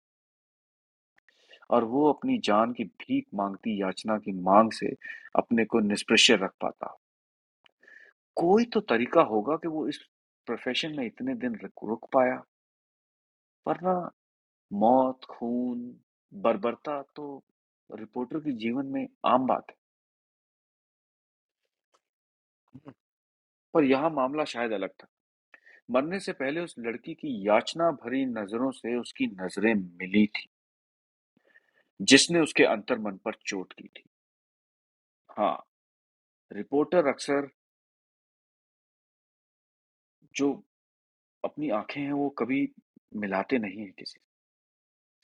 और 1.71 1.85
वो 1.85 2.13
अपनी 2.13 2.39
जान 2.39 2.73
की 2.73 2.85
भीख 2.85 3.27
मांगती, 3.35 3.83
याचना 3.83 4.19
की 4.19 4.33
मांग 4.33 4.73
से 4.73 4.95
अपने 5.37 5.65
को 5.65 5.81
निष्प्रश्य 5.81 6.37
रख 6.37 6.53
पाता 6.61 6.97
कोई 8.37 8.65
तो 8.65 8.81
तरीका 8.81 9.23
होगा 9.23 9.57
कि 9.57 9.69
वो 9.69 9.87
इस 9.89 9.99
प्रोफेशन 10.47 10.97
में 10.97 11.05
इतने 11.07 11.35
दिन 11.35 11.55
रुक 11.85 12.09
पाया। 12.13 12.43
वरना 13.67 13.93
मौत, 14.71 15.25
खून, 15.25 15.81
बर्बरता 16.33 17.03
तो 17.17 17.27
रिपोर्टर 17.91 18.39
के 18.39 18.53
जीवन 18.57 18.87
में 18.87 19.07
आम 19.27 19.47
बात 19.47 19.71
है। 19.71 19.77
पर 23.75 23.85
यहाँ 23.85 24.11
मामला 24.11 24.45
शायद 24.45 24.73
अलग 24.73 24.91
था। 24.91 25.07
मरने 25.89 26.21
से 26.21 26.33
पहले 26.33 26.61
उस 26.61 26.75
लड़की 26.79 27.15
की 27.15 27.49
याचना 27.49 27.91
भरी 27.93 28.27
नज़रों 28.27 28.71
से 28.71 28.97
उसकी 28.97 29.27
नज़रें 29.27 29.75
मिली 29.75 30.27
थी। 30.27 30.49
जिसने 32.01 32.41
उसके 32.41 32.65
अंतर 32.65 32.99
मन 32.99 33.17
पर 33.17 33.33
चोट 33.47 33.73
की 33.73 33.89
थी। 33.89 34.05
हाँ 35.31 35.57
रिपोर्टर 36.51 37.07
अक्सर 37.07 37.49
जो 40.35 40.51
अपनी 41.45 41.71
आँखें 41.71 42.01
हैं 42.01 42.13
वो 42.13 42.29
कभी 42.31 42.69
मिलाते 43.17 43.59
नहीं 43.59 43.81
हैं 43.81 43.93
किसी 43.93 44.21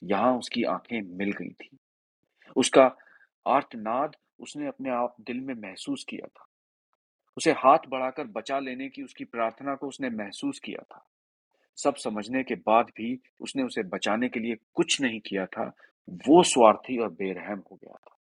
यहाँ 0.01 0.37
उसकी 0.37 0.63
आँखें 0.63 1.01
मिल 1.17 1.31
गई 1.31 1.49
थी। 1.51 1.77
उसका 2.55 2.85
आर्तनाद 3.45 4.15
उसने 4.39 4.67
अपने 4.67 4.89
आप 4.91 5.15
दिल 5.21 5.39
में 5.41 5.55
महसूस 5.55 6.05
किया 6.09 6.27
था। 6.27 6.46
उसे 7.37 7.51
हाथ 7.51 7.77
बढ़ाकर 7.89 8.23
बचा 8.23 8.59
लेने 8.59 8.89
की 8.89 9.03
उसकी 9.03 9.25
प्रार्थना 9.25 9.75
को 9.75 9.87
उसने 9.87 10.09
महसूस 10.09 10.59
किया 10.59 10.83
था। 10.83 11.09
सब 11.75 11.95
समझने 11.95 12.43
के 12.43 12.55
बाद 12.55 12.85
भी 12.85 13.19
उसने 13.41 13.63
उसे 13.63 13.83
बचाने 13.83 14.29
के 14.29 14.39
लिए 14.39 14.55
कुछ 14.73 15.01
नहीं 15.01 15.19
किया 15.19 15.45
था। 15.45 15.75
वो 16.09 16.43
स्वार्थी 16.43 16.97
और 16.97 17.09
बेरहम 17.09 17.63
हो 17.71 17.75
गया 17.75 17.93
था। 17.93 18.17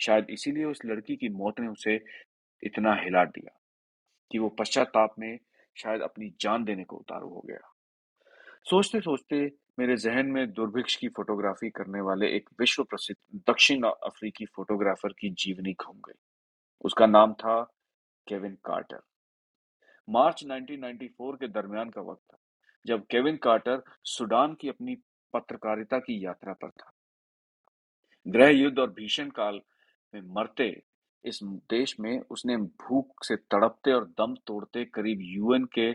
शायद 0.00 0.26
इसीलिए 0.30 0.64
उस 0.64 0.78
लड़की 0.86 1.16
की 1.16 1.28
मौत 1.28 1.60
ने 1.60 1.68
उसे 1.68 2.04
इतना 2.62 2.94
हिला 2.94 3.24
दिया 3.24 3.60
कि 4.32 4.38
वो 4.38 4.48
पश्चाताप 4.48 5.14
में 5.18 5.38
शायद 5.76 6.00
अपनी 6.00 6.34
जान 6.40 6.64
देने 6.64 6.84
को 6.84 6.96
उतारू 6.96 7.28
हो 7.28 7.40
गया। 7.40 7.74
सोचते 8.70 9.00
सोचते 9.00 9.52
मेरे 9.78 9.96
जहन 9.96 10.26
में 10.26 10.52
दुर्भिक्ष 10.52 10.96
की 10.96 11.08
फोटोग्राफी 11.08 11.70
करने 11.70 12.00
वाले 12.00 12.26
एक 12.26 12.50
विश्व 12.60 12.84
प्रसिद्ध 12.84 13.40
दक्षिण 13.50 13.82
अफ्रीकी 13.82 14.44
फोटोग्राफर 14.44 15.08
की 15.08 15.30
जीवनी 15.30 15.72
घूम 15.72 15.96
गई। 15.96 16.18
उसका 16.84 17.06
नाम 17.06 17.32
था 17.32 17.72
केविन 18.28 18.54
कार्टर 18.64 19.00
मार्च 20.08 20.44
1994 20.44 21.36
के 21.36 21.48
दरमियान 21.48 21.90
का 21.90 22.00
वक्त 22.00 22.22
था, 22.32 22.38
जब 22.86 23.06
केविन 23.06 23.36
कार्टर 23.36 23.82
सुडान 24.04 24.54
की 24.54 24.68
अपनी 24.68 24.96
पत्रकारिता 25.34 25.98
की 25.98 26.24
यात्रा 26.24 26.52
पर 26.52 26.70
था। 26.70 26.92
गृह 28.26 28.48
युद्ध 28.48 28.78
और 28.78 28.90
भीषण 28.90 29.30
काल 29.30 29.60
में 30.14 30.20
मरते 30.34 30.82
इस 31.24 31.40
देश 31.42 32.00
में 32.00 32.20
उसने 32.20 32.56
भूख 32.56 33.24
से 33.24 33.36
तड़पते 33.36 33.92
और 33.92 34.04
दम 34.04 34.34
तोड़ते 34.46 34.84
करीब 34.84 35.18
यूएन 35.22 35.64
के 35.64 35.90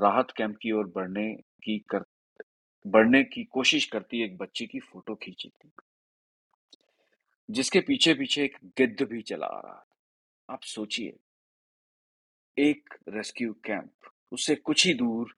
राहत 0.00 0.30
कैंप 0.36 0.56
की 0.62 0.72
ओर 0.72 0.86
बढ़ने 0.86 1.32
की 1.64 1.78
कर, 1.78 2.04
बढ़ने 2.86 3.22
की 3.24 3.44
कोशिश 3.44 3.84
करती 3.86 4.24
एक 4.24 4.36
बच्ची 4.36 4.66
की 4.66 4.80
फ़ोटो 4.80 5.14
खींची 5.14 5.48
थी, 5.48 5.70
जिसके 7.50 7.80
पीछे 7.80 8.14
पीछे 8.14 8.44
एक 8.44 8.56
गिद्ध 8.78 9.02
भी 9.02 9.22
चला 9.22 9.46
आ 9.46 9.60
रहा 9.60 9.74
था। 9.74 10.54
आप 10.54 10.62
सोचिए 10.62 11.16
एक 12.56 12.94
रेस्क्यू 13.08 13.52
कैंप, 13.64 13.90
उससे 14.32 14.54
कुछ 14.56 14.86
ही 14.86 14.94
दूर 14.94 15.34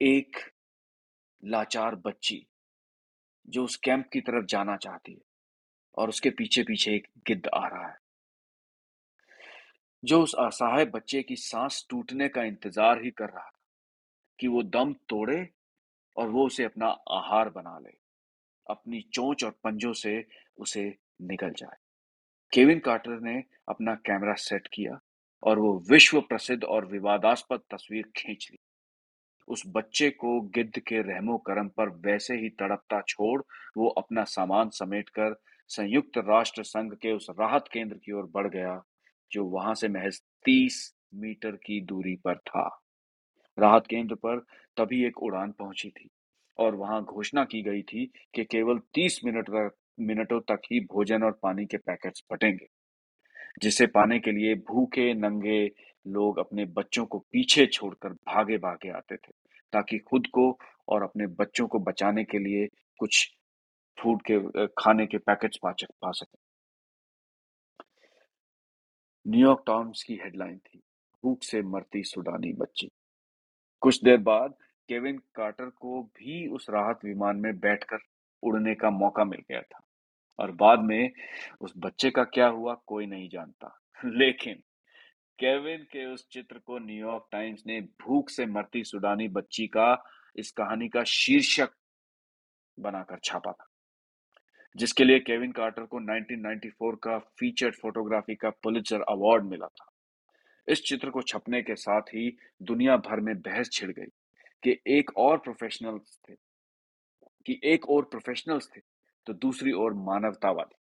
एक 0.00 0.36
लाचार 1.42 1.94
बच्ची, 1.96 2.46
जो 3.48 3.64
उस 3.64 3.76
कैंप 3.76 4.08
की 4.12 4.20
तरफ़ 4.20 4.44
जाना 4.44 4.76
चाहती 4.76 5.12
है 5.12 5.20
और 5.94 6.08
उसके 6.08 6.30
पीछे 6.30 6.62
पीछे 6.62 6.94
एक 6.94 7.06
गिद्ध 7.26 7.48
आ 7.54 7.66
रहा 7.66 7.86
है। 7.88 7.98
जो 10.02 10.22
उस 10.22 10.34
असहाय 10.38 10.84
बच्चे 10.86 11.22
की 11.22 11.36
सांस 11.36 11.86
टूटने 11.90 12.28
का 12.28 12.42
इंतज़ार 12.42 13.02
ही 13.02 13.10
कर 13.10 13.28
रहा 13.28 13.44
था 13.44 13.58
कि 14.38 14.48
वो 14.48 14.62
दम 14.62 14.92
तोड़े 15.08 15.48
और 16.16 16.28
वो 16.28 16.46
उसे 16.46 16.64
अपना 16.64 16.86
आहार 17.10 17.48
बना 17.50 17.78
ले, 17.78 17.96
अपनी 18.66 19.00
चोंच 19.12 19.44
और 19.44 19.50
पंजों 19.64 19.92
से 19.92 20.24
उसे 20.58 20.84
निकल 21.22 21.50
जाए। 21.50 21.76
केविन 22.52 22.78
कार्टर 22.78 23.20
ने 23.20 23.42
अपना 23.68 23.94
कैमरा 24.06 24.34
सेट 24.34 24.68
किया 24.72 25.00
और 25.46 25.58
वो 25.58 25.84
विश्व 25.90 26.20
प्रसिद्ध 26.20 26.62
और 26.64 26.86
विवादास्पद 26.86 27.60
तस्वीर 27.70 28.04
खींच 28.16 28.48
ली। 28.50 28.58
उस 29.48 29.62
बच्चे 29.66 30.10
को 30.10 30.40
गिद्ध 30.54 30.78
के 30.78 31.02
रहमो 31.02 31.36
करम 31.38 31.68
पर 31.68 31.88
वैसे 32.06 32.34
ही 32.34 32.48
तड़पता 32.50 33.00
छोड़ 33.08 33.40
वो 33.76 33.88
अपना 33.88 34.24
सामान 34.24 34.70
समेटकर 34.70 35.36
संयुक्त 35.70 36.18
राष्ट्र 36.18 36.62
संघ 36.62 36.92
के 36.94 37.12
उस 37.12 37.26
राहत 37.40 37.68
केंद्र 37.72 37.96
की 37.96 38.12
ओर 38.12 38.30
बढ़ 38.34 38.48
गया, 38.48 38.82
जो 39.32 39.44
वहाँ 39.44 39.74
से 39.74 39.88
महज 39.88 40.20
तीस 40.44 40.94
मीटर 41.14 41.56
की 41.56 41.80
दूरी 41.80 42.14
पर 42.16 42.38
था। 42.38 42.68
राहत 43.58 43.86
केंद्र 43.86 44.14
पर 44.14 44.38
तभी 44.76 45.04
एक 45.04 45.22
उड़ान 45.22 45.52
पहुँची 45.52 45.90
थी 45.90 46.08
और 46.58 46.74
वहाँ 46.74 47.02
घोषणा 47.04 47.44
की 47.44 47.62
गई 47.62 47.82
थी 47.82 48.06
कि 48.34 48.44
केवल 48.44 48.78
तीस 48.94 49.20
मिनट 49.24 49.50
मिनटों 50.00 50.40
तक 50.40 50.60
ही 50.72 50.80
भोजन 50.80 51.22
और 51.22 51.38
पानी 51.42 51.66
के 51.66 51.76
पैकेट्स 51.76 52.24
बटेंगे। 52.32 52.66
जिसे 53.62 53.86
पाने 53.86 54.18
के 54.20 54.32
लिए 54.32 54.54
भूखे, 54.54 55.14
नंगे 55.14 55.70
लोग 56.06 56.38
अपने 56.38 56.64
बच्चों 56.64 57.06
को 57.06 57.18
पीछे 57.18 57.66
छोड़कर 57.66 58.08
भागे 58.08 58.58
भागे 58.58 58.90
आते 58.90 59.16
थे, 59.16 59.32
ताकि 59.72 59.98
खुद 59.98 60.26
को 60.26 60.58
और 60.88 61.02
अपने 61.02 61.26
बच्चों 61.26 61.68
को 61.68 61.78
बचाने 61.78 62.24
के 62.24 62.38
लिए 62.38 62.66
कुछ 62.98 63.36
फ़ूड 63.98 64.22
के 64.30 64.66
खाने 64.66 65.06
के 65.06 65.18
पैकेट्स 65.18 65.58
पा 65.62 65.74
पा 65.82 66.10
सके। 66.10 66.38
न्यूयॉर्क 69.30 69.64
टाइम्स 69.66 70.02
की 70.02 70.14
हेडलाइन 70.14 70.58
थी, 70.58 70.82
भूख 71.24 71.42
से 71.42 71.62
मरती 71.62 72.02
सुडानी 72.02 72.52
बच्ची। 72.52 72.90
कुछ 73.80 74.04
देर 74.04 74.16
बाद 74.16 74.54
केविन 74.88 75.18
कार्टर 75.18 75.70
को 75.70 76.02
भी 76.02 76.46
उस 76.48 76.66
राहत 76.70 77.00
विमान 77.04 77.36
में 77.36 77.58
बैठकर 77.58 77.98
उड़ने 78.42 78.74
का 78.74 78.90
मौका 78.90 79.24
मिल 79.24 79.40
गया 79.40 79.62
था। 79.62 79.85
और 80.38 80.50
बाद 80.50 80.80
में 80.80 81.10
उस 81.60 81.72
बच्चे 81.76 82.10
का 82.10 82.24
क्या 82.24 82.46
हुआ, 82.46 82.74
कोई 82.86 83.06
नहीं 83.06 83.28
जानता। 83.28 83.80
लेकिन 84.04 84.54
केविन 85.38 85.78
के 85.78 86.06
उस 86.06 86.28
चित्र 86.28 86.58
को 86.58 86.78
न्यूयॉर्क 86.78 87.28
टाइम्स 87.32 87.62
ने 87.66 87.80
भूख 87.80 88.30
से 88.30 88.46
मरती 88.46 88.84
सुडानी 88.84 89.28
बच्ची 89.28 89.66
का 89.66 90.04
इस 90.36 90.50
कहानी 90.50 90.88
का 90.88 91.04
शीर्षक 91.04 91.70
बनाकर 92.80 93.18
छापा 93.24 93.52
था। 93.52 93.66
जिसके 94.76 95.04
लिए 95.04 95.18
केविन 95.18 95.52
कार्टर 95.52 95.82
को 95.82 96.00
1994 96.00 96.96
का 97.02 97.18
फीचर्ड 97.18 97.74
फोटोग्राफी 97.74 98.34
का 98.34 98.50
पुलित्जर 98.50 99.00
अवार्ड 99.00 99.44
मिला 99.44 99.66
था। 99.66 99.92
इस 100.68 100.82
चित्र 100.82 101.10
को 101.10 101.22
छपने 101.22 101.62
के 101.62 101.76
साथ 101.76 102.02
ही 102.02 102.36
दुनिया 102.62 102.96
भर 102.96 103.20
में 103.20 103.40
बहस 103.40 103.70
छिड़ 103.72 103.90
गई 103.90 104.06
कि 104.62 104.78
एक 104.86 105.10
और 105.16 105.38
प्रोफेशनल्स 105.38 106.18
थे, 106.28 106.34
कि 107.46 107.60
एक 107.64 107.90
और 107.90 108.04
प्रोफेशनल्स 108.04 108.68
थे। 108.76 108.80
तो 109.26 109.32
दूसरी 109.32 109.72
ओर 109.72 109.94
मानवतावादी। 109.94 110.76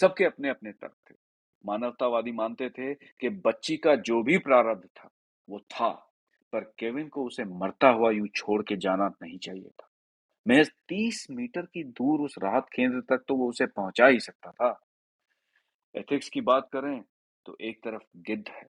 सबके 0.00 0.24
अपने 0.24 0.48
अपने 0.48 0.72
तर्क 0.72 0.96
थे। 1.10 1.14
मानवतावादी 1.66 2.32
मानते 2.32 2.70
थे 2.70 2.94
कि 2.94 3.28
बच्ची 3.28 3.76
का 3.76 3.94
जो 3.96 4.22
भी 4.22 4.38
प्रारब्ध 4.38 4.84
था, 4.84 5.08
वो 5.48 5.58
था, 5.58 6.12
पर 6.52 6.60
केविन 6.60 7.08
को 7.08 7.24
उसे 7.24 7.44
मरता 7.44 7.88
हुआ 7.88 8.10
यूँ 8.10 8.28
छोड़ 8.34 8.62
के 8.62 8.76
जाना 8.76 9.08
नहीं 9.22 9.38
चाहिए 9.38 9.68
था। 9.68 9.88
महज 10.48 10.70
तीस 10.88 11.26
मीटर 11.30 11.62
की 11.62 11.84
दूर 11.84 12.20
उस 12.20 12.34
राहत 12.38 12.66
केंद्र 12.76 13.00
तक 13.00 13.24
तो 13.28 13.36
वो 13.36 13.48
उसे 13.48 13.66
पहुँचा 13.66 14.06
ही 14.06 14.20
सकता 14.20 14.50
था। 14.50 14.80
एथिक्स 15.94 16.28
की 16.28 16.40
बात 16.40 16.68
करें 16.72 17.04
तो 17.46 17.56
एक 17.60 17.78
तरफ़ 17.84 18.02
गिद्ध 18.16 18.48
है। 18.48 18.66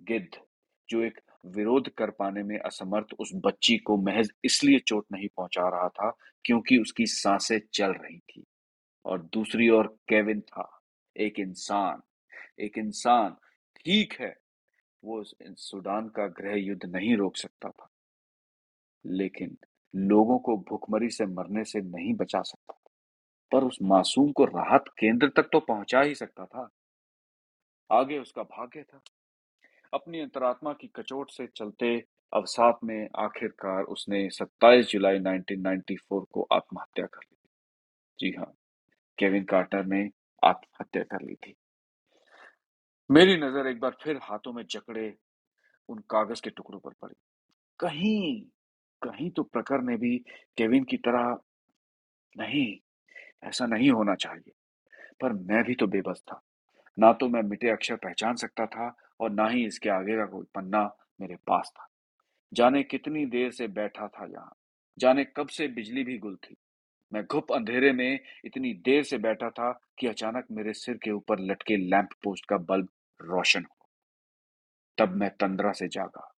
गिद्ध। 0.00 0.51
जो 0.88 1.02
एक 1.02 1.20
विरोध 1.46 1.88
कर 1.88 2.10
पाने 2.10 2.42
में 2.42 2.58
असमर्थ 2.58 3.14
उस 3.18 3.30
बच्ची 3.34 3.76
को 3.78 3.96
महज 3.96 4.30
इसलिए 4.44 4.78
चोट 4.78 5.04
नहीं 5.12 5.28
पहुँचा 5.36 5.68
रहा 5.68 5.88
था 5.88 6.10
क्योंकि 6.44 6.78
उसकी 6.78 7.06
साँसें 7.06 7.58
चल 7.74 7.92
रही 7.92 8.18
थी। 8.18 8.44
और 9.04 9.22
दूसरी 9.32 9.68
ओर 9.68 9.86
केविन 10.08 10.40
था। 10.40 10.68
एक 11.16 11.38
इंसान 11.38 12.02
एक 12.60 12.78
इंसान 12.78 13.36
ठीक 13.76 14.12
है, 14.20 14.34
वो 15.04 15.22
सूडान 15.24 16.08
का 16.08 16.26
गृह 16.26 16.54
युद्ध 16.56 16.84
नहीं 16.86 17.16
रोक 17.16 17.36
सकता 17.36 17.70
था। 17.70 17.88
लेकिन 19.06 19.56
लोगों 19.94 20.38
को 20.38 20.56
भूखमरी 20.56 21.10
से 21.10 21.26
मरने 21.26 21.64
से 21.64 21.80
नहीं 21.80 22.14
बचा 22.14 22.42
सकता 22.42 22.78
पर 23.52 23.64
उस 23.64 23.78
मासूम 23.82 24.32
को 24.32 24.44
राहत 24.44 24.84
केंद्र 24.98 25.28
तक 25.28 25.48
तो 25.52 25.60
पहुँचा 25.60 26.00
ही 26.00 26.14
सकता 26.14 26.44
था। 26.44 26.68
आगे 27.90 28.18
उसका 28.18 28.42
भाग्य 28.42 28.82
था। 28.82 29.00
अपनी 29.92 30.20
अंतरात्मा 30.20 30.72
की 30.72 30.86
कचोट 30.96 31.30
से 31.30 31.46
चलते 31.46 32.04
अवसाद 32.32 32.78
में 32.84 33.08
आखिरकार 33.16 33.82
उसने 33.82 34.30
27 34.30 34.86
जुलाई 34.86 35.18
1994 35.18 36.24
को 36.32 36.48
आत्महत्या 36.52 37.06
कर 37.06 37.20
ली। 37.32 37.36
जी 38.18 38.36
हाँ 38.38 38.52
केविन 39.18 39.44
कार्टर 39.44 39.84
ने 39.84 40.10
आत्महत्या 40.44 41.02
कर 41.02 41.22
ली 41.22 41.34
थी। 41.34 41.54
मेरी 43.10 43.36
नज़र 43.36 43.66
एक 43.66 43.80
बार 43.80 43.96
फिर 44.02 44.18
हाथों 44.22 44.52
में 44.52 44.64
जकड़े 44.70 45.14
उन 45.88 45.98
कागज़ 45.98 46.42
के 46.42 46.50
टुकड़ों 46.50 46.80
पर 46.80 46.90
पड़ी। 46.90 47.14
कहीं 47.78 48.42
कहीं 49.02 49.30
तो 49.30 49.42
प्रकर 49.42 49.80
ने 49.80 49.96
भी 49.96 50.18
केविन 50.56 50.84
की 50.84 50.96
तरह 50.96 51.38
नहीं, 52.38 52.78
ऐसा 53.44 53.66
नहीं 53.66 53.90
होना 53.90 54.14
चाहिए। 54.14 54.52
पर 55.20 55.32
मैं 55.32 55.64
भी 55.64 55.74
तो 55.74 55.86
बेबस 55.86 56.22
था। 56.28 56.42
ना 56.98 57.12
तो 57.12 57.28
मैं 57.28 57.42
मिटे 57.42 57.70
अक्षर 57.70 57.96
पहचान 57.96 58.36
सकता 58.36 58.66
था 58.66 58.96
और 59.22 59.30
ना 59.30 59.48
ही 59.48 59.66
इसके 59.66 59.88
आगे 59.88 60.16
का 60.16 60.26
कोई 60.26 60.44
पन्ना 60.54 60.96
मेरे 61.20 61.36
पास 61.36 61.72
था। 61.76 61.88
जाने 62.52 62.82
कितनी 62.82 63.26
देर 63.26 63.50
से 63.50 63.68
बैठा 63.68 64.08
था 64.08 64.26
यहाँ, 64.26 64.56
जाने 64.98 65.24
कब 65.24 65.48
से 65.48 65.68
बिजली 65.68 66.04
भी 66.04 66.18
गुल 66.18 66.36
थी। 66.36 66.56
मैं 67.12 67.24
घुप 67.26 67.52
अंधेरे 67.52 67.92
में 67.92 68.20
इतनी 68.44 68.74
देर 68.74 69.02
से 69.02 69.18
बैठा 69.18 69.50
था 69.50 69.80
कि 69.98 70.06
अचानक 70.06 70.46
मेरे 70.52 70.72
सिर 70.72 70.96
के 70.96 71.10
ऊपर 71.10 71.38
लटके 71.38 71.76
लैंप 71.76 72.08
पोस्ट 72.24 72.46
का 72.46 72.56
बल्ब 72.56 72.88
रोशन 73.20 73.64
हो। 73.64 73.88
तब 74.98 75.16
मैं 75.16 75.30
तंद्रा 75.30 75.72
से 75.72 75.88
जागा। 75.88 76.34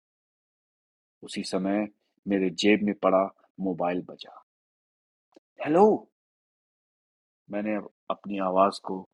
उसी 1.24 1.44
समय 1.44 1.88
मेरे 2.28 2.50
जेब 2.50 2.84
में 2.84 2.96
पड़ा 2.96 3.36
मोबाइल 3.60 4.02
बजा। 4.02 4.46
हेलो! 5.66 6.10
मैंने 7.52 7.76
अपनी 8.10 8.40
आवाज़ 8.40 8.82
को 8.82 9.10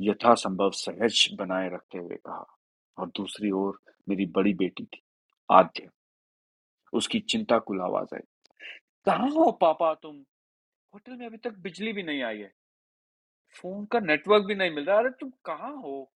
यथासंभव 0.00 0.70
सहज 0.70 1.28
बनाए 1.34 1.68
रखते 1.68 1.98
हुए 1.98 2.16
कहा। 2.16 2.59
और 2.98 3.08
दूसरी 3.08 3.50
ओर 3.50 3.80
मेरी 4.08 4.26
बड़ी 4.26 4.54
बेटी 4.54 4.84
थी 4.84 5.02
आद्य। 5.50 5.88
उसकी 6.92 7.20
चिंता 7.20 7.58
कुल 7.58 7.80
आवाज़ 7.80 8.14
आई। 8.14 8.20
कहाँ 9.04 9.30
हो 9.30 9.52
पापा 9.52 9.94
तुम? 9.94 10.24
होटल 10.94 11.12
में 11.12 11.26
अभी 11.26 11.36
तक 11.36 11.50
बिजली 11.50 11.92
भी 11.92 12.02
नहीं 12.02 12.22
आई 12.22 12.38
है। 12.38 12.52
फ़ोन 13.54 13.84
का 13.84 14.00
नेटवर्क 14.00 14.44
भी 14.44 14.54
नहीं 14.54 14.70
मिल 14.70 14.84
रहा। 14.84 14.98
अरे 14.98 15.10
तुम 15.10 15.30
कहाँ 15.44 15.76
हो? 15.76 16.12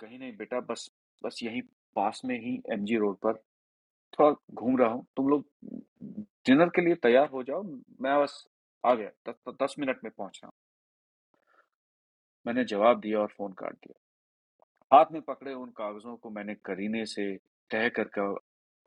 कहीं 0.00 0.18
नहीं 0.18 0.36
बेटा 0.36 0.60
बस 0.60 0.90
बस 1.24 1.40
यहीं 1.42 1.62
पास 1.96 2.22
में 2.24 2.40
ही 2.40 2.62
एमजी 2.72 2.96
रोड 2.96 3.16
पर 3.16 3.34
थोड़ा 4.18 4.36
घूम 4.54 4.76
रहा 4.76 4.88
हूँ। 4.88 5.06
तुम 5.16 5.28
लोग 5.28 5.46
डिनर 6.46 6.68
के 6.68 6.82
लिए 6.82 6.94
तैयार 6.94 7.28
हो 7.28 7.42
जाओ। 7.42 7.62
मैं 8.00 8.22
बस 8.22 8.48
आ 8.86 8.94
गया। 8.94 9.10
दस, 9.28 9.34
दस 9.62 9.74
मिनट 9.78 10.00
में 10.04 10.12
पहुँच 10.18 10.40
रहा 10.44 10.46
हूँ। 10.46 10.54
मैंने 12.46 12.64
जवाब 12.64 13.00
दिया 13.00 13.20
और 13.20 13.26
फ़ोन 13.26 13.52
काट 13.52 13.74
दिया। 13.74 14.03
हाथ 14.94 15.04
में 15.12 15.22
पकड़े 15.22 15.54
उन 15.54 15.70
कागजों 15.70 16.16
को 16.16 16.30
मैंने 16.30 16.54
करीने 16.54 17.06
से 17.06 17.36
तह 17.70 17.88
करके 17.88 18.34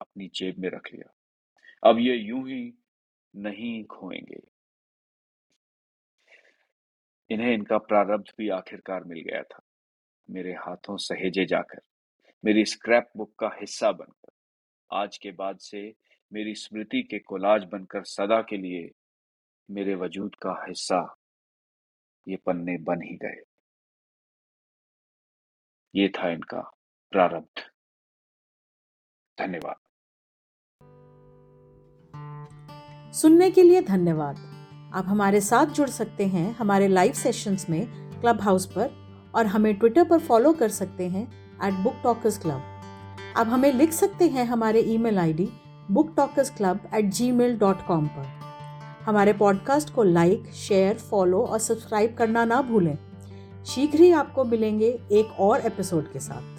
अपनी 0.01 0.27
जेब 0.27 0.55
में 0.59 0.69
रख 0.69 0.93
लिया। 0.93 1.13
अब 1.89 1.99
ये 1.99 2.15
यूँ 2.15 2.49
ही 2.49 2.73
नहीं 3.35 3.85
खोएँगे। 3.85 4.47
इन्हें 7.29 7.53
इनका 7.53 7.77
प्रारब्ध 7.77 8.25
भी 8.37 8.49
आखिरकार 8.49 9.03
मिल 9.03 9.19
गया 9.19 9.43
था। 9.43 9.61
मेरे 10.29 10.53
हाथों 10.53 10.97
सहेजे 10.97 11.45
जाकर, 11.45 11.79
मेरी 12.45 12.65
स्क्रैप 12.65 13.09
बुक 13.17 13.35
का 13.39 13.47
हिस्सा 13.47 13.91
बनकर, 13.91 14.31
आज 14.91 15.17
के 15.17 15.31
बाद 15.31 15.57
से 15.59 15.93
मेरी 16.33 16.55
स्मृति 16.55 17.03
के 17.03 17.19
कोलाज 17.19 17.63
बनकर 17.63 18.03
सदा 18.03 18.41
के 18.41 18.57
लिए 18.57 18.91
मेरे 19.71 19.95
वजूद 19.95 20.35
का 20.35 20.65
हिस्सा 20.67 21.17
ये 22.27 22.35
पन्ने 22.35 22.77
बन 22.77 23.01
ही 23.01 23.17
गए। 23.17 23.41
ये 25.97 26.07
था 26.07 26.29
इनका 26.29 26.59
प्रारब्ध। 27.11 27.61
धन्यवाद। 29.37 29.75
सुनने 33.13 33.51
के 33.51 33.63
लिए 33.63 33.81
धन्यवाद। 33.81 34.35
आप 34.95 35.05
हमारे 35.07 35.41
साथ 35.41 35.65
जुड़ 35.65 35.87
सकते 35.89 36.27
हैं 36.27 36.55
हमारे 36.55 36.87
लाइव 36.87 37.13
सेशंस 37.13 37.69
में 37.69 38.11
क्लब 38.21 38.41
हाउस 38.41 38.65
पर 38.65 38.89
और 39.35 39.45
हमें 39.45 39.75
ट्विटर 39.75 40.03
पर 40.03 40.19
फॉलो 40.19 40.53
कर 40.53 40.69
सकते 40.69 41.07
हैं 41.07 41.25
एट 41.67 41.73
बुक 41.73 41.95
टॉकर्स 42.03 42.37
क्लब 42.37 42.61
आप 43.37 43.47
हमें 43.47 43.73
लिख 43.73 43.91
सकते 43.91 44.27
हैं 44.27 44.45
हमारे 44.45 44.79
email 44.79 45.19
ID 45.19 45.49
book 45.91 46.13
talkers 46.17 46.57
club 46.57 46.89
at 46.93 47.05
Gmail 47.31 47.57
dot 47.57 47.85
com 47.87 48.07
पर। 48.07 48.25
हमारे 49.03 49.33
पॉडकास्ट 49.33 49.93
को 49.93 50.03
लाइक 50.03 50.45
शेयर 50.45 50.97
फॉलो 50.97 51.45
और 51.45 51.59
सब्सक्राइब 51.59 52.15
करना 52.17 52.45
ना 52.45 52.61
भूलें। 52.61 53.06
शीघ्र 53.67 53.99
ही 53.99 54.11
आपको 54.11 54.43
मिलेंगे 54.43 54.99
एक 55.11 55.39
और 55.39 55.59
एपिसोड 55.59 56.11
के 56.13 56.19
साथ। 56.19 56.56